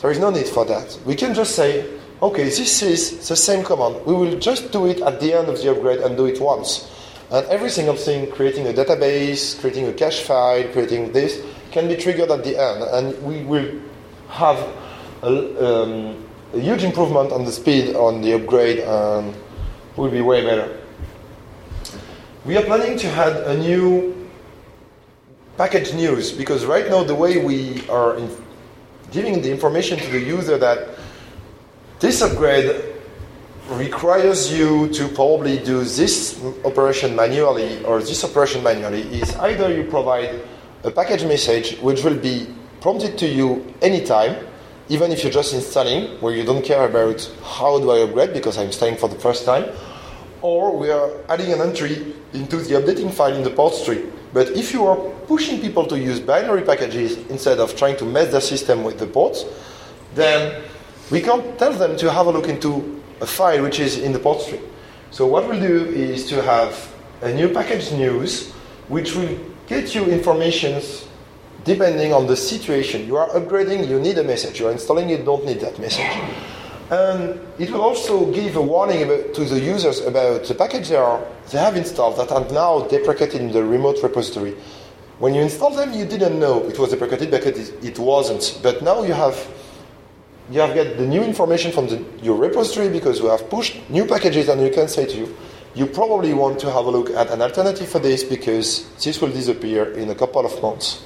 There 0.00 0.10
is 0.10 0.18
no 0.18 0.30
need 0.30 0.46
for 0.46 0.64
that. 0.64 0.98
We 1.04 1.14
can 1.14 1.34
just 1.34 1.54
say, 1.54 1.88
okay, 2.22 2.44
this 2.44 2.82
is 2.82 3.28
the 3.28 3.36
same 3.36 3.64
command. 3.64 4.06
We 4.06 4.14
will 4.14 4.38
just 4.38 4.70
do 4.70 4.86
it 4.86 5.00
at 5.00 5.18
the 5.20 5.34
end 5.34 5.48
of 5.48 5.60
the 5.60 5.72
upgrade 5.72 5.98
and 5.98 6.16
do 6.16 6.26
it 6.26 6.40
once. 6.40 6.88
And 7.30 7.44
every 7.46 7.70
single 7.70 7.96
thing, 7.96 8.30
creating 8.30 8.68
a 8.68 8.72
database, 8.72 9.58
creating 9.60 9.88
a 9.88 9.92
cache 9.92 10.20
file, 10.20 10.68
creating 10.72 11.12
this, 11.12 11.42
can 11.72 11.88
be 11.88 11.96
triggered 11.96 12.30
at 12.30 12.44
the 12.44 12.56
end. 12.56 12.84
And 12.84 13.22
we 13.24 13.42
will 13.42 13.80
have 14.28 14.56
a, 15.22 15.82
um, 15.82 16.24
a 16.52 16.60
huge 16.60 16.84
improvement 16.84 17.32
on 17.32 17.44
the 17.44 17.52
speed 17.52 17.96
on 17.96 18.20
the 18.20 18.34
upgrade 18.34 18.78
and 18.80 19.34
will 19.96 20.10
be 20.10 20.20
way 20.20 20.44
better. 20.44 20.78
We 22.44 22.56
are 22.56 22.62
planning 22.62 22.98
to 22.98 23.08
add 23.08 23.36
a 23.48 23.56
new 23.56 24.28
package 25.56 25.92
news 25.94 26.32
because 26.32 26.64
right 26.66 26.88
now 26.88 27.02
the 27.02 27.14
way 27.14 27.44
we 27.44 27.86
are 27.88 28.16
in 28.16 28.30
giving 29.10 29.42
the 29.42 29.50
information 29.50 29.98
to 29.98 30.10
the 30.10 30.18
user 30.18 30.56
that 30.58 30.91
this 32.02 32.20
upgrade 32.20 32.82
requires 33.68 34.52
you 34.52 34.88
to 34.88 35.06
probably 35.06 35.58
do 35.58 35.84
this 35.84 36.42
operation 36.64 37.14
manually 37.14 37.82
or 37.84 38.00
this 38.00 38.24
operation 38.24 38.60
manually 38.60 39.02
is 39.20 39.32
either 39.36 39.72
you 39.72 39.84
provide 39.84 40.42
a 40.82 40.90
package 40.90 41.24
message 41.24 41.78
which 41.78 42.02
will 42.02 42.18
be 42.18 42.52
prompted 42.80 43.16
to 43.16 43.28
you 43.28 43.72
anytime 43.82 44.34
even 44.88 45.12
if 45.12 45.22
you're 45.22 45.32
just 45.32 45.54
installing 45.54 46.20
where 46.20 46.34
you 46.34 46.42
don't 46.42 46.64
care 46.64 46.84
about 46.86 47.22
how 47.44 47.78
do 47.78 47.92
I 47.92 48.00
upgrade 48.00 48.34
because 48.34 48.58
I'm 48.58 48.66
installing 48.66 48.96
for 48.96 49.08
the 49.08 49.20
first 49.20 49.44
time 49.44 49.66
or 50.40 50.76
we 50.76 50.90
are 50.90 51.08
adding 51.28 51.52
an 51.52 51.60
entry 51.60 52.16
into 52.32 52.56
the 52.56 52.74
updating 52.80 53.14
file 53.14 53.32
in 53.32 53.44
the 53.44 53.50
port 53.50 53.74
tree. 53.84 54.02
But 54.32 54.48
if 54.56 54.72
you 54.72 54.84
are 54.88 54.96
pushing 55.28 55.60
people 55.60 55.86
to 55.86 55.96
use 55.96 56.18
binary 56.18 56.62
packages 56.62 57.16
instead 57.30 57.60
of 57.60 57.76
trying 57.76 57.96
to 57.98 58.04
mess 58.04 58.32
their 58.32 58.40
system 58.40 58.82
with 58.82 58.98
the 58.98 59.06
ports, 59.06 59.44
then 60.16 60.64
we 61.12 61.20
can't 61.20 61.58
tell 61.58 61.74
them 61.74 61.94
to 61.98 62.10
have 62.10 62.26
a 62.26 62.30
look 62.30 62.48
into 62.48 63.02
a 63.20 63.26
file 63.26 63.62
which 63.62 63.78
is 63.78 63.98
in 63.98 64.12
the 64.12 64.18
port 64.18 64.48
tree. 64.48 64.60
So 65.10 65.26
what 65.26 65.46
we'll 65.46 65.60
do 65.60 65.84
is 65.90 66.26
to 66.30 66.40
have 66.42 66.90
a 67.20 67.30
new 67.32 67.50
package 67.50 67.92
news 67.92 68.50
which 68.88 69.14
will 69.14 69.38
get 69.66 69.94
you 69.94 70.06
informations 70.06 71.06
depending 71.64 72.14
on 72.14 72.26
the 72.26 72.34
situation. 72.34 73.06
You 73.06 73.16
are 73.16 73.28
upgrading, 73.28 73.88
you 73.88 74.00
need 74.00 74.16
a 74.16 74.24
message. 74.24 74.58
You 74.58 74.68
are 74.68 74.72
installing, 74.72 75.10
you 75.10 75.18
don't 75.18 75.44
need 75.44 75.60
that 75.60 75.78
message. 75.78 76.10
And 76.90 77.38
it 77.58 77.70
will 77.70 77.82
also 77.82 78.32
give 78.32 78.56
a 78.56 78.62
warning 78.62 79.02
about, 79.02 79.34
to 79.34 79.44
the 79.44 79.60
users 79.60 80.00
about 80.00 80.44
the 80.44 80.54
package 80.54 80.88
they, 80.88 80.96
are, 80.96 81.22
they 81.50 81.58
have 81.58 81.76
installed 81.76 82.16
that 82.16 82.32
are 82.32 82.50
now 82.50 82.88
deprecated 82.88 83.42
in 83.42 83.52
the 83.52 83.62
remote 83.62 84.02
repository. 84.02 84.56
When 85.18 85.34
you 85.34 85.42
install 85.42 85.74
them, 85.74 85.92
you 85.92 86.06
didn't 86.06 86.40
know 86.40 86.66
it 86.66 86.78
was 86.78 86.90
deprecated 86.90 87.30
because 87.30 87.68
it, 87.68 87.84
it 87.84 87.98
wasn't. 87.98 88.58
But 88.62 88.82
now 88.82 89.02
you 89.02 89.12
have 89.12 89.36
you 90.50 90.60
have 90.60 90.74
get 90.74 90.96
the 90.98 91.06
new 91.06 91.22
information 91.22 91.72
from 91.72 91.88
the, 91.88 92.04
your 92.22 92.36
repository 92.36 92.88
because 92.88 93.22
we 93.22 93.28
have 93.28 93.48
pushed 93.48 93.88
new 93.88 94.06
packages, 94.06 94.48
and 94.48 94.60
you 94.60 94.70
can 94.70 94.88
say 94.88 95.06
to 95.06 95.16
you, 95.16 95.36
you 95.74 95.86
probably 95.86 96.34
want 96.34 96.58
to 96.60 96.70
have 96.70 96.84
a 96.84 96.90
look 96.90 97.10
at 97.10 97.30
an 97.30 97.40
alternative 97.40 97.88
for 97.88 97.98
this 97.98 98.24
because 98.24 98.90
this 99.02 99.20
will 99.20 99.30
disappear 99.30 99.92
in 99.92 100.10
a 100.10 100.14
couple 100.14 100.44
of 100.44 100.60
months. 100.62 101.04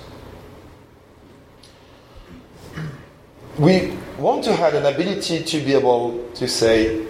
We 3.59 3.97
want 4.18 4.45
to 4.45 4.55
have 4.55 4.74
an 4.74 4.87
ability 4.87 5.45
to 5.45 5.61
be 5.61 5.74
able 5.74 6.28
to 6.34 6.49
say, 6.49 7.07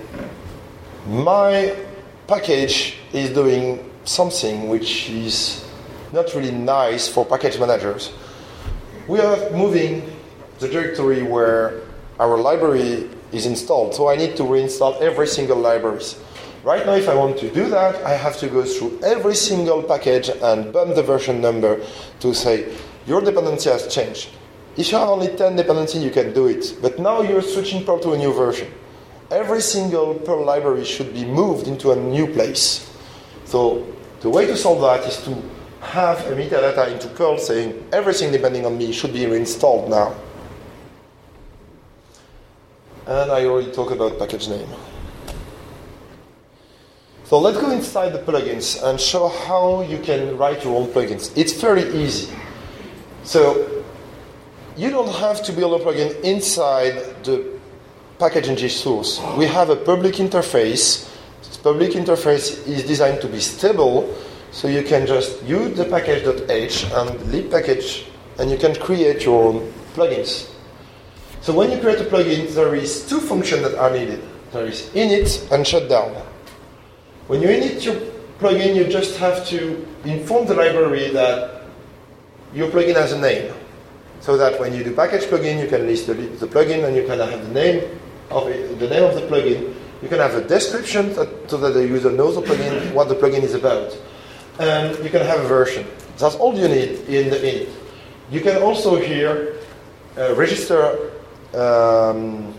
my 1.07 1.75
package 2.27 2.99
is 3.13 3.31
doing 3.31 3.91
something 4.05 4.69
which 4.69 5.09
is 5.09 5.65
not 6.13 6.33
really 6.35 6.53
nice 6.53 7.09
for 7.09 7.25
package 7.25 7.59
managers. 7.59 8.13
We 9.09 9.21
are 9.21 9.51
moving 9.51 10.17
the 10.59 10.69
directory 10.69 11.23
where 11.23 11.83
our 12.19 12.39
library 12.39 13.09
is 13.33 13.47
installed, 13.47 13.95
so 13.95 14.09
I 14.09 14.17
need 14.17 14.37
to 14.37 14.43
reinstall 14.43 15.01
every 15.01 15.27
single 15.27 15.59
libraries. 15.59 16.19
Right 16.65 16.85
now, 16.85 16.95
if 16.95 17.09
I 17.09 17.15
want 17.15 17.39
to 17.39 17.51
do 17.51 17.69
that, 17.69 18.03
I 18.05 18.15
have 18.15 18.39
to 18.39 18.49
go 18.49 18.65
through 18.65 18.99
every 19.05 19.35
single 19.35 19.83
package 19.83 20.31
and 20.31 20.73
bump 20.73 20.95
the 20.95 21.03
version 21.03 21.41
number 21.41 21.81
to 22.21 22.35
say, 22.35 22.75
your 23.07 23.21
dependency 23.21 23.71
has 23.71 23.87
changed. 23.87 24.31
If 24.77 24.91
you 24.91 24.99
have 24.99 25.09
only 25.09 25.29
10 25.29 25.57
dependencies, 25.57 26.03
you 26.03 26.11
can 26.11 26.35
do 26.35 26.49
it. 26.49 26.77
But 26.83 26.99
now 26.99 27.23
you're 27.23 27.43
switching 27.43 27.85
Perl 27.85 28.01
to 28.01 28.13
a 28.13 28.19
new 28.19 28.33
version. 28.33 28.69
Every 29.31 29.61
single 29.61 30.15
Perl 30.15 30.45
library 30.45 30.85
should 30.85 31.15
be 31.15 31.25
moved 31.25 31.69
into 31.69 31.93
a 31.93 31.97
new 31.97 32.27
place. 32.27 32.91
So 33.45 33.87
the 34.21 34.29
way 34.29 34.47
to 34.47 34.57
solve 34.57 34.81
that 34.81 35.07
is 35.07 35.23
to 35.25 35.41
have 35.81 36.19
a 36.27 36.35
metadata 36.35 36.93
into 36.93 37.09
Perl 37.09 37.39
saying 37.39 37.89
everything 37.93 38.33
depending 38.33 38.67
on 38.67 38.77
me 38.77 38.93
should 38.93 39.13
be 39.13 39.25
reinstalled 39.27 39.89
now. 39.89 40.15
And 43.07 43.31
I 43.31 43.45
already 43.45 43.71
talked 43.71 43.93
about 43.93 44.19
package 44.19 44.49
name. 44.49 44.69
So 47.25 47.39
let's 47.39 47.59
go 47.59 47.71
inside 47.71 48.11
the 48.11 48.19
plugins 48.19 48.83
and 48.83 49.01
show 49.01 49.29
how 49.29 49.83
you 49.83 49.99
can 49.99 50.37
write 50.37 50.65
your 50.65 50.81
own 50.81 50.89
plugins. 50.89 51.37
It's 51.37 51.53
very 51.53 51.83
easy. 51.95 52.33
So 53.25 53.85
you 54.77 54.91
don't 54.91 55.13
have 55.15 55.43
to 55.45 55.53
build 55.53 55.81
a 55.81 55.85
plugin 55.85 56.21
inside 56.23 57.25
the 57.25 57.59
package.ng 58.19 58.69
source. 58.69 59.21
We 59.37 59.47
have 59.47 59.71
a 59.71 59.77
public 59.77 60.15
interface. 60.15 61.09
This 61.43 61.57
public 61.57 61.93
interface 61.93 62.67
is 62.67 62.85
designed 62.85 63.21
to 63.21 63.29
be 63.29 63.41
stable, 63.41 64.15
so 64.51 64.69
you 64.69 64.83
can 64.83 65.07
just 65.07 65.43
use 65.45 65.77
the 65.77 65.85
package.h 65.85 66.87
and 66.93 67.33
lib 67.33 67.51
package, 67.51 68.07
and 68.39 68.51
you 68.51 68.57
can 68.57 68.75
create 68.75 69.25
your 69.25 69.49
own 69.49 69.73
plugins. 69.95 70.51
So 71.47 71.55
when 71.55 71.71
you 71.71 71.79
create 71.79 72.01
a 72.01 72.05
plugin, 72.11 72.53
there 72.57 72.75
is 72.75 73.07
two 73.07 73.21
functions 73.21 73.63
that 73.63 73.79
are 73.79 73.93
needed. 73.93 74.21
There 74.51 74.67
is 74.67 74.91
init 74.97 75.49
and 75.53 75.65
shutdown. 75.65 76.11
When 77.29 77.41
you 77.41 77.47
init 77.47 77.85
your 77.85 77.95
plugin, 78.41 78.75
you 78.75 78.83
just 78.89 79.17
have 79.19 79.47
to 79.47 79.87
inform 80.05 80.49
the 80.49 80.55
library 80.55 81.11
that 81.11 81.63
your 82.53 82.69
plugin 82.69 82.97
has 82.97 83.13
a 83.13 83.21
name. 83.21 83.55
So 84.19 84.37
that 84.37 84.59
when 84.59 84.75
you 84.75 84.83
do 84.83 84.93
package 84.93 85.23
plugin, 85.31 85.63
you 85.63 85.69
can 85.69 85.87
list 85.87 86.09
the, 86.09 86.15
the 86.15 86.49
plugin 86.49 86.83
and 86.83 86.97
you 86.97 87.07
can 87.07 87.21
have 87.21 87.41
the 87.41 87.55
name 87.55 87.97
of 88.29 88.49
it, 88.49 88.81
the 88.81 88.89
name 88.89 89.05
of 89.05 89.15
the 89.15 89.23
plugin. 89.29 89.73
You 90.03 90.09
can 90.09 90.19
have 90.19 90.35
a 90.35 90.43
description 90.43 91.15
that, 91.15 91.49
so 91.49 91.59
that 91.59 91.75
the 91.75 91.87
user 91.87 92.11
knows 92.11 92.35
the 92.35 92.43
plugin, 92.43 92.93
what 92.93 93.09
the 93.09 93.15
plugin 93.15 93.45
is 93.45 93.55
about. 93.55 93.97
And 94.59 94.99
you 94.99 95.11
can 95.11 95.25
have 95.25 95.39
a 95.39 95.47
version. 95.47 95.87
That's 96.19 96.35
all 96.35 96.59
you 96.59 96.67
need 96.67 97.07
in 97.07 97.31
the 97.31 97.37
init. 97.37 97.69
You 98.33 98.41
can 98.41 98.61
also 98.61 98.99
here 98.99 99.61
uh, 100.19 100.35
register 100.35 101.13
um, 101.55 102.55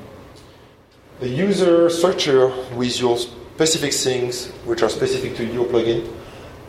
the 1.20 1.28
user 1.28 1.90
structure 1.90 2.48
with 2.76 3.00
your 3.00 3.18
specific 3.18 3.94
things 3.94 4.48
which 4.66 4.84
are 4.84 4.90
specific 4.90 5.36
to 5.36 5.46
your 5.46 5.66
plugin 5.66 6.08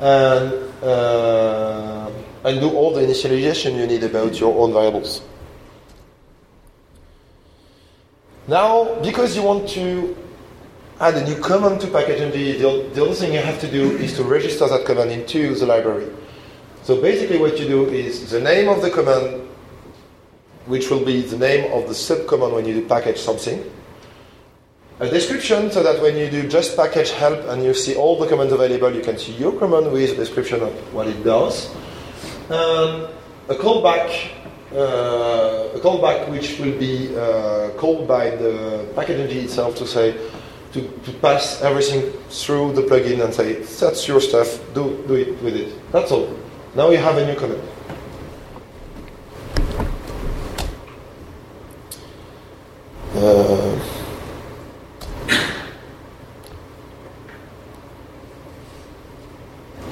and, 0.01 0.83
uh, 0.83 2.11
and 2.45 2.61
do 2.61 2.71
all 2.71 2.95
the 2.95 3.01
initialization 3.03 3.77
you 3.77 3.87
need 3.87 4.03
about 4.03 4.39
your 4.41 4.57
own 4.59 4.73
variables. 4.73 5.23
Now, 8.47 8.99
because 9.03 9.37
you 9.37 9.43
want 9.43 9.69
to 9.71 10.16
add 11.01 11.14
a 11.16 11.25
new 11.25 11.41
command 11.43 11.81
to 11.83 11.87
package 11.89 12.33
the, 12.33 12.59
the 12.95 13.03
other 13.05 13.14
thing 13.14 13.35
you 13.35 13.41
have 13.41 13.61
to 13.61 13.71
do 13.71 13.97
is 13.99 14.14
to 14.16 14.25
register 14.25 14.66
that 14.69 14.85
command 14.87 15.11
into 15.11 15.55
the 15.55 15.66
library. 15.66 16.09
So 16.83 17.01
basically 17.01 17.39
what 17.39 17.59
you 17.59 17.69
do 17.69 17.87
is 17.91 18.31
the 18.31 18.41
name 18.41 18.69
of 18.69 18.81
the 18.81 18.91
command 18.91 19.47
which 20.69 20.91
will 20.91 21.05
be 21.05 21.23
the 21.23 21.37
name 21.37 21.73
of 21.73 21.89
the 21.89 21.95
subcommand 21.95 22.55
when 22.55 22.66
you 22.66 22.75
do 22.75 22.87
package 22.87 23.19
something. 23.19 23.64
A 25.01 25.09
description 25.09 25.71
so 25.71 25.83
that 25.83 26.03
when 26.03 26.16
you 26.16 26.29
do 26.29 26.49
just 26.49 26.77
package 26.77 27.11
help 27.11 27.39
and 27.49 27.62
you 27.62 27.73
see 27.73 27.95
all 27.95 28.19
the 28.19 28.27
commands 28.27 28.53
available, 28.53 28.93
you 28.93 29.01
can 29.01 29.16
see 29.16 29.33
your 29.33 29.53
command 29.53 29.91
with 29.93 30.11
a 30.11 30.16
description 30.16 30.61
of 30.61 30.73
what 30.93 31.07
it 31.07 31.23
does. 31.25 31.71
Um, 32.51 33.09
a 33.49 33.55
callback, 33.55 34.31
uh, 34.73 35.77
a 35.77 35.81
callback 35.81 36.29
which 36.29 36.59
will 36.59 36.77
be 36.79 37.16
uh, 37.16 37.71
called 37.79 38.09
by 38.09 38.31
the 38.31 38.89
package 38.95 39.33
itself 39.37 39.77
to 39.77 39.87
say 39.87 40.16
to, 40.73 40.83
to 41.05 41.12
pass 41.23 41.62
everything 41.62 42.12
through 42.29 42.73
the 42.73 42.83
plugin 42.83 43.25
and 43.25 43.33
say 43.33 43.55
that's 43.62 44.07
your 44.07 44.21
stuff, 44.21 44.61
do 44.75 45.03
do 45.07 45.14
it 45.14 45.43
with 45.43 45.57
it. 45.57 45.73
That's 45.93 46.11
all. 46.11 46.29
Now 46.75 46.91
you 46.91 46.99
have 46.99 47.16
a 47.16 47.25
new 47.25 47.37
command. 47.37 47.62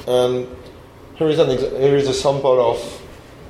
And 0.07 0.47
here 1.15 1.27
is, 1.27 1.39
an 1.39 1.49
exa- 1.49 1.79
here 1.79 1.95
is 1.95 2.07
a 2.07 2.13
sample 2.13 2.59
of 2.71 3.01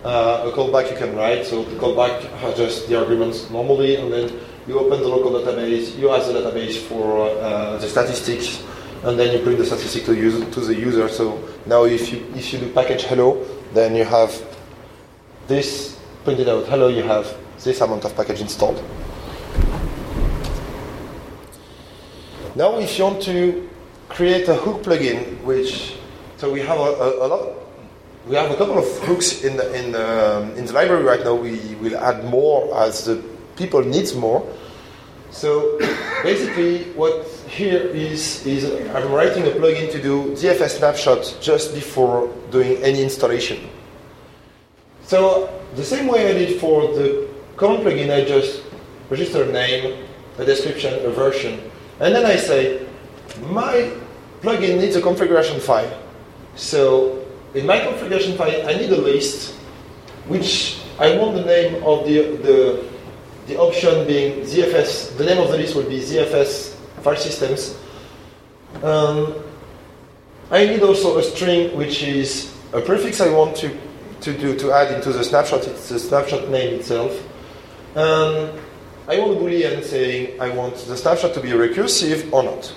uh, 0.04 0.50
a 0.50 0.56
callback 0.56 0.90
you 0.92 0.98
can 0.98 1.16
write. 1.16 1.46
So 1.46 1.64
the 1.64 1.76
callback 1.76 2.22
has 2.40 2.58
just 2.58 2.88
the 2.88 2.98
arguments 2.98 3.50
normally, 3.50 3.96
and 3.96 4.12
then 4.12 4.40
you 4.68 4.80
open 4.80 5.02
the 5.02 5.08
local 5.08 5.32
database, 5.32 5.98
you 5.98 6.10
ask 6.12 6.28
the 6.28 6.34
database 6.34 6.78
for 6.78 7.30
uh, 7.30 7.78
the 7.78 7.88
statistics, 7.88 8.64
and 9.04 9.18
then 9.20 9.38
you 9.38 9.44
bring 9.44 9.58
the 9.58 9.66
statistic 9.66 10.06
to, 10.06 10.16
user, 10.16 10.50
to 10.52 10.60
the 10.62 10.76
user. 10.76 11.08
So 11.10 11.44
now 11.66 11.84
if 11.84 12.12
you, 12.12 12.26
if 12.36 12.52
you 12.54 12.60
do 12.60 12.74
package 12.74 13.04
hello, 13.04 13.46
then 13.74 13.96
you 13.96 14.06
have 14.06 14.42
this 15.48 16.00
printed 16.24 16.50
out. 16.50 16.66
Hello, 16.68 16.88
you 16.88 17.04
have 17.04 17.36
this 17.64 17.82
amount 17.82 18.06
of 18.06 18.16
package 18.16 18.42
installed. 18.42 18.84
Now, 22.56 22.80
if 22.80 22.98
you 22.98 23.04
want 23.04 23.22
to 23.24 23.70
create 24.10 24.48
a 24.48 24.56
hook 24.56 24.84
plugin, 24.84 25.42
which 25.44 25.97
so 26.38 26.52
we 26.52 26.62
have 26.62 26.80
a, 26.80 26.84
a, 26.84 27.26
a 27.26 27.28
lot, 27.28 27.54
we 28.28 28.36
have 28.36 28.52
a 28.52 28.56
couple 28.56 28.78
of 28.78 28.86
hooks 29.04 29.44
in 29.44 29.58
the, 29.58 29.74
in 29.74 29.92
the, 29.92 30.54
in 30.56 30.66
the 30.66 30.74
library 30.74 31.04
right 31.04 31.24
now. 31.24 31.34
We 31.34 31.76
will 31.82 31.98
add 31.98 32.26
more 32.26 32.78
as 32.84 33.06
the 33.06 33.24
people 33.56 33.84
needs 33.84 34.16
more. 34.16 34.48
So 35.32 35.78
basically, 36.24 36.86
what 36.94 37.26
here 37.48 37.80
is 37.80 38.46
is 38.46 38.66
I'm 38.96 39.12
writing 39.12 39.44
a 39.44 39.52
plugin 39.52 39.92
to 39.92 40.02
do 40.02 40.32
ZFS 40.36 40.78
snapshot 40.78 41.38
just 41.42 41.74
before 41.74 42.34
doing 42.50 42.78
any 42.84 43.02
installation. 43.02 43.70
So 45.04 45.50
the 45.76 45.84
same 45.84 46.08
way 46.08 46.30
I 46.30 46.34
did 46.34 46.60
for 46.60 46.94
the 46.94 47.28
common 47.56 47.82
plugin, 47.82 48.10
I 48.12 48.26
just 48.26 48.64
register 49.10 49.44
a 49.44 49.52
name, 49.52 50.06
a 50.38 50.46
description, 50.46 51.06
a 51.06 51.10
version, 51.10 51.60
and 52.00 52.16
then 52.16 52.26
I 52.26 52.36
say 52.36 52.86
my 53.50 53.92
plugin 54.42 54.80
needs 54.80 54.96
a 54.96 55.02
configuration 55.02 55.60
file. 55.60 56.07
So 56.58 57.24
in 57.54 57.66
my 57.66 57.80
configuration 57.80 58.36
file, 58.36 58.68
I 58.68 58.74
need 58.74 58.92
a 58.92 58.98
list 58.98 59.54
which 60.28 60.82
I 61.00 61.16
want 61.18 61.36
the 61.36 61.46
name 61.46 61.84
of 61.84 62.06
the 62.06 62.36
the 62.38 62.86
the 63.48 63.58
option 63.58 64.06
being 64.06 64.42
ZFS. 64.42 65.16
The 65.18 65.26
name 65.26 65.38
of 65.38 65.50
the 65.50 65.58
list 65.58 65.76
will 65.76 65.88
be 65.88 66.00
ZFS 66.00 66.74
file 67.02 67.16
systems. 67.16 67.78
Um, 68.84 69.36
I 70.52 70.66
need 70.66 70.82
also 70.82 71.18
a 71.18 71.24
string 71.24 71.78
which 71.78 72.04
is 72.04 72.54
a 72.74 72.82
prefix 72.82 73.22
I 73.22 73.30
want 73.30 73.56
to, 73.58 73.70
to 74.22 74.38
do 74.38 74.58
to 74.58 74.72
add 74.72 74.94
into 74.94 75.14
the 75.14 75.24
snapshot. 75.24 75.66
It's 75.68 75.90
the 75.90 76.00
snapshot 76.00 76.50
name 76.50 76.80
itself. 76.80 77.12
Um, 77.96 78.52
I 79.08 79.20
want 79.20 79.38
a 79.38 79.40
boolean 79.40 79.84
saying 79.84 80.42
I 80.42 80.50
want 80.50 80.76
the 80.76 80.98
snapshot 80.98 81.34
to 81.36 81.40
be 81.40 81.50
recursive 81.50 82.32
or 82.34 82.44
not. 82.44 82.74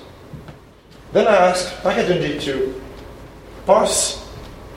Then 1.13 1.27
I 1.27 1.35
ask 1.35 1.83
package 1.83 2.45
to 2.45 2.80
parse 3.71 4.27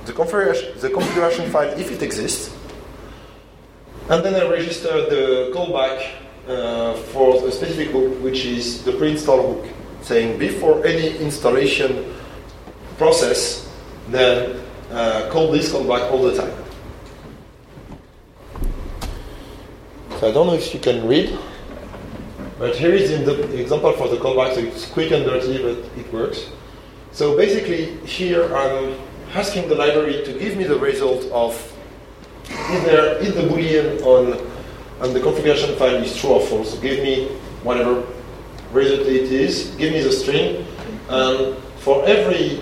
the 0.05 0.13
configuration, 0.13 0.77
the 0.79 0.89
configuration 0.89 1.49
file 1.49 1.73
if 1.79 1.91
it 1.91 2.03
exists, 2.03 2.55
and 4.09 4.23
then 4.23 4.35
I 4.35 4.47
register 4.47 4.93
the 5.09 5.51
callback 5.55 5.97
uh, 6.47 6.93
for 7.11 7.47
a 7.47 7.51
specific 7.51 7.87
hook, 7.89 8.21
which 8.21 8.45
is 8.45 8.83
the 8.83 8.91
pre-install 8.91 9.41
hook, 9.41 9.65
saying 10.03 10.37
before 10.37 10.85
any 10.85 11.17
installation 11.17 12.13
process, 12.99 13.67
then 14.09 14.61
uh, 14.91 15.27
call 15.31 15.51
this 15.51 15.73
callback 15.73 16.11
all 16.11 16.21
the 16.21 16.35
time. 16.37 16.53
So 20.19 20.29
I 20.29 20.31
don't 20.31 20.45
know 20.45 20.53
if 20.53 20.71
you 20.71 20.79
can 20.79 21.07
read, 21.07 21.35
but 22.59 22.75
here 22.75 22.93
is 22.93 23.09
the 23.09 23.59
example 23.59 23.91
for 23.93 24.07
the 24.07 24.17
callback. 24.17 24.53
So 24.53 24.59
it's 24.59 24.85
quick 24.85 25.09
and 25.11 25.25
dirty, 25.25 25.57
but 25.63 25.79
it 25.97 26.13
works. 26.13 26.45
So 27.13 27.37
basically, 27.37 27.95
here 28.07 28.53
I'm 28.55 28.97
asking 29.35 29.69
the 29.69 29.75
library 29.75 30.23
to 30.25 30.33
give 30.33 30.57
me 30.57 30.63
the 30.63 30.79
result 30.79 31.23
of 31.31 31.53
either 32.49 33.17
if 33.21 33.35
the 33.35 33.41
boolean 33.41 34.01
on 34.01 34.41
on 34.99 35.13
the 35.13 35.19
configuration 35.19 35.75
file 35.75 36.01
is 36.01 36.17
true 36.17 36.31
or 36.31 36.41
false. 36.41 36.77
Give 36.79 37.03
me 37.03 37.27
whatever 37.61 38.03
result 38.71 39.01
it 39.01 39.31
is. 39.31 39.75
Give 39.77 39.93
me 39.93 40.01
the 40.01 40.11
string. 40.11 40.65
And 41.07 41.55
for 41.85 42.03
every 42.07 42.61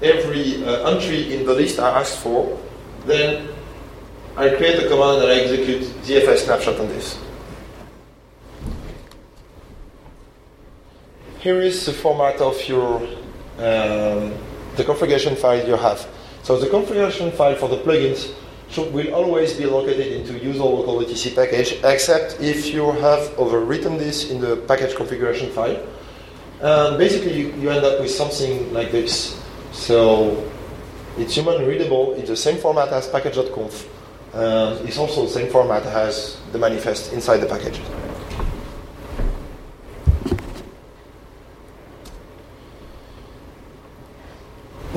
every 0.00 0.64
uh, 0.64 0.96
entry 0.96 1.34
in 1.34 1.44
the 1.44 1.52
list 1.52 1.78
I 1.78 2.00
asked 2.00 2.18
for, 2.18 2.58
then 3.04 3.50
I 4.38 4.48
create 4.56 4.82
a 4.82 4.88
command 4.88 5.22
and 5.22 5.30
I 5.30 5.34
execute 5.34 5.82
ZFS 6.08 6.46
snapshot 6.48 6.80
on 6.80 6.88
this. 6.88 7.18
Here 11.40 11.60
is 11.60 11.84
the 11.84 11.92
format 11.92 12.40
of 12.40 12.56
your 12.66 13.19
um, 13.60 14.34
the 14.76 14.84
configuration 14.84 15.36
file 15.36 15.66
you 15.66 15.76
have. 15.76 16.06
So 16.42 16.58
the 16.58 16.68
configuration 16.68 17.30
file 17.32 17.56
for 17.56 17.68
the 17.68 17.76
plugins 17.76 18.32
should, 18.70 18.92
will 18.92 19.12
always 19.14 19.52
be 19.54 19.66
located 19.66 20.12
into 20.12 20.38
user 20.38 20.62
local 20.62 21.00
etc 21.02 21.32
package, 21.34 21.78
except 21.84 22.40
if 22.40 22.72
you 22.72 22.90
have 22.92 23.20
overwritten 23.36 23.98
this 23.98 24.30
in 24.30 24.40
the 24.40 24.56
package 24.56 24.94
configuration 24.96 25.50
file. 25.50 25.76
And 26.60 26.98
basically, 26.98 27.38
you, 27.38 27.52
you 27.54 27.70
end 27.70 27.84
up 27.84 28.00
with 28.00 28.10
something 28.10 28.72
like 28.72 28.90
this. 28.92 29.40
So 29.72 30.50
it's 31.18 31.34
human 31.34 31.66
readable. 31.66 32.14
It's 32.14 32.28
the 32.28 32.36
same 32.36 32.58
format 32.58 32.88
as 32.88 33.08
package.conf. 33.08 33.88
It's 34.34 34.98
also 34.98 35.24
the 35.24 35.30
same 35.30 35.50
format 35.50 35.84
as 35.84 36.38
the 36.52 36.58
manifest 36.58 37.12
inside 37.12 37.38
the 37.38 37.46
package. 37.46 37.80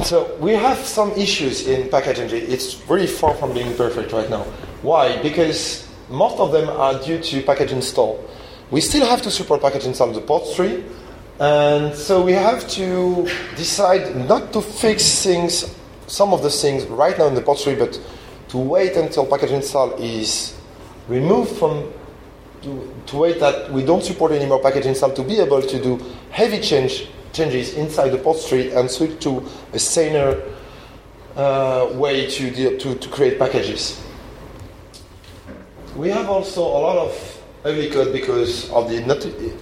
So 0.04 0.36
we 0.36 0.52
have 0.52 0.80
some 0.80 1.12
issues 1.12 1.66
in 1.66 1.90
package.ng. 1.90 2.30
It's 2.34 2.76
really 2.90 3.08
far 3.08 3.34
from 3.36 3.54
being 3.54 3.74
perfect 3.76 4.12
right 4.12 4.30
now. 4.30 4.44
Why? 4.82 5.22
Because 5.22 5.88
most 6.10 6.40
of 6.40 6.52
them 6.52 6.68
are 6.68 7.00
due 7.00 7.20
to 7.20 7.42
package 7.42 7.72
install. 7.72 8.22
We 8.70 8.82
still 8.82 9.06
have 9.06 9.22
to 9.22 9.32
support 9.32 9.62
package 9.62 9.86
install 9.86 10.12
the 10.12 10.20
port 10.20 10.44
tree, 10.56 10.84
and 11.40 11.96
so 11.96 12.22
we 12.22 12.34
have 12.34 12.68
to 12.72 13.30
decide 13.56 14.28
not 14.28 14.52
to 14.54 14.62
fix 14.62 15.24
things, 15.24 15.74
some 16.08 16.34
of 16.34 16.44
the 16.44 16.50
things 16.50 16.86
right 16.88 17.18
now 17.18 17.28
in 17.28 17.36
the 17.36 17.42
port 17.42 17.60
tree, 17.60 17.76
but 17.76 17.98
to 18.50 18.58
wait 18.58 18.98
until 18.98 19.26
package 19.26 19.52
install 19.52 19.94
is 19.94 20.54
removed 21.08 21.56
from 21.56 21.94
to, 22.62 22.94
to 23.06 23.18
wait 23.18 23.40
that 23.40 23.72
we 23.72 23.84
don't 23.86 24.04
support 24.04 24.32
anymore 24.32 24.60
package 24.62 24.86
install 24.86 25.12
to 25.12 25.24
be 25.24 25.40
able 25.40 25.62
to 25.62 25.82
do 25.82 26.00
heavy 26.30 26.60
change 26.60 27.08
changes 27.34 27.74
inside 27.74 28.10
the 28.10 28.18
port 28.18 28.38
tree 28.48 28.72
and 28.72 28.90
switch 28.90 29.20
to 29.24 29.44
a 29.74 29.80
saner 29.80 30.42
uh, 31.36 31.90
way 31.94 32.28
to, 32.30 32.52
deal, 32.52 32.78
to, 32.78 32.96
to 32.96 33.10
create 33.10 33.40
packages. 33.40 34.00
We 35.96 36.10
have 36.10 36.30
also 36.30 36.62
a 36.62 36.80
lot 36.80 36.98
of 36.98 37.44
ugly 37.66 37.90
code 37.90 38.12
because 38.12 38.70
of 38.72 38.90
the, 38.90 39.00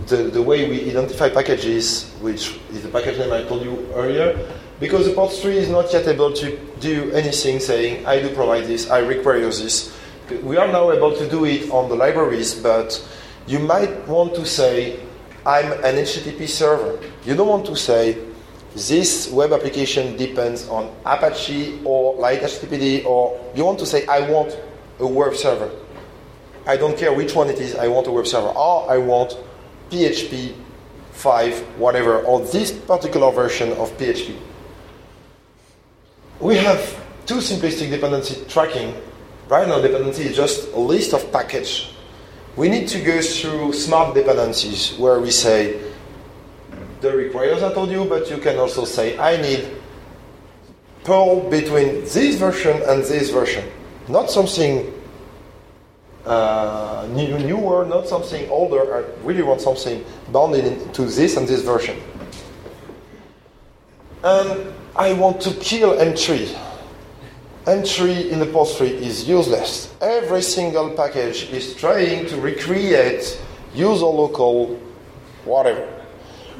the, 0.08 0.16
the 0.24 0.42
way 0.42 0.70
we 0.70 0.90
identify 0.90 1.30
packages, 1.30 2.12
which 2.22 2.60
is 2.72 2.84
the 2.84 2.90
package 2.90 3.18
name 3.20 3.32
I 3.32 3.44
told 3.44 3.64
you 3.64 3.88
earlier, 3.94 4.38
because 4.80 5.06
the 5.06 5.14
port 5.14 5.34
tree 5.42 5.58
is 5.58 5.70
not 5.70 5.94
yet 5.94 6.08
able 6.08 6.34
to 6.34 6.58
do 6.80 7.12
anything 7.12 7.60
saying, 7.60 8.06
I 8.06 8.22
do 8.22 8.34
provide 8.34 8.66
this, 8.66 8.90
I 8.90 9.00
require 9.00 9.42
this. 9.42 9.96
We 10.44 10.58
are 10.58 10.68
now 10.68 10.92
able 10.92 11.16
to 11.16 11.30
do 11.30 11.46
it 11.46 11.70
on 11.70 11.90
the 11.90 11.96
libraries, 11.96 12.56
but 12.56 13.00
you 13.46 13.60
might 13.60 14.08
want 14.08 14.34
to 14.36 14.46
say, 14.46 15.00
I'm 15.46 15.72
an 15.72 15.96
HTTP 15.96 16.48
server. 16.48 17.00
You 17.26 17.36
don't 17.36 17.48
want 17.48 17.66
to 17.66 17.76
say 17.76 18.18
this 18.76 19.30
web 19.32 19.52
application 19.52 20.16
depends 20.16 20.68
on 20.70 20.94
Apache 21.04 21.82
or 21.84 22.16
lighttpd, 22.18 23.06
or 23.06 23.40
you 23.56 23.66
want 23.66 23.80
to 23.80 23.86
say 23.86 24.06
I 24.06 24.30
want 24.30 24.58
a 25.00 25.08
web 25.08 25.36
server. 25.36 25.72
I 26.68 26.78
don't 26.78 26.96
care 26.96 27.12
which 27.12 27.34
one 27.34 27.50
it 27.50 27.60
is, 27.60 27.76
I 27.76 27.88
want 27.88 28.06
a 28.06 28.12
web 28.12 28.28
server. 28.28 28.50
Or 28.50 28.90
I 28.90 28.98
want 28.98 29.36
PHP 29.90 30.56
5, 31.14 31.80
whatever, 31.80 32.20
or 32.20 32.42
this 32.42 32.72
particular 32.72 33.32
version 33.32 33.72
of 33.74 33.92
PHP. 33.98 34.38
We 36.40 36.56
have 36.58 37.00
too 37.26 37.38
simplistic 37.38 37.90
dependency 37.90 38.46
tracking. 38.48 38.96
Right 39.48 39.68
now, 39.68 39.82
dependency 39.82 40.24
is 40.24 40.36
just 40.36 40.72
a 40.74 40.80
list 40.80 41.14
of 41.14 41.32
package 41.32 41.91
we 42.56 42.70
need 42.70 42.88
to 42.90 43.02
go 43.02 43.22
through 43.22 43.74
smart 43.74 44.14
dependencies 44.14 44.98
where 44.98 45.20
we 45.20 45.32
say 45.32 45.82
the 47.02 47.16
requires 47.16 47.64
I 47.64 47.74
told 47.74 47.90
you, 47.90 48.06
but 48.06 48.30
you 48.30 48.38
can 48.38 48.58
also 48.58 48.86
say 48.86 49.18
I 49.18 49.42
need 49.42 49.68
Perl 51.04 51.50
between 51.50 52.02
this 52.02 52.36
version 52.36 52.82
and 52.84 53.04
this 53.04 53.32
version. 53.32 53.68
Not 54.08 54.30
something 54.30 54.94
uh, 56.26 57.08
new, 57.12 57.40
newer, 57.40 57.86
not 57.86 58.08
something 58.08 58.48
older. 58.50 58.96
I 58.96 59.26
really 59.26 59.42
want 59.42 59.62
something 59.62 60.06
bounded 60.32 60.94
to 60.94 61.06
this 61.06 61.38
and 61.38 61.48
this 61.48 61.64
version. 61.64 62.00
And 64.24 64.72
I 64.96 65.14
want 65.14 65.42
to 65.42 65.54
kill 65.56 65.94
M3. 65.98 66.71
M3 67.66 68.32
in 68.32 68.40
tree 68.76 69.06
is 69.06 69.28
useless. 69.30 69.94
Every 70.02 70.42
single 70.42 70.90
package 70.90 71.48
is 71.52 71.76
trying 71.76 72.26
to 72.26 72.42
recreate 72.42 73.40
user 73.76 74.06
local 74.06 74.80
whatever, 75.46 75.86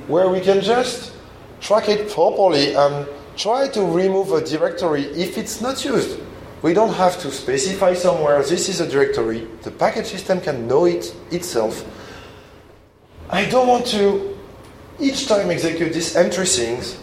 where 0.06 0.30
we 0.30 0.42
can 0.42 0.62
just 0.62 1.14
track 1.60 1.90
it 1.90 2.12
properly 2.12 2.76
and 2.76 3.08
try 3.36 3.68
to 3.70 3.82
remove 3.84 4.32
a 4.32 4.46
directory 4.46 5.06
if 5.06 5.40
it's 5.40 5.60
not 5.60 5.84
used. 5.84 6.20
We 6.62 6.76
don't 6.76 6.94
have 6.94 7.20
to 7.22 7.32
specify 7.32 7.96
somewhere 7.96 8.44
this 8.44 8.70
is 8.70 8.80
a 8.80 8.88
directory. 8.88 9.48
The 9.64 9.72
package 9.72 10.06
system 10.06 10.40
can 10.40 10.68
know 10.68 10.86
it 10.86 11.16
itself. 11.32 11.84
I 13.28 13.46
don't 13.46 13.68
want 13.68 13.88
to 13.88 14.38
each 15.00 15.28
time 15.28 15.50
execute 15.50 15.94
these 15.94 16.14
mtree 16.14 16.56
things, 16.56 17.00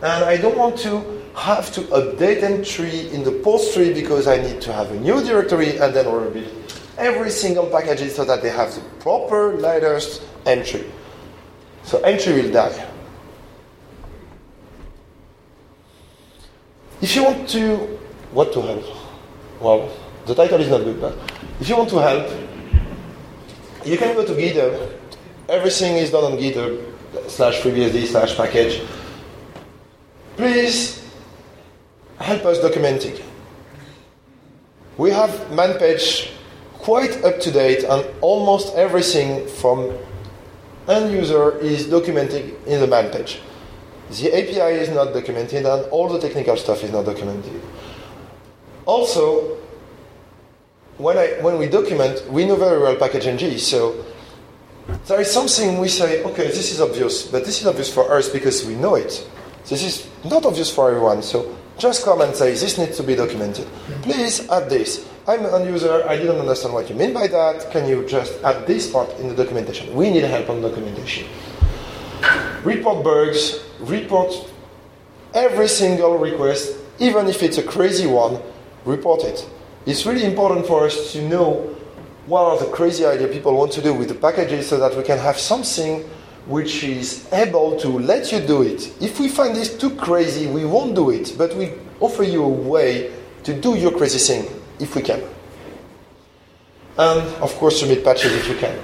and 0.00 0.24
I 0.24 0.36
don't 0.36 0.56
want 0.56 0.78
to 0.80 1.21
have 1.34 1.72
to 1.72 1.80
update 1.82 2.42
mtree 2.42 3.10
in 3.12 3.24
the 3.24 3.32
port 3.32 3.62
tree 3.72 3.92
because 3.94 4.26
I 4.26 4.36
need 4.36 4.60
to 4.62 4.72
have 4.72 4.90
a 4.90 5.00
new 5.00 5.22
directory 5.24 5.78
and 5.78 5.94
then 5.94 6.12
rebuild 6.12 6.52
every 6.98 7.30
single 7.30 7.66
package 7.66 8.10
so 8.12 8.24
that 8.24 8.42
they 8.42 8.50
have 8.50 8.74
the 8.74 8.82
proper 9.00 9.54
latest 9.54 10.22
mtree. 10.44 10.88
So 11.84 12.00
mtree 12.02 12.42
will 12.42 12.52
die. 12.52 12.88
If 17.00 17.16
you 17.16 17.24
want 17.24 17.48
to, 17.48 17.76
what 18.32 18.52
to 18.52 18.62
help? 18.62 18.84
Well, 19.60 19.90
the 20.26 20.34
title 20.34 20.60
is 20.60 20.68
not 20.68 20.84
good, 20.84 21.00
but 21.00 21.16
if 21.60 21.68
you 21.68 21.76
want 21.76 21.90
to 21.90 21.98
help, 21.98 22.30
you 23.84 23.96
can 23.96 24.14
go 24.14 24.24
to 24.24 24.32
GitHub. 24.32 24.92
Everything 25.48 25.96
is 25.96 26.10
done 26.10 26.32
on 26.32 26.38
GitHub 26.38 26.80
slash 27.28 27.60
FreeBSD 27.60 28.06
slash 28.06 28.36
package. 28.36 28.82
Please 30.36 31.01
help 32.22 32.44
us 32.44 32.58
documenting. 32.58 33.20
We 34.96 35.10
have 35.10 35.50
man 35.52 35.78
page 35.78 36.32
quite 36.74 37.24
up 37.24 37.40
to 37.40 37.50
date, 37.50 37.84
and 37.84 38.06
almost 38.20 38.74
everything 38.74 39.46
from 39.46 39.96
end 40.88 41.12
user 41.12 41.58
is 41.58 41.88
documented 41.88 42.54
in 42.66 42.80
the 42.80 42.86
man 42.86 43.10
page. 43.10 43.40
The 44.10 44.28
API 44.32 44.80
is 44.80 44.90
not 44.90 45.12
documented, 45.14 45.64
and 45.64 45.86
all 45.90 46.08
the 46.08 46.18
technical 46.18 46.56
stuff 46.56 46.82
is 46.82 46.92
not 46.92 47.04
documented. 47.06 47.60
Also, 48.84 49.58
when, 50.98 51.16
I, 51.16 51.38
when 51.40 51.58
we 51.58 51.68
document, 51.68 52.28
we 52.30 52.44
know 52.44 52.56
very 52.56 52.80
well 52.80 52.96
package 52.96 53.26
ng, 53.26 53.58
so 53.58 54.04
there 55.06 55.20
is 55.20 55.30
something 55.30 55.78
we 55.78 55.88
say, 55.88 56.22
okay, 56.24 56.48
this 56.48 56.72
is 56.72 56.80
obvious, 56.80 57.26
but 57.26 57.44
this 57.44 57.60
is 57.60 57.66
obvious 57.66 57.92
for 57.92 58.12
us 58.12 58.28
because 58.28 58.66
we 58.66 58.74
know 58.74 58.96
it. 58.96 59.26
This 59.68 59.82
is 59.82 60.08
not 60.24 60.44
obvious 60.44 60.70
for 60.74 60.88
everyone, 60.88 61.22
so 61.22 61.56
just 61.82 62.04
come 62.04 62.20
and 62.20 62.34
say, 62.34 62.52
this 62.52 62.78
needs 62.78 62.96
to 62.96 63.02
be 63.02 63.16
documented. 63.16 63.66
Please 64.02 64.48
add 64.48 64.70
this. 64.70 65.04
I'm 65.26 65.44
an 65.44 65.66
user, 65.66 66.04
I 66.08 66.16
didn't 66.16 66.38
understand 66.38 66.74
what 66.74 66.88
you 66.88 66.94
mean 66.94 67.12
by 67.12 67.26
that. 67.26 67.72
Can 67.72 67.88
you 67.88 68.06
just 68.06 68.40
add 68.44 68.68
this 68.68 68.88
part 68.88 69.10
in 69.18 69.26
the 69.28 69.34
documentation? 69.34 69.92
We 69.92 70.08
need 70.08 70.22
help 70.22 70.48
on 70.48 70.62
documentation. 70.62 71.26
Report 72.62 73.02
bugs, 73.02 73.64
report 73.80 74.32
every 75.34 75.66
single 75.66 76.18
request, 76.18 76.76
even 77.00 77.26
if 77.26 77.42
it's 77.42 77.58
a 77.58 77.64
crazy 77.64 78.06
one, 78.06 78.40
report 78.84 79.24
it. 79.24 79.44
It's 79.84 80.06
really 80.06 80.24
important 80.24 80.68
for 80.68 80.86
us 80.86 81.12
to 81.12 81.28
know 81.28 81.76
what 82.26 82.42
are 82.42 82.58
the 82.64 82.70
crazy 82.70 83.04
idea 83.04 83.26
people 83.26 83.56
want 83.56 83.72
to 83.72 83.82
do 83.82 83.92
with 83.92 84.06
the 84.06 84.14
packages 84.14 84.68
so 84.68 84.78
that 84.78 84.96
we 84.96 85.02
can 85.02 85.18
have 85.18 85.36
something 85.36 86.08
which 86.46 86.82
is 86.82 87.32
able 87.32 87.78
to 87.78 87.88
let 87.88 88.32
you 88.32 88.40
do 88.40 88.62
it. 88.62 88.92
If 89.00 89.20
we 89.20 89.28
find 89.28 89.54
this 89.54 89.76
too 89.76 89.94
crazy, 89.96 90.46
we 90.46 90.64
won't 90.64 90.94
do 90.94 91.10
it, 91.10 91.34
but 91.38 91.54
we 91.56 91.72
offer 92.00 92.24
you 92.24 92.42
a 92.44 92.48
way 92.48 93.12
to 93.44 93.58
do 93.60 93.76
your 93.76 93.92
crazy 93.92 94.18
thing 94.18 94.50
if 94.80 94.94
we 94.96 95.02
can. 95.02 95.22
And 96.98 97.20
of 97.42 97.54
course, 97.56 97.80
submit 97.80 98.04
patches 98.04 98.32
if 98.34 98.48
you 98.48 98.56
can. 98.56 98.78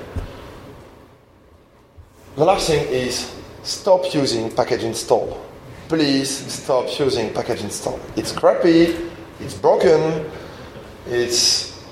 The 2.37 2.45
last 2.45 2.69
thing 2.69 2.87
is 2.89 3.35
stop 3.63 4.15
using 4.15 4.51
package 4.53 4.85
install. 4.85 5.45
Please 5.89 6.31
stop 6.31 6.87
using 6.99 7.33
package 7.35 7.63
install. 7.63 7.99
It's 8.17 8.33
crappy, 8.33 8.95
it's 9.41 9.55
broken, 9.55 10.31
it's 11.07 11.83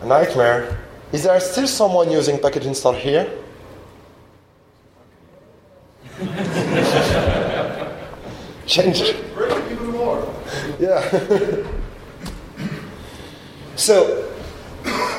a 0.00 0.06
nightmare. 0.06 0.80
Is 1.12 1.22
there 1.22 1.38
still 1.38 1.68
someone 1.68 2.10
using 2.10 2.38
package 2.38 2.66
install 2.66 2.94
here? 2.94 3.30
Change. 8.66 9.14
Even 9.70 9.90
more. 9.90 10.34
Yeah. 10.78 11.02
so 13.76 14.32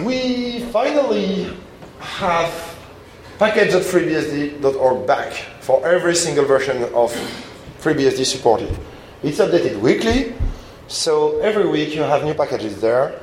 we 0.01 0.61
finally 0.71 1.53
have 1.99 2.77
package.freebsd.org 3.39 5.05
back 5.05 5.33
for 5.59 5.85
every 5.85 6.15
single 6.15 6.45
version 6.45 6.83
of 6.93 7.11
FreeBSD 7.81 8.25
supported. 8.25 8.73
It's 9.21 9.39
updated 9.39 9.81
weekly, 9.81 10.33
so 10.87 11.39
every 11.39 11.67
week 11.67 11.93
you 11.93 12.03
have 12.03 12.23
new 12.23 12.33
packages 12.33 12.79
there. 12.79 13.21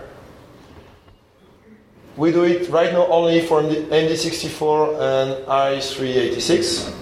We 2.16 2.32
do 2.32 2.44
it 2.44 2.68
right 2.68 2.92
now 2.92 3.06
only 3.06 3.40
for 3.46 3.62
AMD64 3.62 5.00
and 5.00 5.46
i386. 5.46 6.92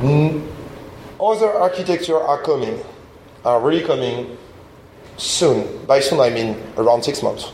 Mm. 0.00 0.46
Other 1.20 1.52
architecture 1.52 2.18
are 2.18 2.40
coming, 2.40 2.80
are 3.44 3.60
really 3.60 3.82
coming 3.84 4.38
soon. 5.18 5.84
By 5.84 6.00
soon, 6.00 6.20
I 6.20 6.30
mean 6.30 6.56
around 6.78 7.04
six 7.04 7.22
months. 7.22 7.52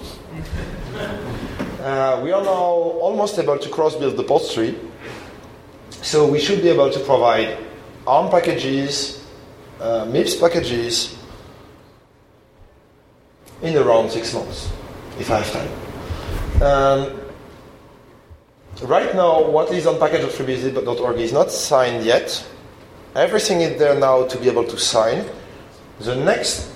Uh, 1.80 2.20
we 2.22 2.30
are 2.30 2.42
now 2.42 2.98
almost 3.02 3.38
able 3.38 3.58
to 3.58 3.68
cross-build 3.68 4.16
the 4.16 4.22
port 4.22 4.48
tree, 4.50 4.78
so 5.90 6.26
we 6.26 6.38
should 6.38 6.62
be 6.62 6.68
able 6.68 6.90
to 6.90 7.00
provide 7.00 7.58
ARM 8.06 8.30
packages, 8.30 9.24
uh, 9.80 10.04
MIPS 10.06 10.40
packages 10.40 11.18
in 13.62 13.76
around 13.76 14.10
six 14.10 14.32
months, 14.32 14.70
if 15.18 15.30
I 15.30 15.40
have 15.40 15.52
time. 15.52 16.62
Um, 16.62 17.25
right 18.82 19.14
now, 19.14 19.48
what 19.48 19.72
is 19.72 19.86
on 19.86 19.98
package.freebsd.org 19.98 21.18
is 21.18 21.32
not 21.32 21.50
signed 21.50 22.04
yet. 22.04 22.46
Everything 23.14 23.60
is 23.62 23.78
there 23.78 23.98
now 23.98 24.26
to 24.26 24.38
be 24.38 24.48
able 24.48 24.64
to 24.64 24.78
sign. 24.78 25.24
The 26.00 26.14
next 26.14 26.70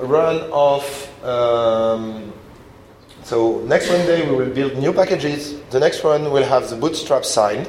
run 0.00 0.40
of 0.52 0.82
um, 1.24 2.32
so 3.26 3.58
next 3.62 3.90
Monday 3.90 4.24
we 4.30 4.36
will 4.36 4.54
build 4.54 4.76
new 4.76 4.92
packages. 4.92 5.58
The 5.70 5.80
next 5.80 6.04
one 6.04 6.30
will 6.30 6.44
have 6.44 6.70
the 6.70 6.76
bootstrap 6.76 7.24
signed 7.24 7.68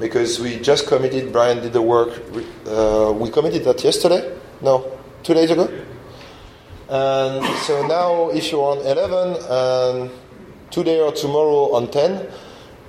because 0.00 0.40
we 0.40 0.58
just 0.60 0.86
committed. 0.86 1.30
Brian 1.30 1.60
did 1.60 1.74
the 1.74 1.82
work. 1.82 2.22
Uh, 2.66 3.12
we 3.14 3.28
committed 3.28 3.64
that 3.64 3.84
yesterday. 3.84 4.34
No, 4.62 4.98
two 5.22 5.34
days 5.34 5.50
ago. 5.50 5.68
And 6.88 7.44
so 7.66 7.86
now, 7.86 8.30
if 8.30 8.50
you're 8.50 8.64
on 8.64 8.78
11 8.78 9.36
and 9.50 10.10
today 10.70 11.00
or 11.00 11.12
tomorrow 11.12 11.74
on 11.74 11.90
10, 11.90 12.26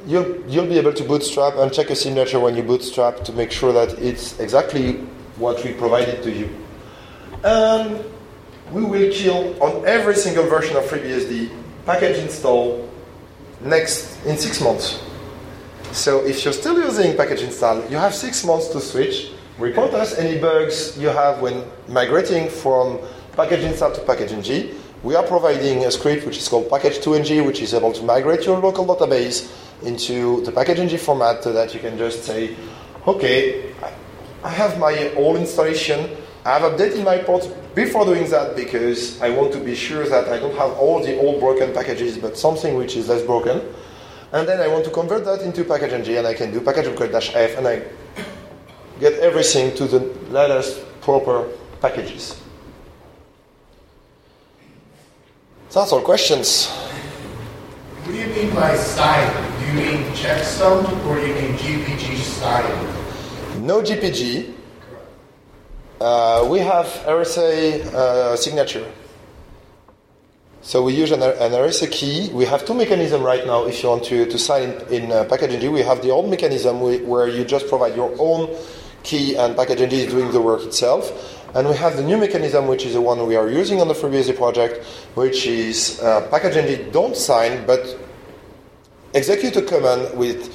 you'll, 0.06 0.42
you'll 0.50 0.68
be 0.68 0.78
able 0.78 0.94
to 0.94 1.04
bootstrap 1.04 1.56
and 1.56 1.72
check 1.74 1.90
a 1.90 1.96
signature 1.96 2.40
when 2.40 2.56
you 2.56 2.64
bootstrap 2.64 3.24
to 3.24 3.34
make 3.34 3.52
sure 3.52 3.74
that 3.74 3.98
it's 4.00 4.40
exactly 4.40 4.94
what 5.38 5.64
we 5.64 5.74
provided 5.74 6.24
to 6.24 6.32
you. 6.32 6.50
And 7.44 8.04
we 8.72 8.84
will 8.84 9.12
kill 9.12 9.62
on 9.62 9.86
every 9.86 10.16
single 10.16 10.46
version 10.46 10.76
of 10.78 10.84
FreeBSD 10.84 11.50
package 11.86 12.18
install 12.18 12.90
next 13.62 14.24
in 14.26 14.38
six 14.38 14.62
months. 14.62 15.04
So 15.92 16.26
if 16.26 16.44
you're 16.44 16.54
still 16.54 16.80
using 16.80 17.16
package 17.16 17.42
install, 17.42 17.86
you 17.90 17.98
have 17.98 18.16
six 18.16 18.44
months 18.46 18.70
to 18.70 18.80
switch. 18.80 19.32
Report 19.60 19.94
us 19.94 20.18
any 20.18 20.40
bugs 20.40 20.98
you 20.98 21.10
have 21.10 21.40
when 21.42 21.64
migrating 21.88 22.50
from 22.50 23.00
package 23.34 23.64
install 23.64 23.92
to 23.92 24.02
package 24.02 24.32
ng. 24.32 24.76
We 25.04 25.16
are 25.16 25.24
providing 25.24 25.84
a 25.84 25.92
script 25.92 26.26
which 26.26 26.38
is 26.38 26.48
called 26.48 26.70
package2ng, 26.70 27.46
which 27.46 27.62
is 27.62 27.74
able 27.74 27.92
to 27.92 28.04
migrate 28.04 28.46
your 28.46 28.58
local 28.58 28.86
database 28.86 29.52
into 29.86 30.42
the 30.42 30.52
package 30.52 30.78
package.ng 30.78 31.00
format 31.00 31.44
so 31.44 31.54
that 31.54 31.74
you 31.74 31.80
can 31.80 31.98
just 31.98 32.24
say, 32.24 32.56
okay, 33.08 33.74
I 34.44 34.50
have 34.50 34.80
my 34.80 35.14
old 35.16 35.38
installation. 35.38 36.10
I've 36.46 36.64
updated 36.64 37.04
my 37.04 37.20
ports 37.20 37.48
before 37.76 38.06
doing 38.06 38.30
that 38.30 38.56
because 38.56 39.22
I 39.22 39.30
want 39.30 39.54
to 39.54 39.60
be 39.60 39.76
sure 39.76 40.08
that 40.08 40.28
I 40.28 40.40
don't 40.40 40.56
have 40.58 40.72
all 40.74 41.02
the 41.02 41.18
old 41.20 41.40
broken 41.40 41.74
packages, 41.74 42.18
but 42.18 42.38
something 42.38 42.76
which 42.76 42.96
is 42.96 43.08
less 43.10 43.24
broken. 43.24 43.62
And 44.34 44.48
then 44.48 44.60
I 44.60 44.68
want 44.68 44.84
to 44.86 44.92
convert 44.92 45.26
that 45.26 45.42
into 45.42 45.64
package 45.64 45.92
package.ng 45.92 46.18
and 46.18 46.28
I 46.28 46.34
can 46.34 46.52
do 46.52 46.60
package 46.60 46.88
upgrade-f 46.88 47.58
and 47.58 47.68
I 47.68 47.84
get 49.00 49.14
everything 49.20 49.76
to 49.76 49.86
the 49.86 50.00
latest 50.30 50.84
proper 51.02 51.48
packages. 51.82 52.40
That's 55.72 55.92
all 55.92 56.02
questions. 56.02 56.70
What 58.04 58.12
do 58.12 58.18
you 58.18 58.28
mean 58.28 58.54
by 58.54 58.76
sign? 58.76 59.32
Do 59.62 59.66
you 59.66 59.74
mean 59.76 60.04
checksum 60.12 60.84
or 61.08 61.16
do 61.22 61.26
you 61.26 61.36
mean 61.36 61.54
GPG 61.54 62.18
sign? 62.18 63.66
No 63.66 63.82
GPG. 63.82 64.54
Uh, 66.02 66.46
we 66.52 66.60
have 66.60 66.86
RSA 67.08 67.86
uh, 67.94 68.36
signature. 68.36 68.86
So 70.62 70.84
we 70.84 70.94
use 70.94 71.12
an, 71.12 71.24
an 71.24 71.54
RSA 71.54 71.90
key. 71.94 72.30
We 72.34 72.44
have 72.44 72.66
two 72.66 72.74
mechanisms 72.74 73.24
right 73.24 73.46
now 73.46 73.68
if 73.68 73.82
you 73.82 73.88
want 73.88 74.04
to, 74.06 74.26
to 74.26 74.38
sign 74.38 74.72
in, 74.92 75.04
in 75.04 75.12
uh, 75.14 75.24
PackageNG. 75.24 75.72
We 75.72 75.80
have 75.84 76.02
the 76.02 76.10
old 76.10 76.30
mechanism 76.30 76.82
we, 76.82 76.98
where 77.04 77.30
you 77.30 77.46
just 77.46 77.70
provide 77.70 77.96
your 77.96 78.14
own 78.20 78.54
key 79.04 79.38
and 79.38 79.56
PackageNG 79.56 79.94
is 79.94 80.12
doing 80.12 80.30
the 80.34 80.42
work 80.42 80.64
itself. 80.64 81.40
And 81.54 81.70
we 81.70 81.76
have 81.76 81.98
the 81.98 82.04
new 82.04 82.18
mechanism, 82.18 82.68
which 82.68 82.86
is 82.86 82.94
the 82.94 83.02
one 83.02 83.26
we 83.28 83.36
are 83.36 83.50
using 83.50 83.80
on 83.80 83.88
the 83.88 83.94
FreeBSD 83.94 84.36
project, 84.36 84.84
which 85.14 85.46
is 85.46 86.00
uh, 86.02 86.28
PackageNG 86.32 86.92
don't 86.92 87.16
sign, 87.16 87.66
but 87.68 87.98
execute 89.14 89.56
a 89.56 89.62
command 89.62 90.18
with 90.18 90.52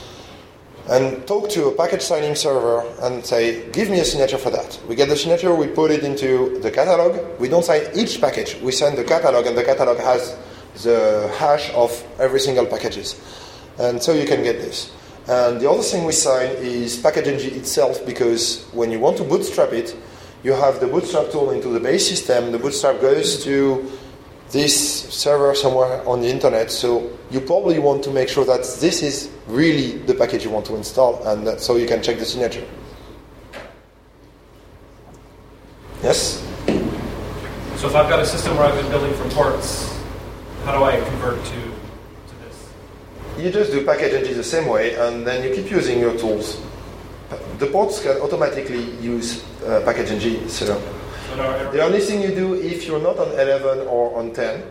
and 0.88 1.26
talk 1.26 1.50
to 1.50 1.66
a 1.66 1.72
package 1.72 2.00
signing 2.00 2.34
server 2.34 2.80
and 3.02 3.24
say, 3.24 3.70
give 3.72 3.90
me 3.90 4.00
a 4.00 4.04
signature 4.04 4.38
for 4.38 4.50
that. 4.50 4.80
We 4.88 4.94
get 4.96 5.10
the 5.10 5.16
signature, 5.16 5.54
we 5.54 5.66
put 5.66 5.90
it 5.90 6.02
into 6.02 6.58
the 6.60 6.70
catalog. 6.70 7.38
We 7.38 7.48
don't 7.48 7.64
sign 7.64 7.82
each 7.94 8.20
package. 8.20 8.58
We 8.62 8.72
send 8.72 8.96
the 8.96 9.04
catalog, 9.04 9.46
and 9.46 9.56
the 9.56 9.64
catalog 9.64 9.98
has 9.98 10.36
the 10.82 11.30
hash 11.36 11.70
of 11.74 11.92
every 12.18 12.40
single 12.40 12.64
packages. 12.64 13.20
And 13.78 14.02
so 14.02 14.14
you 14.14 14.26
can 14.26 14.42
get 14.42 14.60
this. 14.60 14.90
And 15.28 15.60
the 15.60 15.70
other 15.70 15.82
thing 15.82 16.06
we 16.06 16.12
sign 16.12 16.52
is 16.56 16.96
PackageNG 16.96 17.52
itself 17.52 18.04
because 18.06 18.64
when 18.72 18.90
you 18.90 18.98
want 18.98 19.18
to 19.18 19.24
bootstrap 19.24 19.74
it, 19.74 19.94
you 20.42 20.52
have 20.52 20.80
the 20.80 20.86
bootstrap 20.86 21.30
tool 21.30 21.50
into 21.50 21.68
the 21.68 21.80
base 21.80 22.08
system. 22.08 22.52
The 22.52 22.58
bootstrap 22.58 23.00
goes 23.00 23.42
to 23.44 23.90
this 24.50 25.08
server 25.12 25.54
somewhere 25.54 26.06
on 26.08 26.20
the 26.20 26.28
internet. 26.28 26.70
So 26.70 27.10
you 27.30 27.40
probably 27.40 27.78
want 27.78 28.02
to 28.04 28.10
make 28.10 28.28
sure 28.28 28.44
that 28.44 28.60
this 28.80 29.02
is 29.02 29.30
really 29.46 29.98
the 29.98 30.14
package 30.14 30.44
you 30.44 30.50
want 30.50 30.66
to 30.66 30.76
install, 30.76 31.22
and 31.26 31.46
that, 31.46 31.60
so 31.60 31.76
you 31.76 31.86
can 31.86 32.02
check 32.02 32.18
the 32.18 32.24
signature. 32.24 32.66
Yes. 36.02 36.44
So 37.76 37.88
if 37.88 37.94
I've 37.94 38.08
got 38.08 38.20
a 38.20 38.26
system 38.26 38.56
where 38.56 38.66
I've 38.66 38.80
been 38.80 38.90
building 38.90 39.12
from 39.14 39.30
ports, 39.30 39.94
how 40.64 40.76
do 40.76 40.84
I 40.84 40.96
convert 40.96 41.44
to, 41.44 41.50
to 41.50 42.34
this? 42.44 42.70
You 43.36 43.50
just 43.50 43.72
do 43.72 43.84
PackageNG 43.84 44.34
the 44.34 44.44
same 44.44 44.68
way, 44.68 44.94
and 44.94 45.26
then 45.26 45.42
you 45.42 45.54
keep 45.54 45.70
using 45.70 45.98
your 45.98 46.16
tools. 46.16 46.60
The 47.58 47.66
ports 47.66 48.02
can 48.02 48.16
automatically 48.20 48.96
use 49.00 49.44
uh, 49.64 49.82
PackageNG. 49.84 50.48
So 50.48 50.64
So 50.66 51.70
the 51.72 51.82
only 51.82 52.00
thing 52.00 52.22
you 52.22 52.34
do 52.34 52.54
if 52.54 52.86
you're 52.86 53.02
not 53.02 53.18
on 53.18 53.28
11 53.32 53.86
or 53.86 54.16
on 54.16 54.32
10, 54.32 54.62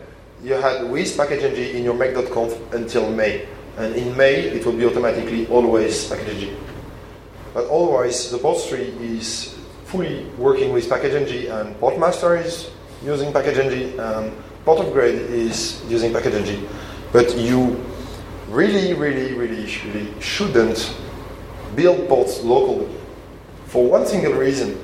you 0.42 0.54
had 0.54 0.90
with 0.90 1.16
package 1.16 1.42
PackageNG 1.42 1.74
in 1.74 1.84
your 1.84 1.94
make.conf 1.94 2.74
until 2.74 3.10
May. 3.10 3.46
And 3.76 3.94
in 3.94 4.16
May, 4.16 4.34
it 4.50 4.66
will 4.66 4.72
be 4.72 4.84
automatically 4.84 5.46
always 5.46 6.08
package 6.08 6.50
PackageNG. 6.50 6.56
But 7.54 7.64
otherwise, 7.70 8.30
the 8.30 8.38
port 8.38 8.58
tree 8.68 8.92
is 9.00 9.56
fully 9.84 10.26
working 10.36 10.72
with 10.72 10.88
package 10.88 11.12
PackageNG, 11.12 11.60
and 11.60 11.76
Portmaster 11.80 12.44
is 12.44 12.70
using 13.04 13.32
PackageNG, 13.32 13.98
and 13.98 14.32
portupgrade 14.64 15.30
is 15.30 15.80
using 15.88 16.12
package 16.12 16.34
PackageNG. 16.34 16.68
But 17.12 17.36
you 17.38 17.82
really, 18.48 18.94
really, 18.94 19.34
really, 19.34 19.64
really 19.86 20.20
shouldn't 20.20 20.92
build 21.74 22.08
ports 22.08 22.42
locally 22.42 22.88
for 23.66 23.88
one 23.88 24.06
single 24.06 24.32
reason. 24.32 24.82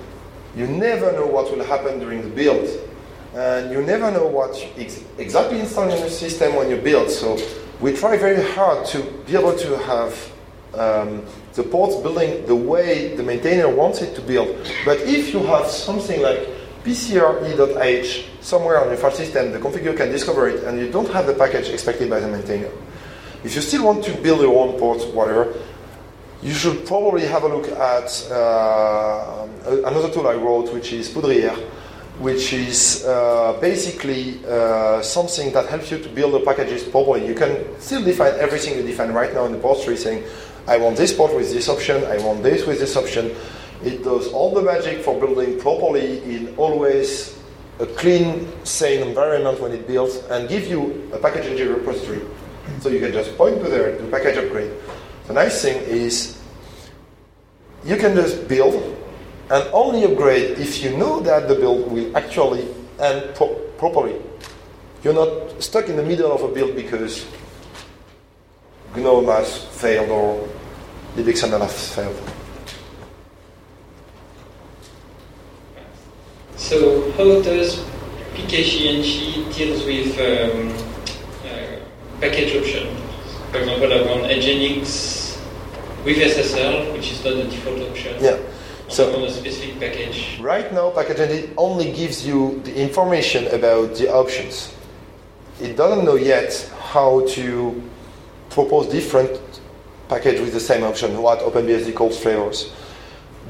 You 0.56 0.66
never 0.66 1.12
know 1.12 1.26
what 1.26 1.50
will 1.50 1.64
happen 1.64 1.98
during 1.98 2.22
the 2.22 2.28
build, 2.28 2.68
and 3.34 3.72
you 3.72 3.82
never 3.82 4.10
know 4.10 4.26
what 4.26 4.54
ex- 4.76 5.02
exactly 5.18 5.58
install 5.58 5.90
in 5.90 5.98
your 5.98 6.08
system 6.08 6.54
when 6.54 6.70
you 6.70 6.76
build. 6.76 7.10
So 7.10 7.38
we 7.80 7.94
try 7.94 8.16
very 8.16 8.42
hard 8.52 8.86
to 8.86 9.02
be 9.26 9.36
able 9.36 9.56
to 9.56 9.78
have 9.78 10.32
um, 10.74 11.24
the 11.54 11.62
ports 11.62 11.96
building 11.96 12.46
the 12.46 12.54
way 12.54 13.16
the 13.16 13.22
maintainer 13.22 13.68
wants 13.68 14.00
it 14.02 14.14
to 14.14 14.20
build. 14.20 14.48
But 14.84 15.00
if 15.00 15.32
you 15.32 15.40
have 15.40 15.66
something 15.66 16.20
like 16.22 16.48
PCRE.h 16.84 18.26
somewhere 18.40 18.80
on 18.80 18.88
your 18.88 18.96
file 18.96 19.10
system, 19.10 19.52
the 19.52 19.58
configure 19.58 19.96
can 19.96 20.10
discover 20.10 20.48
it, 20.48 20.64
and 20.64 20.78
you 20.78 20.90
don't 20.90 21.10
have 21.10 21.26
the 21.26 21.34
package 21.34 21.68
expected 21.70 22.10
by 22.10 22.20
the 22.20 22.28
maintainer. 22.28 22.70
If 23.42 23.54
you 23.54 23.60
still 23.60 23.84
want 23.84 24.04
to 24.04 24.12
build 24.22 24.40
your 24.40 24.56
own 24.56 24.78
port, 24.78 25.02
whatever, 25.14 25.54
you 26.44 26.52
should 26.52 26.86
probably 26.86 27.22
have 27.22 27.42
a 27.44 27.48
look 27.48 27.68
at 27.68 28.30
uh, 28.30 29.48
another 29.86 30.10
tool 30.12 30.28
I 30.28 30.34
wrote, 30.34 30.72
which 30.74 30.92
is 30.92 31.08
Poudriere, 31.08 31.56
which 32.18 32.52
is 32.52 33.02
uh, 33.06 33.56
basically 33.62 34.44
uh, 34.46 35.00
something 35.00 35.52
that 35.52 35.66
helps 35.70 35.90
you 35.90 35.98
to 35.98 36.08
build 36.10 36.34
the 36.34 36.40
packages 36.40 36.84
properly. 36.84 37.26
You 37.26 37.34
can 37.34 37.80
still 37.80 38.04
define 38.04 38.34
everything 38.34 38.76
you 38.76 38.82
define 38.82 39.12
right 39.12 39.32
now 39.32 39.46
in 39.46 39.52
the 39.52 39.58
port 39.58 39.82
tree, 39.82 39.96
saying, 39.96 40.22
I 40.68 40.76
want 40.76 40.98
this 40.98 41.14
port 41.14 41.34
with 41.34 41.50
this 41.50 41.70
option, 41.70 42.04
I 42.04 42.18
want 42.18 42.42
this 42.42 42.66
with 42.66 42.78
this 42.78 42.94
option. 42.94 43.34
It 43.82 44.04
does 44.04 44.28
all 44.28 44.54
the 44.54 44.62
magic 44.62 45.02
for 45.02 45.18
building 45.18 45.58
properly 45.58 46.22
in 46.24 46.54
always 46.56 47.38
a 47.80 47.86
clean, 47.86 48.52
sane 48.64 49.06
environment 49.06 49.60
when 49.60 49.72
it 49.72 49.86
builds, 49.86 50.16
and 50.28 50.46
give 50.46 50.66
you 50.66 51.10
a 51.14 51.18
package 51.18 51.58
repository. 51.58 52.20
So 52.80 52.90
you 52.90 53.00
can 53.00 53.12
just 53.12 53.36
point 53.38 53.62
to 53.62 53.68
there, 53.70 53.96
do 53.98 54.10
package 54.10 54.36
upgrade. 54.36 54.70
The 55.26 55.32
nice 55.32 55.62
thing 55.62 55.82
is 55.84 56.38
you 57.84 57.96
can 57.96 58.14
just 58.14 58.46
build 58.46 58.74
and 59.50 59.68
only 59.72 60.04
upgrade 60.04 60.58
if 60.58 60.82
you 60.82 60.96
know 60.96 61.20
that 61.20 61.48
the 61.48 61.54
build 61.54 61.90
will 61.90 62.16
actually 62.16 62.68
end 63.00 63.34
pro- 63.34 63.54
properly. 63.78 64.20
You're 65.02 65.14
not 65.14 65.62
stuck 65.62 65.88
in 65.88 65.96
the 65.96 66.02
middle 66.02 66.32
of 66.32 66.42
a 66.42 66.48
build 66.48 66.76
because 66.76 67.26
GNOME 68.96 69.26
has 69.26 69.64
failed 69.64 70.08
or 70.08 70.48
LibXML 71.16 71.60
has 71.60 71.94
failed. 71.94 72.30
So 76.56 77.10
how 77.12 77.42
does 77.42 77.84
PKGNG 78.34 79.54
deals 79.54 79.84
with 79.84 80.18
um, 80.18 80.72
uh, 81.44 81.80
package 82.20 82.56
option? 82.56 83.03
For 83.54 83.60
example, 83.60 83.92
I 83.92 84.02
want 84.02 84.24
Nginx 84.24 85.38
with 86.04 86.16
SSL, 86.16 86.92
which 86.92 87.12
is 87.12 87.24
not 87.24 87.36
the 87.36 87.44
default 87.44 87.88
option. 87.88 88.16
Yeah. 88.20 88.40
So 88.88 89.14
on 89.14 89.22
a 89.22 89.30
specific 89.30 89.78
package. 89.78 90.40
right 90.40 90.72
now, 90.72 90.90
PackageNG 90.90 91.54
only 91.56 91.92
gives 91.92 92.26
you 92.26 92.60
the 92.64 92.74
information 92.74 93.46
about 93.54 93.94
the 93.94 94.12
options. 94.12 94.74
It 95.60 95.76
doesn't 95.76 96.04
know 96.04 96.16
yet 96.16 96.68
how 96.80 97.24
to 97.28 97.80
propose 98.50 98.88
different 98.88 99.38
package 100.08 100.40
with 100.40 100.52
the 100.52 100.58
same 100.58 100.82
option, 100.82 101.22
what 101.22 101.38
OpenBSD 101.38 101.94
calls 101.94 102.18
flavors. 102.18 102.72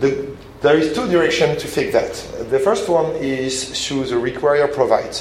The, 0.01 0.37
there 0.61 0.77
is 0.77 0.95
two 0.95 1.09
directions 1.09 1.63
to 1.63 1.67
fix 1.67 1.95
that. 1.95 2.51
The 2.51 2.59
first 2.59 2.91
one 2.91 3.17
is 3.17 3.89
through 3.89 4.05
the 4.05 4.19
require 4.19 4.69
provide. 4.69 5.17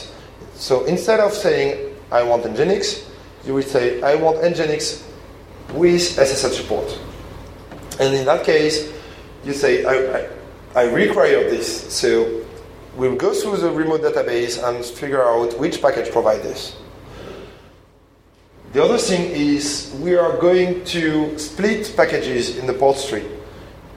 So 0.56 0.84
instead 0.84 1.22
of 1.22 1.32
saying 1.32 1.96
I 2.12 2.24
want 2.24 2.44
Nginx, 2.44 3.13
you 3.46 3.54
will 3.54 3.64
say 3.64 4.02
I 4.02 4.16
want 4.16 4.38
Nginx 4.38 5.04
with 5.74 6.02
SSL 6.02 6.52
support. 6.52 7.00
And 8.00 8.16
in 8.16 8.26
that 8.26 8.44
case, 8.46 8.92
you 9.44 9.54
say 9.54 9.86
I, 9.86 10.20
I, 10.20 10.30
I 10.76 10.92
require 10.92 11.50
this. 11.50 11.94
So 11.94 12.44
we'll 12.96 13.16
go 13.16 13.34
through 13.34 13.58
the 13.58 13.72
remote 13.72 14.02
database 14.02 14.62
and 14.64 14.84
figure 14.84 15.24
out 15.24 15.58
which 15.60 15.82
package 15.82 16.12
provides 16.12 16.44
this. 16.44 16.76
The 18.74 18.84
other 18.84 18.98
thing 18.98 19.30
is 19.30 19.96
we 20.02 20.16
are 20.16 20.36
going 20.38 20.84
to 20.86 21.38
split 21.38 21.94
packages 21.96 22.58
in 22.58 22.66
the 22.66 22.74
port 22.74 22.98
tree. 23.08 23.26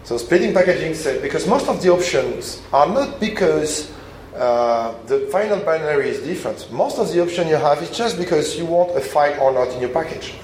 So 0.04 0.18
splitting 0.18 0.52
packaging 0.52 0.94
said 0.94 1.22
because 1.22 1.46
most 1.48 1.66
of 1.66 1.82
the 1.82 1.90
options 1.90 2.62
are 2.72 2.86
not 2.86 3.18
because 3.18 3.90
uh, 4.36 4.94
the 5.06 5.20
final 5.32 5.58
binary 5.60 6.08
is 6.10 6.20
different. 6.20 6.70
Most 6.70 6.98
of 6.98 7.12
the 7.12 7.22
option 7.22 7.48
you 7.48 7.56
have 7.56 7.82
is 7.82 7.90
just 7.90 8.18
because 8.18 8.56
you 8.56 8.66
want 8.66 8.96
a 8.96 9.00
file 9.00 9.40
or 9.40 9.52
not 9.52 9.68
in 9.74 9.80
your 9.80 9.90
package. 9.90 10.34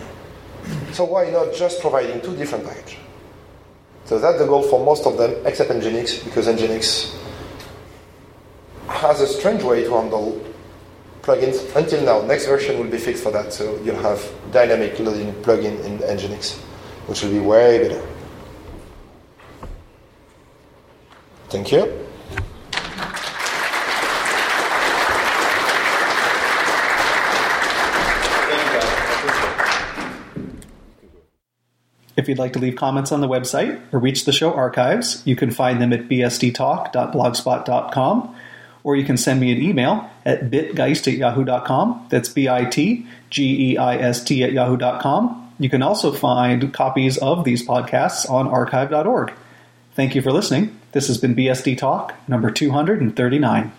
So 0.92 1.04
why 1.04 1.30
not 1.30 1.54
just 1.54 1.80
providing 1.80 2.20
two 2.20 2.36
different 2.36 2.64
packages? 2.66 2.98
So 4.04 4.18
that's 4.18 4.38
the 4.38 4.46
goal 4.46 4.62
for 4.62 4.84
most 4.84 5.06
of 5.06 5.16
them, 5.16 5.34
except 5.46 5.70
Nginx, 5.70 6.24
because 6.24 6.46
Nginx 6.46 7.16
has 8.88 9.20
a 9.20 9.26
strange 9.26 9.62
way 9.62 9.84
to 9.84 9.90
handle 9.90 10.44
plugins 11.22 11.74
until 11.76 12.04
now. 12.04 12.26
Next 12.26 12.46
version 12.46 12.78
will 12.78 12.90
be 12.90 12.98
fixed 12.98 13.22
for 13.22 13.30
that, 13.30 13.52
so 13.52 13.80
you'll 13.82 13.96
have 13.96 14.22
dynamic 14.50 14.98
loading 14.98 15.32
plugin 15.42 15.82
in 15.84 15.98
Nginx, 15.98 16.58
which 17.06 17.22
will 17.22 17.30
be 17.30 17.40
way 17.40 17.88
better. 17.88 18.06
Thank 21.48 21.70
you. 21.70 22.01
If 32.16 32.28
you'd 32.28 32.38
like 32.38 32.54
to 32.54 32.58
leave 32.58 32.76
comments 32.76 33.12
on 33.12 33.20
the 33.20 33.28
website 33.28 33.78
or 33.92 33.98
reach 33.98 34.24
the 34.24 34.32
show 34.32 34.52
archives, 34.52 35.22
you 35.26 35.36
can 35.36 35.50
find 35.50 35.80
them 35.80 35.92
at 35.92 36.08
bsdtalk.blogspot.com 36.08 38.36
or 38.84 38.96
you 38.96 39.04
can 39.04 39.16
send 39.16 39.40
me 39.40 39.52
an 39.52 39.62
email 39.62 40.10
at 40.26 40.50
bitgeist 40.50 41.10
at 41.10 41.18
yahoo.com. 41.18 42.06
That's 42.10 42.28
B 42.28 42.48
I 42.48 42.64
T 42.64 43.06
G 43.30 43.72
E 43.72 43.78
I 43.78 43.96
S 43.96 44.22
T 44.22 44.42
at 44.42 44.52
yahoo.com. 44.52 45.54
You 45.58 45.70
can 45.70 45.82
also 45.82 46.12
find 46.12 46.72
copies 46.72 47.18
of 47.18 47.44
these 47.44 47.66
podcasts 47.66 48.28
on 48.28 48.48
archive.org. 48.48 49.32
Thank 49.94 50.14
you 50.14 50.22
for 50.22 50.32
listening. 50.32 50.78
This 50.92 51.08
has 51.08 51.18
been 51.18 51.34
BSD 51.34 51.78
Talk 51.78 52.14
number 52.28 52.50
239. 52.50 53.72